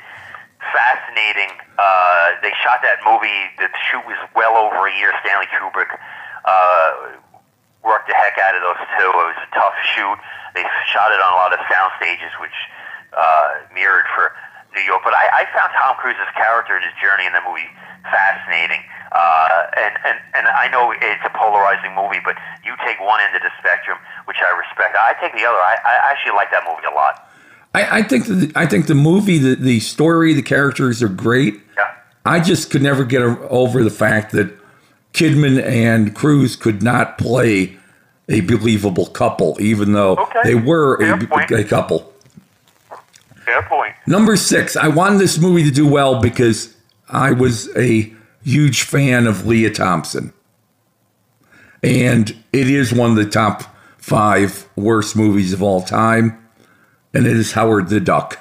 fascinating. 0.73 1.57
Uh, 1.75 2.39
they 2.43 2.55
shot 2.63 2.81
that 2.87 3.03
movie. 3.03 3.51
The 3.59 3.67
shoot 3.91 4.05
was 4.07 4.19
well 4.35 4.55
over 4.55 4.87
a 4.87 4.95
year. 4.95 5.11
Stanley 5.27 5.51
Kubrick 5.51 5.91
uh, 6.47 7.19
worked 7.83 8.07
the 8.07 8.15
heck 8.15 8.39
out 8.39 8.55
of 8.55 8.63
those 8.63 8.83
two. 8.95 9.11
It 9.11 9.27
was 9.35 9.41
a 9.43 9.51
tough 9.55 9.75
shoot. 9.95 10.19
They 10.55 10.63
shot 10.95 11.11
it 11.11 11.19
on 11.19 11.35
a 11.35 11.39
lot 11.39 11.51
of 11.51 11.59
sound 11.67 11.91
stages, 11.99 12.31
which 12.39 12.55
uh, 13.11 13.67
mirrored 13.75 14.07
for 14.15 14.31
New 14.75 14.87
York. 14.87 15.03
But 15.03 15.19
I, 15.19 15.43
I 15.43 15.51
found 15.51 15.75
Tom 15.75 15.99
Cruise's 15.99 16.31
character 16.39 16.79
and 16.79 16.85
his 16.87 16.95
journey 17.03 17.27
in 17.27 17.35
the 17.35 17.43
movie 17.43 17.67
fascinating. 18.07 18.83
Uh, 19.11 19.71
and, 19.79 19.95
and, 20.05 20.19
and 20.35 20.45
I 20.51 20.71
know 20.71 20.91
it's 20.95 21.25
a 21.27 21.35
polarizing 21.35 21.95
movie, 21.95 22.23
but 22.23 22.39
you 22.63 22.75
take 22.87 22.99
one 23.03 23.23
end 23.23 23.35
of 23.35 23.43
the 23.43 23.51
spectrum, 23.59 23.99
which 24.27 24.39
I 24.43 24.51
respect. 24.55 24.95
I 24.99 25.15
take 25.23 25.35
the 25.35 25.47
other. 25.47 25.59
I, 25.59 25.79
I 25.83 25.95
actually 26.11 26.35
like 26.39 26.51
that 26.51 26.67
movie 26.67 26.87
a 26.87 26.95
lot. 26.95 27.23
I, 27.75 27.99
I 27.99 28.03
think 28.03 28.27
the, 28.27 28.53
I 28.55 28.67
think 28.67 28.87
the 28.87 28.95
movie, 28.95 29.39
the, 29.39 29.57
the 29.57 29.81
story, 29.81 30.33
the 30.33 30.43
characters 30.43 31.03
are 31.03 31.09
great. 31.09 31.61
Yeah. 31.77 31.91
I 32.25 32.41
just 32.41 32.71
could 32.71 32.83
never 32.83 33.05
get 33.05 33.21
over 33.23 33.83
the 33.83 33.91
fact 33.91 34.33
that 34.33 34.53
Kidman 35.13 35.63
and 35.63 36.15
Cruise 36.15 36.57
could 36.57 36.83
not 36.83 37.19
play 37.19 37.77
a 38.29 38.41
believable 38.41 39.07
couple, 39.07 39.57
even 39.61 39.93
though 39.93 40.17
Okay. 40.17 40.41
they 40.45 40.55
were 40.55 40.95
a, 41.03 41.61
a 41.61 41.65
couple. 41.65 42.13
Fair 43.45 43.63
point. 43.63 43.95
Number 44.07 44.37
six, 44.37 44.77
I 44.77 44.89
wanted 44.89 45.19
this 45.19 45.39
movie 45.39 45.65
to 45.65 45.71
do 45.71 45.87
well 45.87 46.21
because 46.23 46.75
I 47.11 47.33
was 47.33 47.69
a 47.77 48.13
huge 48.43 48.83
fan 48.83 49.27
of 49.27 49.47
Lea 49.47 49.69
Thompson. 49.71 50.33
And 51.83 52.31
it 52.53 52.71
is 52.71 52.93
one 52.95 53.11
of 53.11 53.17
the 53.17 53.27
top 53.29 53.63
five 53.99 54.67
worst 54.77 55.17
movies 55.17 55.53
of 55.53 55.63
all 55.63 55.83
time. 55.83 56.39
And 57.15 57.27
it 57.27 57.37
is 57.37 57.53
Howard 57.53 57.89
the 57.89 58.01
Duck. 58.01 58.39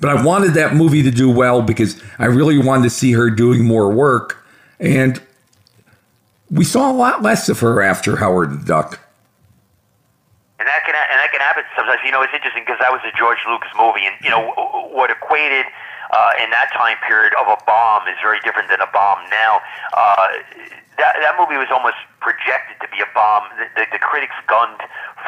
But 0.00 0.10
I 0.10 0.22
wanted 0.22 0.54
that 0.54 0.74
movie 0.74 1.02
to 1.02 1.10
do 1.10 1.30
well 1.30 1.62
because 1.62 2.02
I 2.18 2.26
really 2.26 2.58
wanted 2.58 2.84
to 2.84 2.90
see 2.90 3.12
her 3.12 3.30
doing 3.30 3.64
more 3.64 3.92
work. 3.92 4.44
And 4.80 5.22
we 6.50 6.64
saw 6.64 6.90
a 6.90 6.94
lot 6.94 7.22
less 7.22 7.48
of 7.48 7.60
her 7.60 7.82
after 7.82 8.16
Howard 8.16 8.52
the 8.52 8.64
Duck. 8.64 9.00
And 10.58 10.68
that 10.68 10.84
can 10.86 10.94
and 10.94 11.18
that 11.20 11.30
can 11.30 11.40
happen 11.40 11.64
sometimes. 11.76 12.00
You 12.04 12.12
know, 12.12 12.22
it's 12.22 12.32
interesting 12.32 12.64
because 12.64 12.80
that 12.80 12.90
was 12.90 13.02
a 13.04 13.12
George 13.18 13.42
Lucas 13.44 13.68
movie, 13.76 14.06
and 14.06 14.14
you 14.24 14.30
know 14.30 14.48
what 14.88 15.10
equated 15.10 15.66
uh, 16.14 16.42
in 16.42 16.48
that 16.50 16.72
time 16.72 16.96
period 17.06 17.34
of 17.36 17.50
a 17.50 17.58
bomb 17.66 18.06
is 18.08 18.16
very 18.22 18.40
different 18.40 18.70
than 18.70 18.80
a 18.80 18.88
bomb 18.88 19.18
now. 19.28 19.60
Uh, 19.92 20.40
that 20.96 21.18
that 21.20 21.34
movie 21.36 21.58
was 21.58 21.68
almost 21.74 21.98
projected 22.22 22.78
to 22.80 22.88
be 22.88 23.02
a 23.02 23.10
bomb. 23.12 23.44
The, 23.58 23.66
the, 23.76 23.98
the 23.98 24.00
critics 24.00 24.34
gunned 24.46 24.80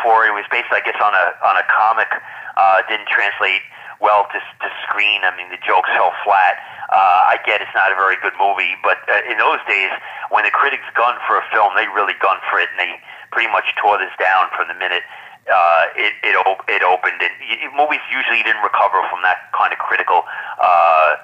for 0.03 0.27
it. 0.27 0.33
Was 0.33 0.47
based, 0.51 0.71
I 0.71 0.81
guess, 0.81 0.99
on 1.01 1.15
a 1.15 1.27
on 1.45 1.57
a 1.57 1.65
comic. 1.71 2.09
Uh, 2.57 2.81
didn't 2.89 3.09
translate 3.09 3.61
well 4.01 4.29
to 4.33 4.39
to 4.39 4.69
screen. 4.89 5.25
I 5.25 5.33
mean, 5.37 5.49
the 5.53 5.61
jokes 5.61 5.89
fell 5.95 6.13
flat. 6.25 6.61
Uh, 6.89 7.35
I 7.35 7.43
get 7.45 7.61
it's 7.61 7.75
not 7.75 7.91
a 7.91 7.99
very 7.99 8.17
good 8.23 8.35
movie, 8.39 8.79
but 8.83 9.03
uh, 9.11 9.27
in 9.27 9.37
those 9.39 9.59
days, 9.67 9.91
when 10.31 10.47
the 10.47 10.55
critics 10.55 10.87
gunned 10.95 11.19
for 11.27 11.37
a 11.37 11.45
film, 11.51 11.75
they 11.75 11.91
really 11.91 12.15
gunned 12.23 12.41
for 12.47 12.63
it, 12.63 12.71
and 12.71 12.79
they 12.79 12.97
pretty 13.35 13.51
much 13.51 13.67
tore 13.77 13.99
this 13.99 14.15
down 14.17 14.47
from 14.55 14.69
the 14.69 14.79
minute 14.79 15.03
uh, 15.51 15.85
it 15.97 16.13
it, 16.23 16.35
op- 16.47 16.65
it 16.69 16.83
opened. 16.83 17.21
And 17.23 17.33
y- 17.41 17.71
movies 17.75 18.03
usually 18.11 18.43
didn't 18.43 18.63
recover 18.63 19.03
from 19.11 19.23
that 19.23 19.51
kind 19.55 19.73
of 19.73 19.79
critical 19.79 20.25
uh, 20.59 21.17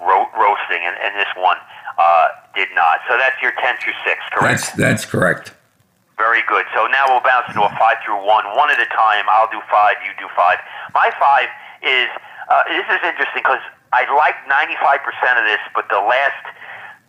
ro- 0.00 0.30
roasting, 0.36 0.82
and, 0.84 0.96
and 1.00 1.16
this 1.16 1.30
one 1.36 1.58
uh, 1.98 2.28
did 2.54 2.68
not. 2.74 3.00
So 3.08 3.16
that's 3.16 3.36
your 3.42 3.52
ten 3.60 3.76
through 3.82 3.96
six, 4.04 4.20
correct? 4.32 4.60
That's 4.60 4.72
that's 4.72 5.04
correct. 5.04 5.52
Very 6.16 6.40
good. 6.48 6.64
So 6.72 6.88
now 6.88 7.04
we'll 7.08 7.20
bounce 7.20 7.48
into 7.52 7.60
a 7.60 7.72
five 7.76 8.00
through 8.04 8.24
one, 8.24 8.44
one 8.56 8.72
at 8.72 8.80
a 8.80 8.88
time. 8.88 9.28
I'll 9.28 9.52
do 9.52 9.60
five, 9.68 10.00
you 10.00 10.12
do 10.16 10.28
five. 10.32 10.56
My 10.96 11.12
five 11.20 11.48
is 11.84 12.08
uh, 12.48 12.64
this 12.72 12.88
is 12.88 13.00
interesting 13.04 13.44
because 13.44 13.60
I 13.92 14.08
like 14.16 14.36
ninety 14.48 14.80
five 14.80 15.04
percent 15.04 15.36
of 15.36 15.44
this, 15.44 15.60
but 15.76 15.88
the 15.92 16.00
last 16.00 16.44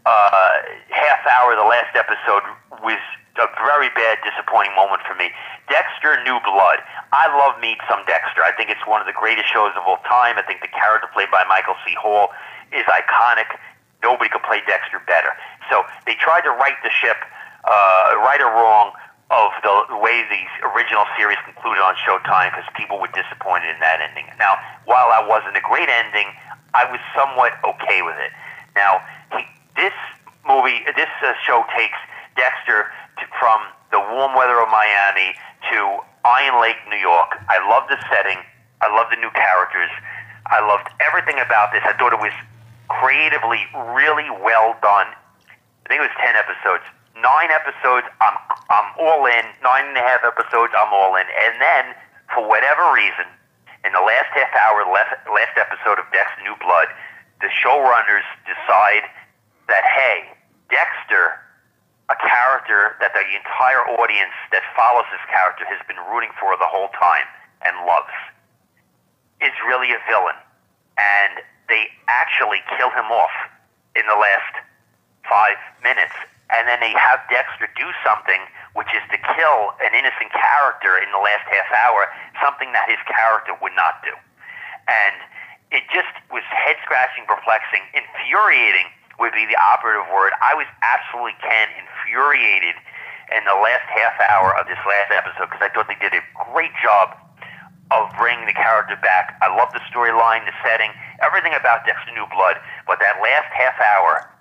uh, 0.04 0.60
half 0.92 1.24
hour, 1.40 1.56
the 1.56 1.68
last 1.68 1.96
episode 1.96 2.44
was 2.84 3.00
a 3.38 3.48
very 3.64 3.90
bad, 3.94 4.18
disappointing 4.26 4.74
moment 4.76 5.06
for 5.06 5.14
me. 5.16 5.30
Dexter 5.70 6.18
New 6.26 6.40
Blood. 6.42 6.82
I 7.14 7.30
love 7.32 7.62
Meet 7.62 7.78
Some 7.88 8.02
Dexter. 8.10 8.42
I 8.42 8.52
think 8.58 8.74
it's 8.74 8.82
one 8.90 9.00
of 9.00 9.08
the 9.08 9.14
greatest 9.14 9.48
shows 9.48 9.72
of 9.78 9.86
all 9.86 10.02
time. 10.10 10.36
I 10.36 10.44
think 10.44 10.62
the 10.66 10.74
character 10.74 11.08
played 11.14 11.30
by 11.30 11.46
Michael 11.46 11.78
C. 11.86 11.94
Hall 11.96 12.34
is 12.74 12.84
iconic. 12.90 13.56
Nobody 14.02 14.30
could 14.30 14.44
play 14.44 14.66
Dexter 14.66 15.00
better. 15.06 15.38
So 15.70 15.84
they 16.10 16.16
tried 16.18 16.50
to 16.50 16.52
right 16.56 16.76
the 16.82 16.90
ship, 16.90 17.18
uh, 17.64 18.18
right 18.22 18.42
or 18.42 18.52
wrong, 18.52 18.92
of 19.30 19.52
the 19.60 20.00
way 20.00 20.24
the 20.32 20.44
original 20.72 21.04
series 21.20 21.38
concluded 21.44 21.84
on 21.84 21.96
Showtime 22.00 22.56
because 22.56 22.64
people 22.80 22.96
were 22.96 23.12
disappointed 23.12 23.76
in 23.76 23.80
that 23.84 24.00
ending. 24.00 24.24
Now, 24.40 24.56
while 24.88 25.12
that 25.12 25.28
wasn't 25.28 25.60
a 25.60 25.64
great 25.68 25.92
ending, 25.92 26.32
I 26.72 26.88
was 26.88 27.00
somewhat 27.12 27.60
okay 27.60 28.02
with 28.08 28.16
it. 28.24 28.32
Now, 28.80 29.04
he, 29.36 29.44
this 29.76 29.96
movie, 30.48 30.80
this 30.96 31.12
uh, 31.20 31.36
show 31.44 31.68
takes 31.76 32.00
Dexter 32.40 32.88
to, 33.20 33.24
from 33.36 33.60
the 33.92 34.00
warm 34.00 34.32
weather 34.32 34.64
of 34.64 34.72
Miami 34.72 35.36
to 35.76 36.00
Iron 36.24 36.64
Lake, 36.64 36.80
New 36.88 37.02
York. 37.02 37.36
I 37.52 37.60
love 37.68 37.84
the 37.92 38.00
setting. 38.08 38.40
I 38.80 38.88
love 38.96 39.12
the 39.12 39.20
new 39.20 39.32
characters. 39.36 39.92
I 40.48 40.64
loved 40.64 40.88
everything 41.04 41.36
about 41.44 41.76
this. 41.76 41.84
I 41.84 41.92
thought 42.00 42.16
it 42.16 42.24
was 42.24 42.36
creatively 42.88 43.60
really 43.92 44.32
well 44.32 44.80
done. 44.80 45.12
I 45.12 45.86
think 45.92 46.00
it 46.00 46.08
was 46.08 46.16
ten 46.24 46.40
episodes. 46.40 46.88
Nine 47.22 47.50
episodes, 47.50 48.06
I'm 48.22 48.38
I'm 48.70 48.90
all 49.00 49.26
in. 49.26 49.46
Nine 49.64 49.90
and 49.90 49.98
a 49.98 50.06
half 50.06 50.22
episodes, 50.24 50.74
I'm 50.78 50.94
all 50.94 51.16
in. 51.16 51.26
And 51.26 51.58
then, 51.62 51.96
for 52.34 52.46
whatever 52.48 52.94
reason, 52.94 53.26
in 53.86 53.92
the 53.94 54.04
last 54.04 54.30
half 54.36 54.52
hour, 54.54 54.84
last, 54.86 55.16
last 55.26 55.56
episode 55.56 55.98
of 55.98 56.06
Dexter 56.12 56.44
New 56.44 56.58
Blood, 56.60 56.92
the 57.42 57.50
showrunners 57.50 58.28
decide 58.44 59.08
that 59.68 59.84
hey, 59.88 60.30
Dexter, 60.70 61.40
a 62.10 62.18
character 62.20 62.96
that 63.00 63.16
the 63.16 63.26
entire 63.34 63.84
audience 63.98 64.36
that 64.52 64.64
follows 64.76 65.08
this 65.12 65.24
character 65.32 65.66
has 65.66 65.80
been 65.88 66.00
rooting 66.12 66.32
for 66.40 66.56
the 66.60 66.68
whole 66.68 66.92
time 67.00 67.26
and 67.64 67.74
loves, 67.88 68.14
is 69.42 69.54
really 69.66 69.92
a 69.92 70.02
villain, 70.10 70.38
and 70.98 71.42
they 71.70 71.88
actually 72.08 72.62
kill 72.78 72.90
him 72.92 73.10
off 73.12 73.34
in 73.96 74.06
the 74.08 74.16
last 74.16 74.54
five 75.28 75.58
minutes. 75.84 76.16
And 76.50 76.64
then 76.68 76.80
they 76.80 76.96
have 76.96 77.20
Dexter 77.28 77.68
do 77.76 77.92
something, 78.08 78.40
which 78.72 78.88
is 78.96 79.04
to 79.12 79.20
kill 79.36 79.76
an 79.84 79.92
innocent 79.92 80.32
character 80.32 80.96
in 80.96 81.12
the 81.12 81.20
last 81.20 81.44
half 81.52 81.68
hour, 81.84 82.08
something 82.40 82.72
that 82.72 82.88
his 82.88 83.00
character 83.04 83.52
would 83.60 83.76
not 83.76 84.00
do. 84.00 84.16
And 84.88 85.16
it 85.76 85.84
just 85.92 86.12
was 86.32 86.48
head 86.48 86.80
scratching, 86.88 87.28
perplexing, 87.28 87.84
infuriating 87.92 88.88
would 89.20 89.36
be 89.36 89.44
the 89.44 89.60
operative 89.60 90.08
word. 90.14 90.32
I 90.40 90.56
was 90.56 90.70
absolutely, 90.80 91.36
Ken, 91.44 91.68
infuriated 91.76 92.80
in 93.36 93.44
the 93.44 93.58
last 93.60 93.84
half 93.92 94.16
hour 94.32 94.56
of 94.56 94.72
this 94.72 94.80
last 94.88 95.12
episode 95.12 95.52
because 95.52 95.60
I 95.60 95.70
thought 95.76 95.92
they 95.92 96.00
did 96.00 96.16
a 96.16 96.24
great 96.54 96.72
job 96.80 97.18
of 97.92 98.08
bringing 98.16 98.48
the 98.48 98.56
character 98.56 98.96
back. 99.00 99.36
I 99.44 99.52
love 99.52 99.72
the 99.76 99.84
storyline, 99.92 100.48
the 100.48 100.56
setting, 100.64 100.92
everything 101.20 101.52
about 101.56 101.84
Dexter 101.84 102.12
New 102.16 102.28
Blood. 102.32 102.60
But 102.86 103.00
that 103.00 103.20
last 103.20 103.52
half 103.52 103.76
hour, 103.80 104.32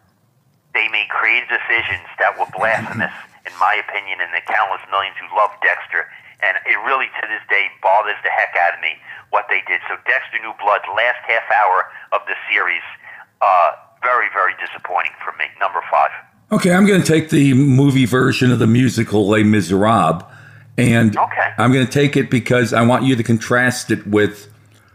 they 0.77 0.93
made 0.93 1.09
creative 1.09 1.49
decisions 1.49 2.05
that 2.21 2.37
were 2.37 2.45
blasphemous, 2.53 3.13
in 3.49 3.55
my 3.57 3.81
opinion, 3.81 4.21
and 4.21 4.29
the 4.37 4.45
countless 4.45 4.85
millions 4.93 5.17
who 5.17 5.25
love 5.33 5.49
Dexter. 5.65 6.05
And 6.45 6.61
it 6.69 6.77
really, 6.85 7.09
to 7.09 7.25
this 7.33 7.41
day, 7.49 7.73
bothers 7.81 8.21
the 8.21 8.29
heck 8.29 8.53
out 8.61 8.77
of 8.77 8.81
me 8.85 9.01
what 9.33 9.49
they 9.49 9.65
did. 9.65 9.81
So, 9.89 9.97
Dexter 10.05 10.37
New 10.45 10.53
Blood, 10.61 10.85
last 10.93 11.25
half 11.25 11.49
hour 11.49 11.89
of 12.13 12.21
the 12.29 12.37
series, 12.53 12.85
uh, 13.41 13.73
very, 14.05 14.29
very 14.37 14.53
disappointing 14.61 15.17
for 15.25 15.33
me. 15.41 15.49
Number 15.59 15.81
five. 15.91 16.13
Okay, 16.53 16.71
I'm 16.71 16.87
going 16.87 17.01
to 17.01 17.07
take 17.07 17.31
the 17.31 17.55
movie 17.55 18.05
version 18.05 18.53
of 18.53 18.59
the 18.61 18.69
musical 18.69 19.27
Les 19.27 19.43
Miserables, 19.43 20.23
and 20.77 21.17
Okay. 21.17 21.49
I'm 21.57 21.73
going 21.73 21.87
to 21.87 21.93
take 21.93 22.17
it 22.17 22.31
because 22.31 22.73
I 22.73 22.85
want 22.85 23.05
you 23.05 23.17
to 23.17 23.23
contrast 23.23 23.91
it 23.91 24.07
with 24.07 24.53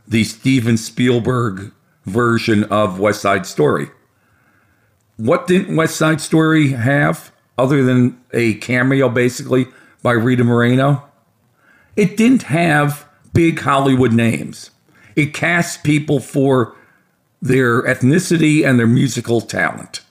the 0.07 0.23
Steven 0.23 0.77
Spielberg 0.77 1.73
version 2.05 2.63
of 2.65 2.99
West 2.99 3.21
Side 3.21 3.45
Story. 3.47 3.89
What 5.18 5.47
didn't 5.47 5.76
West 5.76 5.95
Side 5.95 6.22
Story 6.22 6.70
have 6.70 7.32
other 7.57 7.84
than 7.84 8.20
a 8.34 8.55
cameo, 8.55 9.09
basically, 9.09 9.68
by 10.01 10.14
Rita 10.14 10.43
Moreno? 10.43 11.03
It 11.95 12.18
didn't 12.18 12.43
have 12.43 13.07
big 13.34 13.59
Hollywood 13.59 14.14
names. 14.14 14.72
It 15.16 15.34
cast 15.34 15.84
people 15.84 16.20
for 16.20 16.76
their 17.41 17.82
ethnicity 17.84 18.66
and 18.66 18.80
their 18.80 18.88
musical 18.88 19.41
talent. 19.41 20.01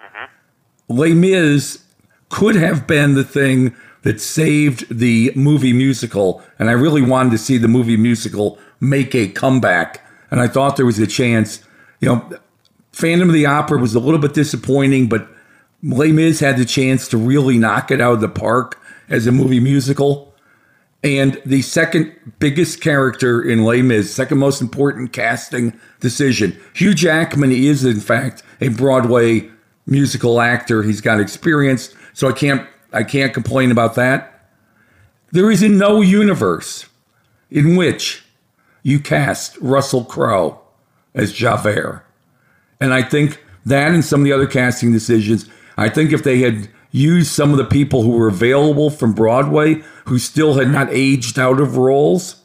Mm-hmm. 0.00 0.96
Les 0.96 1.14
Mis 1.14 1.84
could 2.28 2.56
have 2.56 2.86
been 2.86 3.14
the 3.14 3.24
thing 3.24 3.74
that 4.02 4.20
saved 4.20 4.98
the 4.98 5.32
movie 5.36 5.72
musical, 5.72 6.42
and 6.58 6.68
I 6.68 6.72
really 6.72 7.02
wanted 7.02 7.30
to 7.30 7.38
see 7.38 7.58
the 7.58 7.68
movie 7.68 7.96
musical 7.96 8.58
make 8.80 9.14
a 9.14 9.28
comeback. 9.28 10.04
And 10.30 10.40
I 10.40 10.48
thought 10.48 10.76
there 10.76 10.86
was 10.86 10.98
a 10.98 11.06
chance. 11.06 11.62
You 12.00 12.08
know, 12.08 12.38
Phantom 12.92 13.28
of 13.28 13.34
the 13.34 13.46
Opera 13.46 13.78
was 13.78 13.94
a 13.94 14.00
little 14.00 14.20
bit 14.20 14.34
disappointing, 14.34 15.08
but 15.08 15.28
Les 15.82 16.12
Mis 16.12 16.40
had 16.40 16.56
the 16.56 16.64
chance 16.64 17.08
to 17.08 17.16
really 17.16 17.58
knock 17.58 17.90
it 17.90 18.00
out 18.00 18.14
of 18.14 18.20
the 18.20 18.28
park 18.28 18.80
as 19.08 19.26
a 19.26 19.32
movie 19.32 19.60
musical. 19.60 20.34
And 21.02 21.40
the 21.44 21.62
second 21.62 22.14
biggest 22.38 22.80
character 22.80 23.42
in 23.42 23.64
Les 23.64 23.82
Mis, 23.82 24.14
second 24.14 24.38
most 24.38 24.60
important 24.60 25.12
casting 25.12 25.78
decision. 25.98 26.58
Hugh 26.74 26.94
Jackman 26.94 27.50
is, 27.50 27.84
in 27.84 27.98
fact, 27.98 28.44
a 28.60 28.68
Broadway 28.68 29.50
musical 29.86 30.40
actor. 30.40 30.82
He's 30.82 31.00
got 31.00 31.18
experience, 31.18 31.92
so 32.12 32.28
I 32.28 32.32
can't 32.32 32.66
I 32.92 33.02
can't 33.02 33.34
complain 33.34 33.70
about 33.70 33.94
that. 33.94 34.48
There 35.32 35.50
is 35.50 35.62
no 35.62 36.02
universe 36.02 36.86
in 37.50 37.74
which 37.74 38.22
you 38.82 39.00
cast 39.00 39.56
Russell 39.58 40.04
Crowe 40.04 40.60
as 41.14 41.32
Javert. 41.32 42.04
And 42.82 42.92
I 42.92 43.00
think 43.00 43.40
that 43.64 43.92
and 43.92 44.04
some 44.04 44.22
of 44.22 44.24
the 44.24 44.32
other 44.32 44.48
casting 44.48 44.90
decisions, 44.90 45.48
I 45.76 45.88
think 45.88 46.12
if 46.12 46.24
they 46.24 46.40
had 46.40 46.68
used 46.90 47.30
some 47.30 47.52
of 47.52 47.56
the 47.56 47.64
people 47.64 48.02
who 48.02 48.10
were 48.10 48.26
available 48.26 48.90
from 48.90 49.12
Broadway 49.12 49.74
who 50.06 50.18
still 50.18 50.54
had 50.54 50.68
not 50.68 50.88
aged 50.90 51.38
out 51.38 51.60
of 51.60 51.76
roles, 51.76 52.42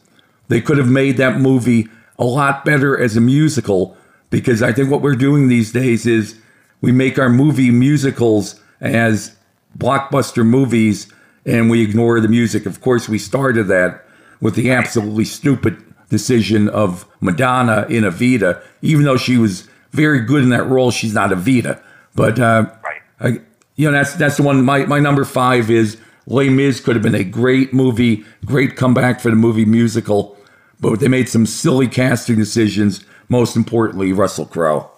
they 0.47 0.61
could 0.61 0.77
have 0.77 0.89
made 0.89 1.17
that 1.17 1.39
movie 1.39 1.87
a 2.19 2.23
lot 2.23 2.63
better 2.63 2.95
as 2.95 3.17
a 3.17 3.21
musical 3.21 3.97
because 4.29 4.61
I 4.61 4.71
think 4.71 4.91
what 4.91 5.01
we're 5.01 5.15
doing 5.15 5.47
these 5.47 5.71
days 5.71 6.05
is 6.05 6.39
we 6.81 6.91
make 6.91 7.17
our 7.17 7.29
movie 7.29 7.71
musicals 7.71 8.61
as 8.79 9.35
blockbuster 9.75 10.45
movies 10.45 11.11
and 11.47 11.67
we 11.67 11.81
ignore 11.81 12.19
the 12.19 12.27
music. 12.27 12.67
Of 12.67 12.79
course, 12.79 13.09
we 13.09 13.17
started 13.17 13.63
that 13.69 14.05
with 14.39 14.53
the 14.53 14.69
absolutely 14.69 15.25
stupid 15.25 15.83
decision 16.09 16.69
of 16.69 17.07
Madonna 17.21 17.87
in 17.89 18.03
Evita, 18.03 18.61
even 18.83 19.03
though 19.03 19.17
she 19.17 19.37
was 19.37 19.67
very 19.91 20.21
good 20.21 20.43
in 20.43 20.49
that 20.49 20.67
role. 20.67 20.91
She's 20.91 21.13
not 21.13 21.31
Evita, 21.31 21.81
but 22.15 22.39
uh, 22.39 22.69
Right. 22.83 23.01
I, 23.19 23.27
you 23.75 23.85
know 23.85 23.91
that's 23.91 24.13
that's 24.15 24.37
the 24.37 24.43
one. 24.43 24.63
My 24.65 24.85
my 24.85 24.99
number 24.99 25.23
five 25.25 25.69
is 25.69 25.97
Les 26.25 26.49
Mis. 26.49 26.79
Could 26.79 26.95
have 26.95 27.03
been 27.03 27.15
a 27.15 27.23
great 27.23 27.73
movie, 27.73 28.25
great 28.45 28.75
comeback 28.75 29.19
for 29.21 29.29
the 29.29 29.35
movie 29.35 29.65
musical, 29.65 30.35
but 30.79 30.99
they 30.99 31.07
made 31.07 31.29
some 31.29 31.45
silly 31.45 31.87
casting 31.87 32.37
decisions. 32.37 33.05
Most 33.29 33.55
importantly, 33.55 34.13
Russell 34.13 34.45
Crowe. 34.45 34.89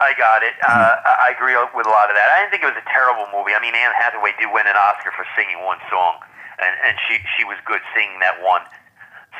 I 0.00 0.14
got 0.18 0.42
it. 0.42 0.54
Uh, 0.66 0.98
I 1.04 1.28
I 1.30 1.34
agree 1.36 1.54
with 1.54 1.86
a 1.86 1.90
lot 1.94 2.10
of 2.10 2.16
that. 2.18 2.26
I 2.34 2.42
didn't 2.42 2.50
think 2.50 2.62
it 2.66 2.74
was 2.74 2.80
a 2.82 2.88
terrible 2.90 3.26
movie. 3.30 3.54
I 3.54 3.62
mean, 3.62 3.74
Anne 3.74 3.94
Hathaway 3.94 4.34
did 4.40 4.50
win 4.50 4.66
an 4.66 4.74
Oscar 4.74 5.14
for 5.14 5.22
singing 5.38 5.62
one 5.62 5.78
song, 5.90 6.18
and 6.58 6.74
and 6.82 6.98
she 7.06 7.22
she 7.38 7.44
was 7.46 7.54
good 7.62 7.80
singing 7.94 8.18
that 8.18 8.42
one 8.42 8.62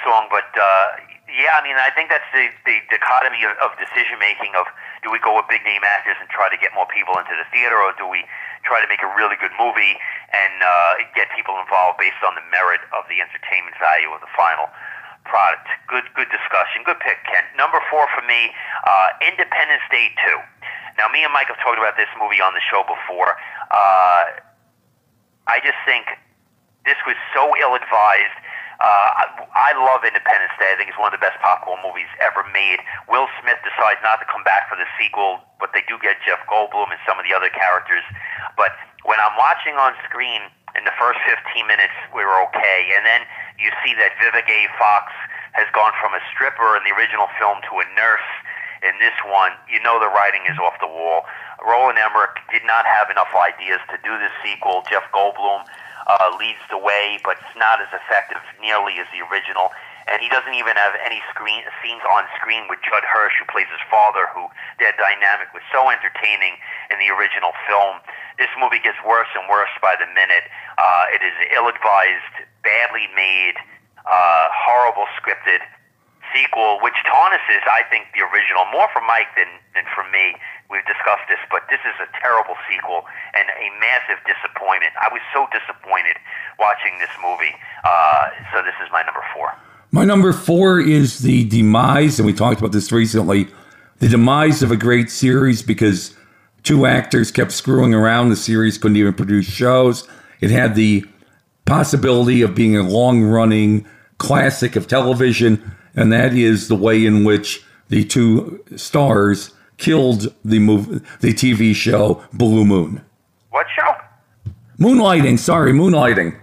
song. 0.06 0.30
But 0.30 0.46
uh, 0.54 1.11
yeah, 1.32 1.56
I 1.56 1.60
mean, 1.64 1.76
I 1.80 1.90
think 1.96 2.12
that's 2.12 2.28
the 2.36 2.52
the 2.68 2.80
dichotomy 2.92 3.42
of, 3.48 3.56
of 3.64 3.72
decision 3.80 4.20
making. 4.20 4.52
Of 4.54 4.68
do 5.02 5.10
we 5.10 5.18
go 5.18 5.34
with 5.34 5.48
big 5.48 5.64
name 5.64 5.82
actors 5.82 6.16
and 6.20 6.28
try 6.28 6.52
to 6.52 6.58
get 6.60 6.76
more 6.76 6.86
people 6.86 7.16
into 7.16 7.34
the 7.34 7.48
theater, 7.50 7.80
or 7.80 7.96
do 7.96 8.06
we 8.06 8.24
try 8.62 8.78
to 8.78 8.86
make 8.86 9.02
a 9.02 9.10
really 9.18 9.34
good 9.40 9.52
movie 9.58 9.98
and 10.30 10.54
uh, 10.62 11.02
get 11.18 11.26
people 11.34 11.58
involved 11.58 11.98
based 11.98 12.20
on 12.22 12.38
the 12.38 12.44
merit 12.54 12.80
of 12.94 13.02
the 13.10 13.18
entertainment 13.18 13.74
value 13.82 14.10
of 14.14 14.22
the 14.22 14.30
final 14.38 14.70
product. 15.24 15.66
Good, 15.86 16.06
good 16.14 16.30
discussion. 16.30 16.82
Good 16.84 16.98
pick, 17.02 17.18
Ken. 17.26 17.44
Number 17.58 17.78
four 17.90 18.06
for 18.14 18.22
me, 18.26 18.50
uh, 18.86 19.08
Independence 19.22 19.82
Day 19.90 20.10
two. 20.22 20.38
Now, 20.98 21.08
me 21.08 21.24
and 21.24 21.32
Mike 21.32 21.48
have 21.48 21.58
talked 21.62 21.78
about 21.78 21.96
this 21.96 22.10
movie 22.20 22.42
on 22.42 22.52
the 22.54 22.64
show 22.68 22.84
before. 22.84 23.34
Uh, 23.72 24.22
I 25.48 25.58
just 25.64 25.78
think 25.88 26.06
this 26.84 26.98
was 27.06 27.16
so 27.32 27.50
ill-advised. 27.56 28.36
Uh, 28.82 29.08
I, 29.14 29.24
I 29.54 29.70
love 29.78 30.02
Independence 30.02 30.50
Day. 30.58 30.74
I 30.74 30.76
think 30.76 30.90
it's 30.90 30.98
one 30.98 31.14
of 31.14 31.14
the 31.14 31.22
best 31.22 31.38
popcorn 31.38 31.78
movies 31.86 32.10
ever 32.18 32.42
made. 32.50 32.82
Will 33.06 33.30
Smith 33.38 33.62
decides 33.62 34.02
not 34.02 34.18
to 34.18 34.26
come 34.26 34.42
back 34.42 34.66
for 34.66 34.74
the 34.74 34.90
sequel, 34.98 35.38
but 35.62 35.70
they 35.70 35.86
do 35.86 36.02
get 36.02 36.18
Jeff 36.26 36.42
Goldblum 36.50 36.90
and 36.90 36.98
some 37.06 37.14
of 37.14 37.22
the 37.22 37.30
other 37.30 37.46
characters. 37.54 38.02
But 38.58 38.74
when 39.06 39.22
I'm 39.22 39.38
watching 39.38 39.78
on 39.78 39.94
screen 40.02 40.50
in 40.74 40.82
the 40.82 40.94
first 40.98 41.22
15 41.30 41.62
minutes, 41.70 41.94
we 42.10 42.26
were 42.26 42.34
okay, 42.50 42.90
and 42.98 43.06
then 43.06 43.22
you 43.54 43.70
see 43.86 43.94
that 44.02 44.18
Vivica 44.18 44.50
A. 44.50 44.66
Fox 44.74 45.14
has 45.54 45.70
gone 45.70 45.94
from 46.02 46.18
a 46.18 46.22
stripper 46.34 46.74
in 46.74 46.82
the 46.82 46.90
original 46.98 47.30
film 47.38 47.62
to 47.70 47.78
a 47.78 47.86
nurse 47.94 48.26
in 48.82 48.98
this 48.98 49.14
one, 49.30 49.54
you 49.70 49.78
know 49.78 50.02
the 50.02 50.10
writing 50.10 50.42
is 50.50 50.58
off 50.58 50.74
the 50.82 50.90
wall. 50.90 51.22
Roland 51.62 51.98
Emmerich 52.02 52.34
did 52.50 52.66
not 52.66 52.82
have 52.82 53.06
enough 53.14 53.30
ideas 53.30 53.78
to 53.94 53.96
do 54.02 54.18
this 54.18 54.34
sequel. 54.42 54.82
Jeff 54.90 55.06
Goldblum 55.14 55.62
uh, 56.06 56.34
leads 56.38 56.62
the 56.70 56.78
way, 56.78 57.18
but 57.22 57.38
it's 57.38 57.56
not 57.56 57.80
as 57.80 57.90
effective 57.92 58.42
nearly 58.60 58.98
as 58.98 59.06
the 59.14 59.22
original. 59.26 59.70
And 60.10 60.18
he 60.18 60.28
doesn't 60.28 60.54
even 60.58 60.74
have 60.74 60.98
any 60.98 61.22
screen 61.30 61.62
scenes 61.78 62.02
on 62.10 62.26
screen 62.34 62.66
with 62.66 62.82
Judd 62.82 63.06
Hirsch, 63.06 63.38
who 63.38 63.46
plays 63.46 63.70
his 63.70 63.82
father, 63.86 64.26
who 64.34 64.50
their 64.82 64.90
dynamic 64.98 65.54
was 65.54 65.62
so 65.70 65.90
entertaining 65.94 66.58
in 66.90 66.98
the 66.98 67.14
original 67.14 67.54
film. 67.70 68.02
This 68.34 68.50
movie 68.58 68.82
gets 68.82 68.98
worse 69.06 69.30
and 69.38 69.46
worse 69.46 69.70
by 69.78 69.94
the 69.94 70.10
minute. 70.10 70.50
Uh, 70.74 71.14
it 71.14 71.22
is 71.22 71.34
ill-advised, 71.54 72.34
badly 72.66 73.06
made, 73.14 73.54
uh, 74.02 74.50
horrible 74.50 75.06
scripted 75.14 75.62
sequel, 76.34 76.80
which 76.82 76.96
tarnishes, 77.06 77.62
I 77.68 77.84
think, 77.88 78.10
the 78.16 78.24
original 78.26 78.66
more 78.72 78.88
for 78.92 79.00
Mike 79.04 79.30
than, 79.36 79.48
than 79.76 79.84
for 79.94 80.04
me. 80.10 80.34
We've 80.68 80.84
discussed 80.84 81.28
this, 81.28 81.40
but 81.52 81.68
this 81.68 81.80
is 81.84 81.96
a 82.00 82.08
terrible 82.20 82.56
sequel 82.68 83.04
and 83.36 83.46
a 83.48 83.68
massive 83.78 84.18
disappointment. 84.24 84.92
I 85.00 85.12
was 85.12 85.20
so 85.32 85.46
disappointed 85.52 86.16
watching 86.58 86.96
this 86.98 87.12
movie. 87.20 87.54
Uh, 87.84 88.32
so 88.52 88.62
this 88.62 88.76
is 88.82 88.88
my 88.90 89.02
number 89.02 89.22
four. 89.34 89.52
My 89.92 90.04
number 90.04 90.32
four 90.32 90.80
is 90.80 91.18
the 91.20 91.44
demise, 91.44 92.18
and 92.18 92.26
we 92.26 92.32
talked 92.32 92.58
about 92.58 92.72
this 92.72 92.90
recently. 92.90 93.48
The 93.98 94.08
demise 94.08 94.62
of 94.62 94.70
a 94.70 94.76
great 94.76 95.10
series 95.10 95.62
because 95.62 96.16
two 96.62 96.86
actors 96.86 97.30
kept 97.30 97.52
screwing 97.52 97.92
around. 97.92 98.30
The 98.30 98.36
series 98.36 98.78
couldn't 98.78 98.96
even 98.96 99.12
produce 99.12 99.46
shows. 99.46 100.08
It 100.40 100.50
had 100.50 100.74
the 100.74 101.04
possibility 101.66 102.42
of 102.42 102.54
being 102.54 102.76
a 102.76 102.82
long 102.82 103.22
running 103.22 103.86
classic 104.18 104.76
of 104.76 104.86
television, 104.86 105.74
and 105.94 106.12
that 106.12 106.34
is 106.34 106.68
the 106.68 106.76
way 106.76 107.04
in 107.04 107.24
which 107.24 107.64
the 107.88 108.04
two 108.04 108.64
stars 108.76 109.52
killed 109.76 110.34
the 110.44 110.58
movie, 110.58 111.04
the 111.20 111.34
TV 111.34 111.74
show 111.74 112.22
Blue 112.32 112.64
Moon. 112.64 113.04
What 113.50 113.66
show? 113.76 113.94
Moonlighting, 114.78 115.38
sorry, 115.38 115.72
Moonlighting. 115.72 116.38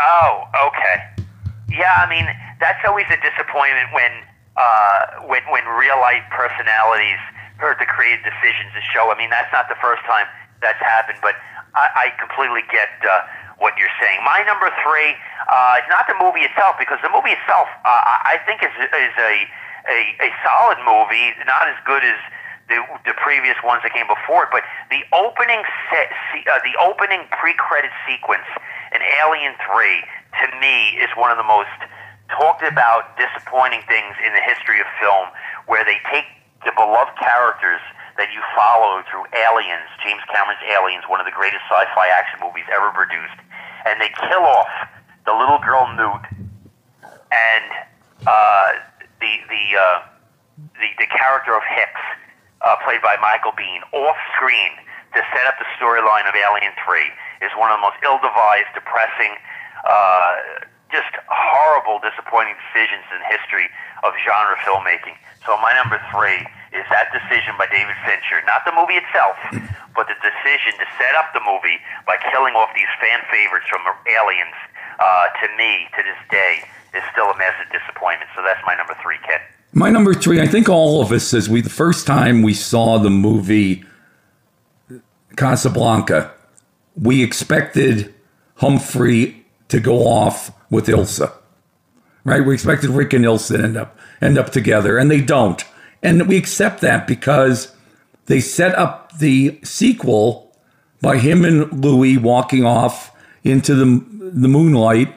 Oh, 0.00 0.44
okay. 0.68 1.24
Yeah, 1.70 1.94
I 1.98 2.08
mean 2.10 2.26
that's 2.60 2.80
always 2.86 3.06
a 3.10 3.18
disappointment 3.22 3.92
when 3.92 4.12
uh, 4.56 5.26
when 5.26 5.42
when 5.50 5.64
real 5.78 5.98
life 5.98 6.22
personalities 6.30 7.18
heard 7.56 7.78
the 7.78 7.86
creative 7.86 8.24
decisions 8.24 8.74
to 8.74 8.82
show. 8.92 9.10
I 9.10 9.18
mean 9.18 9.30
that's 9.30 9.50
not 9.52 9.68
the 9.68 9.78
first 9.80 10.02
time 10.04 10.26
that's 10.60 10.78
happened, 10.80 11.18
but 11.22 11.34
I, 11.74 12.10
I 12.10 12.18
completely 12.18 12.62
get 12.70 12.90
uh, 13.02 13.26
what 13.58 13.76
you're 13.78 13.92
saying. 14.02 14.18
My 14.24 14.42
number 14.46 14.70
three, 14.82 15.14
uh, 15.46 15.84
not 15.88 16.06
the 16.10 16.16
movie 16.18 16.42
itself, 16.42 16.76
because 16.78 16.98
the 17.02 17.12
movie 17.12 17.34
itself 17.36 17.68
uh, 17.84 18.26
I 18.34 18.40
think 18.46 18.62
is 18.62 18.74
is 18.74 19.14
a, 19.18 19.34
a 19.88 19.98
a 20.26 20.28
solid 20.42 20.78
movie, 20.82 21.34
not 21.46 21.68
as 21.68 21.78
good 21.86 22.02
as 22.02 22.18
the, 22.68 22.80
the 23.04 23.14
previous 23.20 23.56
ones 23.62 23.84
that 23.84 23.92
came 23.92 24.08
before 24.08 24.48
it. 24.48 24.50
But 24.50 24.64
the 24.88 25.04
opening 25.12 25.62
set, 25.92 26.08
se- 26.32 26.48
uh, 26.48 26.58
the 26.64 26.74
opening 26.80 27.28
pre-credit 27.30 27.92
sequence 28.08 28.48
in 28.90 29.00
Alien 29.20 29.54
Three, 29.68 30.02
to 30.40 30.46
me, 30.58 30.96
is 30.98 31.10
one 31.14 31.30
of 31.30 31.36
the 31.36 31.46
most 31.46 31.72
talked 32.32 32.64
about 32.64 33.14
disappointing 33.20 33.84
things 33.86 34.16
in 34.24 34.32
the 34.32 34.40
history 34.40 34.80
of 34.80 34.86
film, 34.98 35.28
where 35.68 35.84
they 35.84 36.00
take 36.10 36.24
the 36.64 36.72
beloved 36.72 37.12
characters 37.20 37.80
that 38.16 38.30
you 38.30 38.40
follow 38.54 39.02
through 39.10 39.26
Aliens, 39.34 39.90
James 40.02 40.22
Cameron's 40.30 40.62
Aliens, 40.70 41.04
one 41.10 41.18
of 41.18 41.26
the 41.26 41.34
greatest 41.34 41.62
sci-fi 41.66 42.06
action 42.08 42.38
movies 42.38 42.66
ever 42.70 42.90
produced, 42.94 43.38
and 43.86 44.00
they 44.00 44.10
kill 44.30 44.46
off 44.46 44.70
the 45.26 45.34
little 45.34 45.58
girl 45.58 45.88
Newt 45.98 46.22
and 47.34 47.66
uh, 48.26 48.68
the 49.20 49.32
the, 49.50 49.64
uh, 49.74 49.98
the 50.78 50.88
the 50.98 51.08
character 51.10 51.56
of 51.56 51.62
Hicks, 51.66 52.04
uh, 52.62 52.76
played 52.86 53.02
by 53.02 53.18
Michael 53.18 53.52
Biehn, 53.52 53.82
off 53.92 54.16
screen 54.36 54.78
to 55.14 55.20
set 55.34 55.46
up 55.46 55.58
the 55.58 55.68
storyline 55.78 56.26
of 56.28 56.34
Alien 56.34 56.74
Three 56.86 57.10
is 57.42 57.50
one 57.58 57.70
of 57.70 57.78
the 57.78 57.84
most 57.86 57.98
ill-devised, 58.02 58.70
depressing, 58.74 59.34
uh, 59.86 60.64
just 60.90 61.10
horrible, 61.26 61.98
disappointing 61.98 62.54
decisions 62.70 63.04
in 63.10 63.18
history 63.26 63.66
of 64.02 64.14
genre 64.22 64.56
filmmaking. 64.62 65.18
So 65.46 65.58
my 65.60 65.74
number 65.74 66.00
three 66.10 66.46
is 66.74 66.84
that 66.90 67.14
decision 67.14 67.54
by 67.56 67.70
David 67.70 67.94
Fincher, 68.02 68.42
not 68.44 68.66
the 68.66 68.74
movie 68.74 68.98
itself, 68.98 69.38
but 69.94 70.10
the 70.10 70.18
decision 70.18 70.74
to 70.82 70.86
set 70.98 71.14
up 71.14 71.30
the 71.32 71.42
movie 71.46 71.78
by 72.06 72.18
killing 72.34 72.54
off 72.58 72.70
these 72.74 72.90
fan 72.98 73.22
favorites 73.30 73.66
from 73.70 73.86
Aliens. 74.10 74.58
Uh, 74.98 75.26
to 75.42 75.46
me, 75.56 75.86
to 75.96 76.02
this 76.02 76.20
day, 76.30 76.62
is 76.94 77.02
still 77.10 77.30
a 77.30 77.36
massive 77.38 77.66
disappointment. 77.72 78.30
So 78.34 78.42
that's 78.42 78.60
my 78.66 78.74
number 78.74 78.94
three, 79.02 79.18
Ken. 79.26 79.40
My 79.72 79.90
number 79.90 80.14
three, 80.14 80.40
I 80.40 80.46
think 80.46 80.68
all 80.68 81.02
of 81.02 81.10
us, 81.10 81.34
as 81.34 81.48
we 81.48 81.60
the 81.60 81.70
first 81.70 82.06
time 82.06 82.42
we 82.42 82.54
saw 82.54 82.98
the 82.98 83.10
movie 83.10 83.84
Casablanca, 85.36 86.32
we 86.96 87.24
expected 87.24 88.14
Humphrey 88.56 89.44
to 89.68 89.80
go 89.80 90.06
off 90.06 90.52
with 90.70 90.86
Ilsa. 90.86 91.32
Right? 92.22 92.44
We 92.44 92.54
expected 92.54 92.90
Rick 92.90 93.12
and 93.12 93.24
Ilsa 93.24 93.58
to 93.58 93.64
end 93.64 93.76
up 93.76 93.98
end 94.20 94.38
up 94.38 94.50
together, 94.50 94.96
and 94.96 95.10
they 95.10 95.20
don't. 95.20 95.62
And 96.04 96.28
we 96.28 96.36
accept 96.36 96.82
that 96.82 97.06
because 97.06 97.74
they 98.26 98.38
set 98.38 98.74
up 98.76 99.18
the 99.18 99.58
sequel 99.64 100.54
by 101.00 101.16
him 101.16 101.44
and 101.44 101.82
Louis 101.82 102.18
walking 102.18 102.64
off 102.64 103.10
into 103.42 103.74
the 103.74 104.04
the 104.20 104.48
moonlight, 104.48 105.14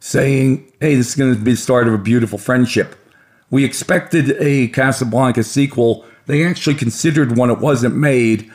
saying, 0.00 0.64
"Hey, 0.80 0.94
this 0.94 1.10
is 1.10 1.14
going 1.14 1.34
to 1.34 1.40
be 1.40 1.52
the 1.52 1.56
start 1.56 1.86
of 1.86 1.94
a 1.94 1.98
beautiful 1.98 2.38
friendship." 2.38 2.96
We 3.50 3.64
expected 3.64 4.36
a 4.40 4.68
Casablanca 4.68 5.44
sequel. 5.44 6.04
They 6.26 6.44
actually 6.44 6.76
considered 6.76 7.36
one. 7.36 7.50
It 7.50 7.58
wasn't 7.58 7.96
made. 7.96 8.50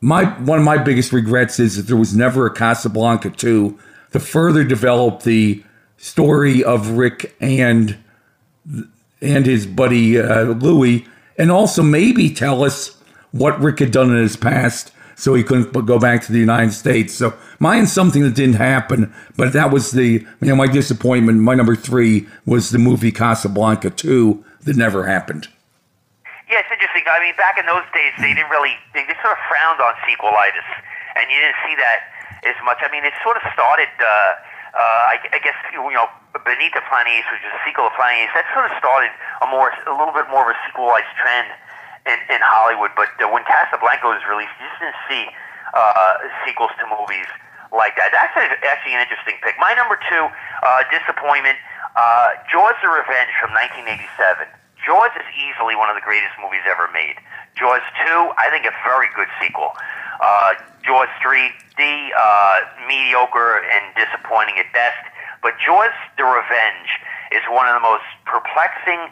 My 0.00 0.24
one 0.24 0.60
of 0.60 0.64
my 0.64 0.78
biggest 0.78 1.12
regrets 1.12 1.58
is 1.58 1.76
that 1.76 1.86
there 1.88 1.96
was 1.96 2.14
never 2.14 2.46
a 2.46 2.54
Casablanca 2.54 3.30
two 3.30 3.78
to 4.12 4.20
further 4.20 4.62
develop 4.62 5.22
the 5.22 5.64
story 5.96 6.62
of 6.62 6.90
Rick 6.90 7.34
and 7.40 7.96
and 9.22 9.46
his 9.46 9.66
buddy 9.66 10.18
uh, 10.18 10.44
Louis 10.44 11.06
and 11.38 11.50
also 11.50 11.82
maybe 11.82 12.32
tell 12.32 12.64
us 12.64 12.96
what 13.32 13.60
Rick 13.60 13.78
had 13.78 13.90
done 13.90 14.10
in 14.10 14.16
his 14.16 14.36
past 14.36 14.92
so 15.20 15.34
he 15.34 15.44
couldn't 15.44 15.72
go 15.84 15.98
back 15.98 16.22
to 16.24 16.32
the 16.32 16.38
United 16.38 16.72
States. 16.72 17.12
So 17.12 17.36
mine's 17.58 17.92
something 17.92 18.22
that 18.22 18.34
didn't 18.34 18.56
happen, 18.56 19.12
but 19.36 19.52
that 19.52 19.70
was 19.70 19.92
the 19.92 20.24
you 20.40 20.48
know 20.48 20.56
my 20.56 20.66
disappointment. 20.66 21.40
My 21.40 21.54
number 21.54 21.76
three 21.76 22.26
was 22.46 22.70
the 22.70 22.78
movie 22.78 23.12
Casablanca 23.12 23.90
two 23.90 24.44
that 24.64 24.76
never 24.76 25.06
happened. 25.06 25.48
Yeah, 26.48 26.60
it's 26.60 26.72
interesting. 26.72 27.04
I 27.06 27.20
mean, 27.20 27.36
back 27.36 27.58
in 27.60 27.66
those 27.66 27.86
days, 27.92 28.12
they 28.18 28.32
didn't 28.32 28.50
really 28.50 28.74
they, 28.94 29.04
they 29.04 29.16
sort 29.20 29.36
of 29.36 29.42
frowned 29.44 29.80
on 29.80 29.92
sequelitis, 30.08 30.68
and 31.16 31.28
you 31.28 31.36
didn't 31.36 31.60
see 31.68 31.76
that 31.76 32.00
as 32.48 32.56
much. 32.64 32.78
I 32.80 32.90
mean, 32.90 33.04
it 33.04 33.12
sort 33.22 33.36
of 33.36 33.44
started. 33.52 33.92
Uh, 34.00 34.49
I, 34.76 35.18
I 35.34 35.38
guess 35.42 35.56
you 35.72 35.82
know, 35.90 36.06
Beneath 36.46 36.74
the 36.74 36.84
Planet 36.86 37.10
Ace, 37.10 37.28
which 37.30 37.42
is 37.42 37.52
a 37.52 37.62
sequel 37.66 37.90
to 37.90 37.94
Planet 37.98 38.28
Ace, 38.28 38.34
that 38.38 38.46
sort 38.54 38.70
of 38.70 38.74
started 38.78 39.10
a 39.42 39.46
more, 39.50 39.74
a 39.86 39.94
little 39.94 40.14
bit 40.14 40.30
more 40.30 40.50
of 40.50 40.54
a 40.54 40.58
sequelized 40.68 41.10
trend 41.18 41.50
in, 42.06 42.18
in 42.30 42.40
Hollywood. 42.42 42.94
But 42.94 43.10
uh, 43.18 43.26
when 43.28 43.42
Casablanca 43.44 44.06
was 44.06 44.22
released, 44.30 44.54
you 44.62 44.66
just 44.70 44.78
didn't 44.78 45.00
see 45.10 45.24
uh, 45.74 46.22
sequels 46.46 46.70
to 46.78 46.86
movies 46.86 47.28
like 47.74 47.94
that. 47.98 48.14
That's 48.14 48.34
actually 48.34 48.94
an 48.94 49.02
interesting 49.02 49.38
pick. 49.42 49.58
My 49.58 49.74
number 49.74 49.98
two 50.06 50.24
uh, 50.30 50.86
disappointment: 50.90 51.58
uh, 51.98 52.38
Jaws: 52.50 52.78
The 52.82 52.90
Revenge 52.90 53.30
from 53.38 53.54
1987. 53.54 54.46
Jaws 54.80 55.12
is 55.12 55.28
easily 55.36 55.76
one 55.76 55.92
of 55.92 55.96
the 55.96 56.00
greatest 56.00 56.32
movies 56.40 56.64
ever 56.64 56.88
made. 56.96 57.20
Jaws 57.52 57.84
2, 58.08 58.32
I 58.40 58.48
think 58.48 58.64
a 58.64 58.72
very 58.80 59.12
good 59.12 59.28
sequel. 59.36 59.76
Uh, 60.20 60.54
Jaws 60.84 61.08
3D, 61.24 61.80
uh, 61.80 62.56
mediocre 62.86 63.64
and 63.64 63.94
disappointing 63.96 64.56
at 64.58 64.72
best. 64.72 65.00
But 65.42 65.56
Jaws: 65.64 65.92
The 66.16 66.24
Revenge 66.24 66.90
is 67.32 67.42
one 67.48 67.66
of 67.68 67.74
the 67.74 67.84
most 67.84 68.04
perplexing 68.26 69.10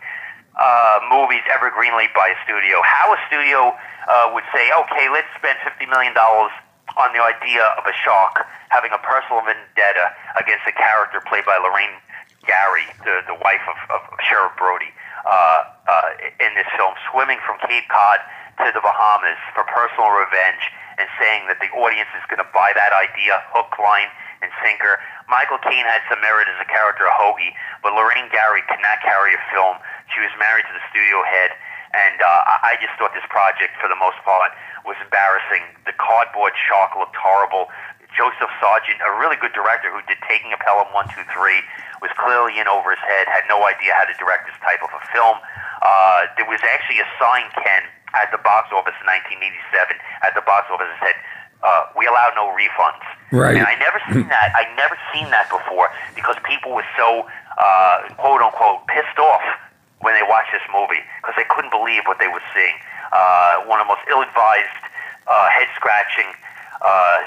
uh, 0.58 0.98
movies 1.08 1.42
ever 1.48 1.70
greenlit 1.70 2.12
by 2.12 2.34
a 2.34 2.38
studio. 2.44 2.82
How 2.82 3.14
a 3.14 3.18
studio 3.30 3.72
uh, 4.10 4.30
would 4.34 4.44
say, 4.52 4.68
okay, 4.74 5.06
let's 5.08 5.30
spend 5.38 5.56
$50 5.62 5.86
million 5.88 6.12
on 6.18 7.08
the 7.14 7.22
idea 7.22 7.62
of 7.78 7.86
a 7.86 7.94
shark 7.94 8.42
having 8.68 8.90
a 8.90 8.98
personal 8.98 9.40
vendetta 9.46 10.12
against 10.34 10.66
a 10.66 10.74
character 10.74 11.22
played 11.30 11.46
by 11.46 11.56
Lorraine 11.62 11.94
Gary, 12.42 12.86
the, 13.06 13.22
the 13.30 13.38
wife 13.38 13.62
of, 13.70 13.78
of 13.92 14.00
Sheriff 14.24 14.56
Brody, 14.58 14.90
uh, 15.22 15.62
uh, 15.86 16.42
in 16.42 16.50
this 16.58 16.66
film, 16.74 16.96
swimming 17.12 17.38
from 17.46 17.60
Cape 17.62 17.86
Cod 17.86 18.18
to 18.64 18.72
the 18.74 18.82
Bahamas 18.82 19.38
for 19.54 19.62
personal 19.68 20.10
revenge 20.10 20.64
and 20.98 21.06
saying 21.18 21.46
that 21.46 21.62
the 21.62 21.70
audience 21.78 22.10
is 22.18 22.26
going 22.26 22.42
to 22.42 22.50
buy 22.50 22.74
that 22.74 22.90
idea 22.92 23.38
hook, 23.54 23.78
line, 23.78 24.10
and 24.42 24.50
sinker. 24.62 24.98
Michael 25.26 25.58
Caine 25.62 25.86
had 25.86 26.02
some 26.10 26.18
merit 26.22 26.46
as 26.46 26.58
a 26.62 26.68
character 26.68 27.06
of 27.06 27.14
Hoagie, 27.14 27.54
but 27.82 27.94
Lorraine 27.94 28.30
Gary 28.30 28.62
could 28.66 28.82
not 28.82 29.02
carry 29.02 29.34
a 29.34 29.42
film 29.50 29.78
she 30.14 30.20
was 30.24 30.32
married 30.40 30.64
to 30.66 30.74
the 30.74 30.84
studio 30.88 31.20
head, 31.24 31.52
and 31.94 32.18
uh, 32.20 32.66
I 32.66 32.76
just 32.80 32.96
thought 32.96 33.12
this 33.12 33.26
project, 33.28 33.76
for 33.80 33.88
the 33.88 33.96
most 33.96 34.20
part, 34.24 34.52
was 34.84 34.96
embarrassing. 35.04 35.64
The 35.84 35.96
cardboard 35.96 36.52
shark 36.56 36.96
looked 36.96 37.16
horrible. 37.16 37.68
Joseph 38.16 38.50
Sargent, 38.58 38.98
a 39.04 39.12
really 39.20 39.36
good 39.36 39.52
director 39.52 39.92
who 39.92 40.00
did 40.08 40.16
Taking 40.24 40.52
a 40.52 40.58
Pelham 40.58 40.88
1, 40.96 41.12
2, 41.12 41.28
3, 41.28 41.60
was 42.00 42.10
clearly 42.16 42.56
in 42.56 42.66
over 42.66 42.90
his 42.90 43.02
head, 43.04 43.28
had 43.28 43.44
no 43.48 43.68
idea 43.68 43.92
how 43.94 44.08
to 44.08 44.16
direct 44.16 44.48
this 44.48 44.56
type 44.64 44.80
of 44.80 44.90
a 44.90 45.02
film. 45.12 45.36
Uh, 45.84 46.26
there 46.40 46.48
was 46.48 46.60
actually 46.64 46.98
a 46.98 47.08
sign, 47.20 47.46
Ken, 47.60 47.84
at 48.14 48.30
the 48.30 48.40
box 48.40 48.72
office 48.72 48.96
in 49.00 49.06
1987. 49.08 49.96
At 50.24 50.32
the 50.32 50.44
box 50.44 50.68
office, 50.72 50.88
it 50.88 51.00
said, 51.00 51.16
uh, 51.62 51.90
we 51.98 52.06
allow 52.06 52.30
no 52.38 52.54
refunds. 52.54 53.02
Right. 53.32 53.56
And 53.56 53.66
I 53.66 53.74
never 53.76 54.00
seen 54.12 54.28
that. 54.30 54.54
I 54.54 54.64
never 54.78 54.96
seen 55.12 55.28
that 55.34 55.50
before 55.50 55.90
because 56.14 56.36
people 56.46 56.72
were 56.72 56.86
so 56.96 57.26
uh, 57.58 58.08
quote 58.16 58.40
unquote 58.40 58.86
pissed 58.86 59.18
off 59.18 59.42
when 60.00 60.14
they 60.14 60.22
watched 60.22 60.54
this 60.54 60.64
movie 60.70 61.02
because 61.20 61.34
they 61.36 61.48
couldn't 61.50 61.74
believe 61.74 62.06
what 62.06 62.18
they 62.22 62.30
were 62.30 62.42
seeing. 62.54 62.78
Uh, 63.12 63.66
one 63.66 63.80
of 63.80 63.88
the 63.88 63.92
most 63.92 64.04
ill-advised, 64.06 64.78
uh, 65.26 65.48
head-scratching, 65.50 66.30
uh, 66.84 67.18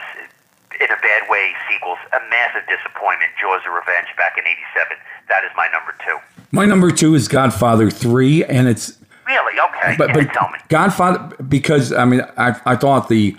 in 0.80 0.90
a 0.90 1.00
bad 1.04 1.30
way 1.30 1.52
sequels. 1.70 2.00
A 2.14 2.22
massive 2.30 2.64
disappointment. 2.72 3.32
Jaws 3.40 3.62
of 3.68 3.74
Revenge 3.74 4.08
back 4.18 4.38
in 4.38 4.48
'87. 4.48 4.98
That 5.28 5.44
is 5.44 5.52
my 5.56 5.68
number 5.68 5.94
two. 6.00 6.18
My 6.52 6.66
number 6.66 6.90
two 6.90 7.14
is 7.14 7.28
Godfather 7.28 7.92
three, 7.92 8.44
and 8.46 8.68
it's 8.68 8.98
really 9.32 9.60
okay. 9.70 9.96
But, 9.98 10.10
yeah, 10.10 10.14
but 10.14 10.34
tell 10.34 10.50
me. 10.50 10.60
Godfather 10.70 11.36
because 11.44 11.94
I 11.94 12.06
mean 12.06 12.22
I 12.38 12.60
I 12.66 12.76
thought 12.76 13.10
the 13.10 13.36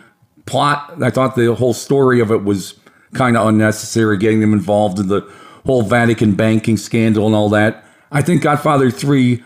plot 0.46 1.02
I 1.02 1.10
thought 1.10 1.36
the 1.36 1.54
whole 1.54 1.74
story 1.74 2.20
of 2.20 2.30
it 2.30 2.44
was 2.44 2.74
kind 3.14 3.36
of 3.36 3.46
unnecessary, 3.46 4.16
getting 4.16 4.40
them 4.40 4.52
involved 4.52 4.98
in 4.98 5.08
the 5.08 5.20
whole 5.66 5.82
Vatican 5.82 6.34
banking 6.34 6.76
scandal 6.76 7.26
and 7.26 7.34
all 7.34 7.48
that. 7.50 7.84
I 8.10 8.22
think 8.22 8.42
Godfather 8.42 8.90
3 8.90 9.42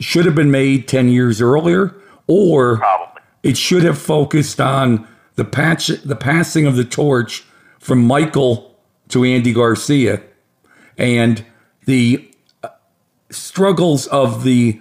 should 0.00 0.26
have 0.26 0.34
been 0.34 0.50
made 0.50 0.88
10 0.88 1.08
years 1.08 1.40
earlier, 1.40 1.94
or 2.26 2.78
Probably. 2.78 3.22
it 3.42 3.56
should 3.56 3.82
have 3.82 3.98
focused 3.98 4.60
on 4.60 5.06
the, 5.36 5.44
patch, 5.44 5.88
the 5.88 6.16
passing 6.16 6.66
of 6.66 6.76
the 6.76 6.84
torch 6.84 7.44
from 7.78 8.04
Michael 8.04 8.76
to 9.08 9.24
Andy 9.24 9.52
Garcia 9.52 10.22
and 10.98 11.44
the 11.86 12.30
uh, 12.62 12.68
struggles 13.30 14.06
of 14.08 14.44
the 14.44 14.80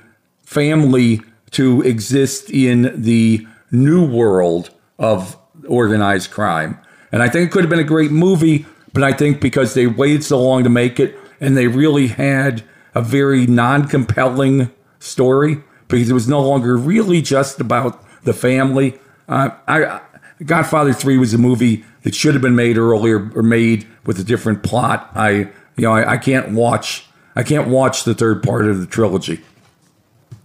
family 0.49 1.21
to 1.51 1.79
exist 1.83 2.49
in 2.49 3.03
the 3.03 3.45
new 3.69 4.03
world 4.03 4.71
of 4.97 5.37
organized 5.67 6.31
crime. 6.31 6.75
And 7.11 7.21
I 7.21 7.29
think 7.29 7.47
it 7.47 7.51
could 7.51 7.61
have 7.61 7.69
been 7.69 7.77
a 7.77 7.83
great 7.83 8.09
movie, 8.09 8.65
but 8.91 9.03
I 9.03 9.13
think 9.13 9.41
because 9.41 9.75
they 9.75 9.85
waited 9.85 10.23
so 10.23 10.41
long 10.41 10.63
to 10.63 10.69
make 10.69 10.99
it 10.99 11.15
and 11.39 11.55
they 11.55 11.67
really 11.67 12.07
had 12.07 12.63
a 12.95 13.01
very 13.03 13.45
non-compelling 13.45 14.71
story 14.97 15.61
because 15.87 16.09
it 16.09 16.13
was 16.13 16.27
no 16.27 16.41
longer 16.41 16.75
really 16.75 17.21
just 17.21 17.61
about 17.61 18.03
the 18.23 18.33
family. 18.33 18.97
Uh, 19.27 19.51
I, 19.67 20.01
Godfather 20.43 20.93
Three 20.93 21.19
was 21.19 21.31
a 21.31 21.37
movie 21.37 21.85
that 22.01 22.15
should 22.15 22.33
have 22.33 22.41
been 22.41 22.55
made 22.55 22.75
earlier 22.75 23.31
or 23.35 23.43
made 23.43 23.85
with 24.03 24.19
a 24.19 24.23
different 24.23 24.63
plot. 24.63 25.11
I, 25.13 25.31
you 25.75 25.83
know, 25.83 25.91
I, 25.91 26.13
I 26.13 26.17
can't 26.17 26.53
watch. 26.53 27.05
I 27.35 27.43
can't 27.43 27.67
watch 27.67 28.03
the 28.03 28.15
third 28.15 28.41
part 28.41 28.65
of 28.65 28.79
the 28.79 28.87
trilogy. 28.87 29.41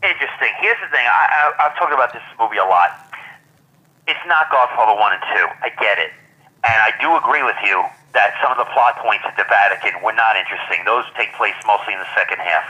Interesting. 0.04 0.52
Here's 0.60 0.76
the 0.84 0.90
thing. 0.92 1.06
I, 1.06 1.52
I, 1.58 1.63
I've 1.74 1.90
talked 1.90 1.98
about 1.98 2.14
this 2.14 2.22
movie 2.38 2.62
a 2.62 2.70
lot. 2.70 2.94
It's 4.06 4.22
not 4.30 4.46
Godfather 4.46 4.94
one 4.94 5.10
and 5.10 5.24
two. 5.34 5.42
I 5.58 5.74
get 5.74 5.98
it, 5.98 6.14
and 6.62 6.78
I 6.78 6.94
do 7.02 7.10
agree 7.18 7.42
with 7.42 7.58
you 7.66 7.82
that 8.14 8.30
some 8.38 8.54
of 8.54 8.62
the 8.62 8.70
plot 8.70 8.94
points 9.02 9.26
at 9.26 9.34
the 9.34 9.42
Vatican 9.50 9.98
were 9.98 10.14
not 10.14 10.38
interesting. 10.38 10.86
Those 10.86 11.02
take 11.18 11.34
place 11.34 11.58
mostly 11.66 11.98
in 11.98 12.00
the 12.00 12.06
second 12.14 12.38
half. 12.38 12.62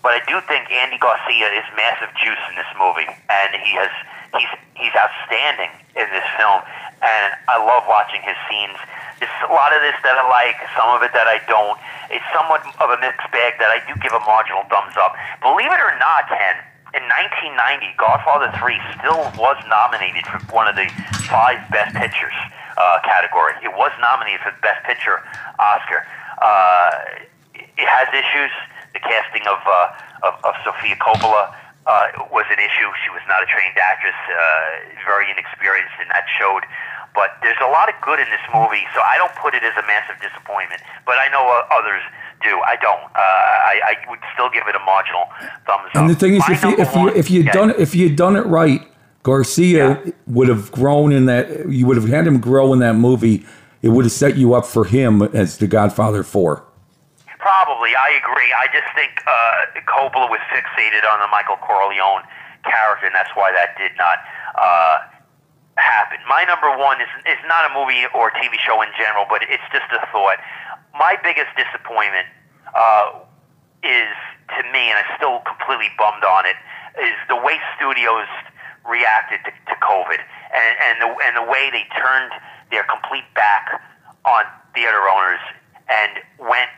But 0.00 0.16
I 0.16 0.24
do 0.24 0.40
think 0.48 0.72
Andy 0.72 0.96
Garcia 0.96 1.52
is 1.52 1.68
massive 1.76 2.08
juice 2.16 2.40
in 2.48 2.56
this 2.56 2.72
movie, 2.80 3.12
and 3.28 3.60
he 3.60 3.76
has 3.76 3.92
he's 4.32 4.48
he's 4.72 4.96
outstanding 4.96 5.68
in 5.92 6.08
this 6.08 6.24
film, 6.40 6.64
and 7.04 7.36
I 7.44 7.60
love 7.60 7.84
watching 7.84 8.24
his 8.24 8.40
scenes. 8.48 8.80
There's 9.20 9.36
a 9.44 9.52
lot 9.52 9.76
of 9.76 9.84
this 9.84 10.00
that 10.00 10.16
I 10.16 10.24
like, 10.32 10.56
some 10.80 10.88
of 10.96 11.04
it 11.04 11.12
that 11.12 11.28
I 11.28 11.44
don't. 11.44 11.76
It's 12.08 12.24
somewhat 12.32 12.64
of 12.80 12.88
a 12.88 12.96
mixed 13.04 13.28
bag 13.36 13.60
that 13.60 13.68
I 13.68 13.84
do 13.84 13.92
give 14.00 14.16
a 14.16 14.22
marginal 14.24 14.64
thumbs 14.72 14.96
up. 14.96 15.12
Believe 15.44 15.68
it 15.68 15.76
or 15.76 15.92
not, 16.00 16.24
Ken, 16.24 16.56
in 16.90 17.06
1990, 17.06 17.94
Godfather 17.98 18.50
3 18.58 18.74
still 18.98 19.22
was 19.38 19.58
nominated 19.70 20.26
for 20.26 20.42
one 20.50 20.66
of 20.66 20.74
the 20.74 20.90
five 21.30 21.62
Best 21.70 21.94
Pictures 21.94 22.34
uh, 22.74 22.98
category. 23.06 23.54
It 23.62 23.70
was 23.70 23.94
nominated 24.02 24.42
for 24.42 24.50
the 24.50 24.62
Best 24.62 24.82
Picture 24.82 25.22
Oscar. 25.62 26.02
Uh, 26.42 27.22
it 27.54 27.86
has 27.86 28.10
issues. 28.10 28.50
The 28.90 28.98
casting 28.98 29.46
of 29.46 29.62
uh, 29.62 30.26
of, 30.26 30.34
of 30.42 30.54
Sofia 30.66 30.98
Coppola 30.98 31.54
uh, 31.86 32.26
was 32.34 32.44
an 32.50 32.58
issue. 32.58 32.90
She 33.06 33.10
was 33.14 33.22
not 33.30 33.38
a 33.42 33.46
trained 33.46 33.78
actress, 33.78 34.18
uh, 34.26 34.90
very 35.06 35.30
inexperienced, 35.30 35.94
and 36.02 36.10
that 36.10 36.26
showed. 36.34 36.66
But 37.14 37.38
there's 37.42 37.58
a 37.62 37.70
lot 37.70 37.86
of 37.86 37.94
good 38.02 38.18
in 38.18 38.26
this 38.34 38.42
movie, 38.50 38.82
so 38.94 39.02
I 39.02 39.14
don't 39.14 39.34
put 39.38 39.54
it 39.54 39.62
as 39.62 39.74
a 39.78 39.86
massive 39.86 40.18
disappointment. 40.18 40.82
But 41.06 41.22
I 41.22 41.30
know 41.30 41.42
uh, 41.46 41.70
others 41.70 42.02
do. 42.40 42.60
I 42.66 42.76
don't. 42.80 43.02
Uh, 43.14 43.18
I, 43.18 43.80
I 43.84 44.10
would 44.10 44.18
still 44.34 44.50
give 44.50 44.64
it 44.68 44.74
a 44.74 44.78
marginal 44.80 45.24
thumbs 45.66 45.90
up. 45.90 45.96
And 45.96 46.10
the 46.10 46.14
thing 46.14 46.34
is, 46.34 46.42
My 46.48 46.54
if 46.54 46.62
you, 46.62 46.78
if, 46.78 46.94
you, 46.94 47.08
if, 47.08 47.30
you'd 47.30 47.46
yeah. 47.46 47.52
done, 47.52 47.70
if 47.78 47.94
you'd 47.94 48.16
done 48.16 48.36
it 48.36 48.46
right, 48.46 48.86
Garcia 49.22 50.00
Yeah. 50.04 50.12
would 50.26 50.48
have 50.48 50.72
grown 50.72 51.12
in 51.12 51.26
that. 51.26 51.68
You 51.68 51.86
would 51.86 51.96
have 51.96 52.08
had 52.08 52.26
him 52.26 52.40
grow 52.40 52.72
in 52.72 52.78
that 52.80 52.94
movie. 52.94 53.44
It 53.82 53.88
would 53.88 54.04
have 54.04 54.12
set 54.12 54.36
you 54.36 54.54
up 54.54 54.66
for 54.66 54.84
him 54.84 55.22
as 55.22 55.58
the 55.58 55.66
Godfather 55.66 56.22
Four. 56.22 56.64
Probably, 57.38 57.90
I 57.96 58.20
agree. 58.22 58.52
I 58.52 58.66
just 58.68 58.88
think 58.94 59.12
uh, 59.26 59.80
Coppola 59.88 60.28
was 60.28 60.40
fixated 60.52 61.10
on 61.10 61.20
the 61.20 61.28
Michael 61.28 61.56
Corleone 61.56 62.22
character, 62.64 63.06
and 63.06 63.14
that's 63.14 63.30
why 63.34 63.50
that 63.52 63.76
did 63.78 63.92
not 63.96 64.18
uh, 64.60 64.98
happen. 65.80 66.18
My 66.28 66.44
number 66.44 66.70
one 66.76 67.00
is 67.00 67.10
is 67.26 67.40
not 67.48 67.66
a 67.66 67.72
movie 67.74 68.04
or 68.14 68.30
TV 68.36 68.60
show 68.60 68.80
in 68.82 68.88
general, 68.96 69.26
but 69.28 69.42
it's 69.42 69.64
just 69.72 69.88
a 69.92 70.04
thought. 70.12 70.38
My 70.94 71.16
biggest 71.22 71.50
disappointment 71.56 72.28
uh, 72.76 73.24
is 73.82 74.12
to 74.56 74.62
me, 74.70 74.92
and 74.92 75.00
I'm 75.00 75.10
still 75.16 75.40
completely 75.48 75.90
bummed 75.96 76.24
on 76.24 76.46
it, 76.46 76.56
is 77.00 77.16
the 77.28 77.36
way 77.36 77.58
studios 77.76 78.28
reacted 78.88 79.40
to, 79.44 79.50
to 79.50 79.74
COVID 79.80 80.20
and, 80.20 80.72
and 80.84 80.94
the 81.00 81.08
and 81.24 81.32
the 81.36 81.46
way 81.46 81.70
they 81.70 81.84
turned 81.96 82.32
their 82.70 82.84
complete 82.84 83.26
back 83.34 83.80
on 84.24 84.44
theater 84.74 85.08
owners 85.08 85.40
and 85.88 86.22
went 86.38 86.70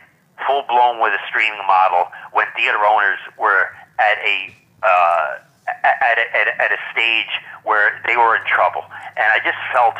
full 0.47 0.63
blown 0.67 0.99
with 0.99 1.13
a 1.13 1.21
streaming 1.29 1.61
model 1.67 2.07
when 2.33 2.47
theater 2.57 2.81
owners 2.85 3.19
were 3.37 3.69
at 3.99 4.17
a 4.25 4.53
uh, 4.83 5.37
at 5.67 6.17
a, 6.19 6.25
at, 6.35 6.47
a, 6.47 6.53
at 6.61 6.71
a 6.71 6.79
stage 6.91 7.31
where 7.63 8.01
they 8.07 8.15
were 8.15 8.35
in 8.35 8.43
trouble. 8.45 8.83
And 9.15 9.27
I 9.31 9.39
just 9.43 9.59
felt 9.71 9.95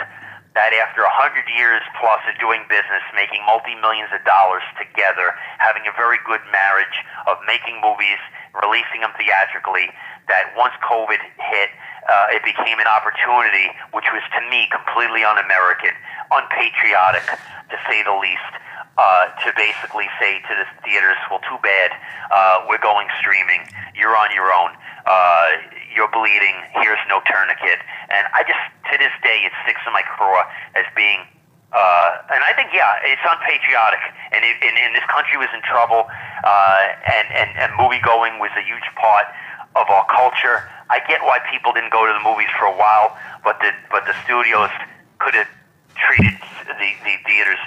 that 0.53 0.69
after 0.69 1.01
a 1.01 1.09
hundred 1.09 1.49
years 1.49 1.81
plus 1.97 2.21
of 2.29 2.37
doing 2.37 2.61
business, 2.69 3.01
making 3.17 3.41
multi 3.49 3.73
millions 3.81 4.13
of 4.13 4.21
dollars 4.21 4.61
together, 4.77 5.33
having 5.57 5.81
a 5.89 5.93
very 5.97 6.21
good 6.29 6.41
marriage 6.53 6.97
of 7.25 7.41
making 7.49 7.81
movies, 7.81 8.21
releasing 8.53 9.01
them 9.01 9.09
theatrically, 9.17 9.89
that 10.29 10.53
once 10.53 10.77
COVID 10.85 11.17
hit, 11.17 11.69
uh, 12.05 12.37
it 12.37 12.45
became 12.45 12.77
an 12.77 12.85
opportunity 12.85 13.73
which 13.97 14.05
was 14.13 14.21
to 14.37 14.41
me 14.53 14.69
completely 14.69 15.25
un-American, 15.25 15.95
unpatriotic, 16.29 17.25
to 17.73 17.77
say 17.89 18.05
the 18.05 18.13
least. 18.13 18.53
Uh, 18.93 19.25
to 19.41 19.49
basically 19.57 20.05
say 20.21 20.37
to 20.45 20.53
the 20.53 20.69
theaters, 20.85 21.17
well, 21.25 21.41
too 21.49 21.57
bad, 21.65 21.89
uh, 22.29 22.61
we're 22.69 22.77
going 22.77 23.07
streaming. 23.17 23.65
You're 23.97 24.13
on 24.13 24.29
your 24.37 24.53
own. 24.53 24.69
Uh, 25.09 25.49
you're 25.95 26.13
bleeding. 26.13 26.53
Here's 26.77 27.01
no 27.09 27.17
tourniquet. 27.25 27.81
And 28.13 28.29
I 28.37 28.45
just, 28.45 28.61
to 28.91 28.97
this 29.01 29.09
day, 29.25 29.41
it 29.49 29.51
sticks 29.65 29.81
in 29.87 29.93
my 29.93 30.05
craw 30.05 30.45
as 30.77 30.85
being. 30.93 31.25
Uh, 31.73 32.37
and 32.37 32.45
I 32.45 32.53
think, 32.53 32.69
yeah, 32.69 33.01
it's 33.01 33.25
unpatriotic, 33.25 34.13
and, 34.29 34.45
it, 34.45 34.61
and, 34.61 34.77
and 34.77 34.93
this 34.93 35.05
country 35.09 35.41
was 35.41 35.49
in 35.57 35.61
trouble, 35.65 36.05
uh, 36.45 36.93
and, 37.09 37.25
and, 37.33 37.49
and 37.57 37.73
movie 37.81 37.97
going 38.05 38.37
was 38.37 38.53
a 38.53 38.61
huge 38.61 38.85
part 38.93 39.25
of 39.73 39.89
our 39.89 40.05
culture. 40.05 40.69
I 40.93 41.01
get 41.09 41.25
why 41.25 41.41
people 41.49 41.73
didn't 41.73 41.89
go 41.89 42.05
to 42.05 42.13
the 42.13 42.21
movies 42.21 42.53
for 42.59 42.69
a 42.69 42.77
while, 42.77 43.17
but 43.43 43.57
the 43.57 43.73
but 43.89 44.05
the 44.05 44.13
studios 44.21 44.69
could 45.17 45.33
have 45.33 45.49
treated 45.97 46.37
the, 46.79 46.91
the 47.03 47.15
theaters 47.25 47.59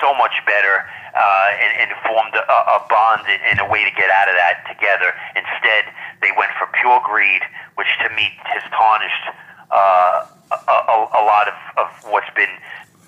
so 0.00 0.14
much 0.14 0.34
better 0.46 0.84
uh, 1.14 1.62
and, 1.62 1.86
and 1.86 1.88
formed 2.02 2.34
a, 2.34 2.42
a 2.42 2.80
bond 2.90 3.22
and 3.28 3.60
a 3.60 3.66
way 3.66 3.84
to 3.84 3.92
get 3.94 4.10
out 4.10 4.28
of 4.28 4.34
that 4.34 4.66
together. 4.66 5.14
Instead, 5.38 5.86
they 6.20 6.30
went 6.36 6.50
for 6.58 6.66
pure 6.80 7.00
greed, 7.04 7.42
which 7.76 7.90
to 8.02 8.08
me 8.14 8.34
has 8.42 8.62
tarnished 8.74 9.24
uh, 9.70 10.26
a, 10.50 10.74
a, 10.74 10.96
a 11.18 11.22
lot 11.22 11.48
of, 11.48 11.56
of 11.78 11.88
what's 12.10 12.30
been 12.34 12.50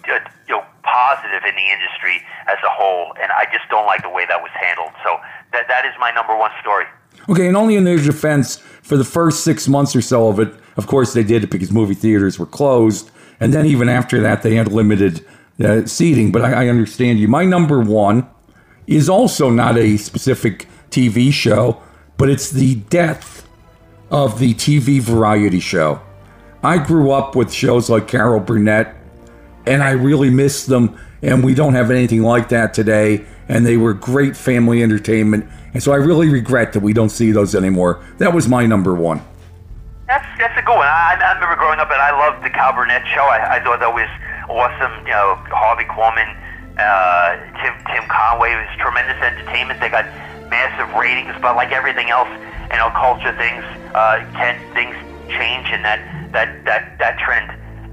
uh, 0.09 0.19
you 0.47 0.55
know 0.55 0.65
positive 0.83 1.43
in 1.43 1.55
the 1.55 1.67
industry 1.67 2.23
as 2.47 2.59
a 2.65 2.71
whole, 2.71 3.13
and 3.21 3.33
I 3.33 3.47
just 3.53 3.69
don't 3.69 3.87
like 3.87 4.03
the 4.03 4.11
way 4.11 4.25
that 4.27 4.41
was 4.41 4.53
handled. 4.55 4.93
So 5.03 5.19
that 5.53 5.67
that 5.69 5.85
is 5.85 5.93
my 5.99 6.13
number 6.13 6.37
one 6.37 6.51
story. 6.61 6.87
Okay, 7.29 7.49
and 7.49 7.57
only 7.57 7.75
in 7.75 7.85
their 7.85 7.99
defense, 7.99 8.57
for 8.57 8.97
the 8.97 9.05
first 9.05 9.43
six 9.43 9.67
months 9.67 9.97
or 9.97 10.03
so 10.03 10.29
of 10.29 10.39
it, 10.39 10.55
of 10.77 10.87
course 10.87 11.13
they 11.13 11.25
did 11.25 11.43
it 11.43 11.51
because 11.51 11.73
movie 11.73 11.95
theaters 11.95 12.39
were 12.39 12.47
closed, 12.47 13.11
and 13.41 13.53
then 13.53 13.67
even 13.67 13.89
after 13.89 14.21
that 14.21 14.43
they 14.43 14.55
had 14.55 14.71
limited 14.71 15.27
uh, 15.63 15.87
seating. 15.87 16.33
But 16.33 16.43
I, 16.43 16.65
I 16.65 16.69
understand 16.69 17.19
you. 17.19 17.29
My 17.29 17.45
number 17.45 17.81
one 17.81 18.29
is 18.87 19.09
also 19.09 19.51
not 19.51 19.77
a 19.77 19.97
specific 19.97 20.69
TV 20.91 21.33
show, 21.33 21.83
but 22.17 22.29
it's 22.29 22.51
the 22.51 22.77
death 22.77 23.47
of 24.11 24.39
the 24.39 24.55
TV 24.55 25.01
variety 25.01 25.61
show. 25.61 26.01
I 26.63 26.79
grew 26.79 27.11
up 27.11 27.37
with 27.37 27.53
shows 27.53 27.91
like 27.91 28.09
Carol 28.09 28.41
Burnett, 28.41 28.95
and 29.67 29.83
I 29.83 29.91
really 29.91 30.31
miss 30.31 30.67
them. 30.67 30.99
And 31.23 31.45
we 31.45 31.55
don't 31.55 31.75
have 31.75 31.91
anything 31.91 32.23
like 32.23 32.49
that 32.51 32.75
today. 32.75 33.25
And 33.49 33.65
they 33.65 33.77
were 33.77 33.95
great 33.95 34.37
family 34.37 34.83
entertainment. 34.83 35.49
And 35.73 35.83
so 35.83 35.93
I 35.93 35.97
really 35.97 36.29
regret 36.29 36.73
that 36.73 36.81
we 36.81 36.93
don't 36.93 37.11
see 37.11 37.31
those 37.33 37.55
anymore. 37.55 38.05
That 38.19 38.33
was 38.33 38.49
my 38.49 38.67
number 38.67 38.95
one. 38.95 39.23
That's 40.07 40.27
that's 40.39 40.59
a 40.59 40.63
good 40.63 40.77
one. 40.77 40.87
I, 40.87 41.19
I 41.21 41.35
remember 41.35 41.57
growing 41.57 41.81
up, 41.81 41.91
and 41.91 42.01
I 42.01 42.13
loved 42.13 42.45
the 42.45 42.51
Carol 42.51 42.75
Burnett 42.75 43.03
show. 43.15 43.23
I, 43.23 43.57
I 43.57 43.65
thought 43.65 43.81
that 43.81 43.93
was 43.93 44.09
awesome. 44.49 44.95
You 45.07 45.13
know, 45.13 45.39
Harvey 45.51 45.85
Korman, 45.85 46.29
uh, 46.79 47.37
Tim 47.63 47.75
Tim 47.91 48.05
Conway 48.09 48.55
was 48.55 48.69
tremendous 48.79 49.19
entertainment. 49.23 49.81
They 49.81 49.89
got 49.89 50.07
massive 50.51 50.93
ratings, 50.95 51.35
but 51.43 51.57
like 51.57 51.73
everything 51.73 52.11
else, 52.11 52.29
you 52.71 52.79
know, 52.79 52.91
culture 52.95 53.35
things 53.37 53.65
uh, 53.95 54.25
can 54.35 54.59
things 54.75 54.97
change, 55.29 55.69
and 55.71 55.85
that 55.85 56.01
that 56.33 56.65
that 56.65 56.99
that 56.99 57.19
trend 57.19 57.51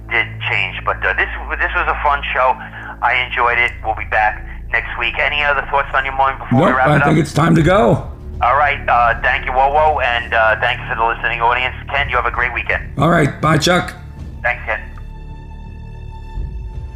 did 0.10 0.28
change. 0.50 0.78
But 0.86 1.04
uh, 1.06 1.14
this 1.14 1.30
this 1.60 1.74
was 1.74 1.88
a 1.88 1.98
fun 2.04 2.22
show. 2.34 2.56
I 3.02 3.26
enjoyed 3.26 3.58
it. 3.58 3.72
We'll 3.84 3.96
be 3.96 4.06
back 4.06 4.46
next 4.72 4.98
week. 4.98 5.18
Any 5.20 5.44
other 5.44 5.66
thoughts 5.70 5.90
on 5.94 6.06
your 6.06 6.16
mind 6.16 6.40
before 6.40 6.60
nope, 6.60 6.70
we 6.70 6.74
wrap 6.76 6.88
I 6.88 6.96
it 6.96 7.02
up? 7.02 7.08
I 7.08 7.10
think 7.10 7.20
it's 7.20 7.34
time 7.34 7.56
to 7.56 7.64
go. 7.64 8.10
All 8.42 8.58
right. 8.58 8.80
Uh, 8.90 9.22
thank 9.22 9.46
you, 9.46 9.52
Wowo, 9.52 10.04
and 10.04 10.34
uh, 10.34 10.60
thank 10.60 10.82
you 10.82 10.88
for 10.88 10.96
the 10.96 11.06
listening 11.06 11.40
audience. 11.40 11.76
Ken, 11.90 12.10
you 12.10 12.16
have 12.16 12.26
a 12.26 12.32
great 12.32 12.54
weekend. 12.54 12.98
All 13.00 13.10
right. 13.10 13.40
Bye, 13.40 13.58
Chuck. 13.58 13.96
Thanks, 14.42 14.66
Ken. 14.66 14.93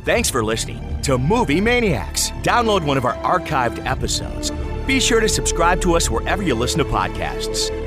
Thanks 0.08 0.30
for 0.30 0.42
listening 0.42 1.02
to 1.02 1.18
Movie 1.18 1.60
Maniacs. 1.60 2.32
Download 2.42 2.82
one 2.82 2.98
of 2.98 3.04
our 3.04 3.16
archived 3.16 3.86
episodes. 3.86 4.52
Be 4.88 5.02
sure 5.02 5.20
to 5.20 5.28
subscribe 5.28 5.82
to 5.82 5.98
us 5.98 6.10
wherever 6.10 6.42
you 6.42 6.56
listen 6.56 6.78
to 6.78 6.86
podcasts. 6.86 7.87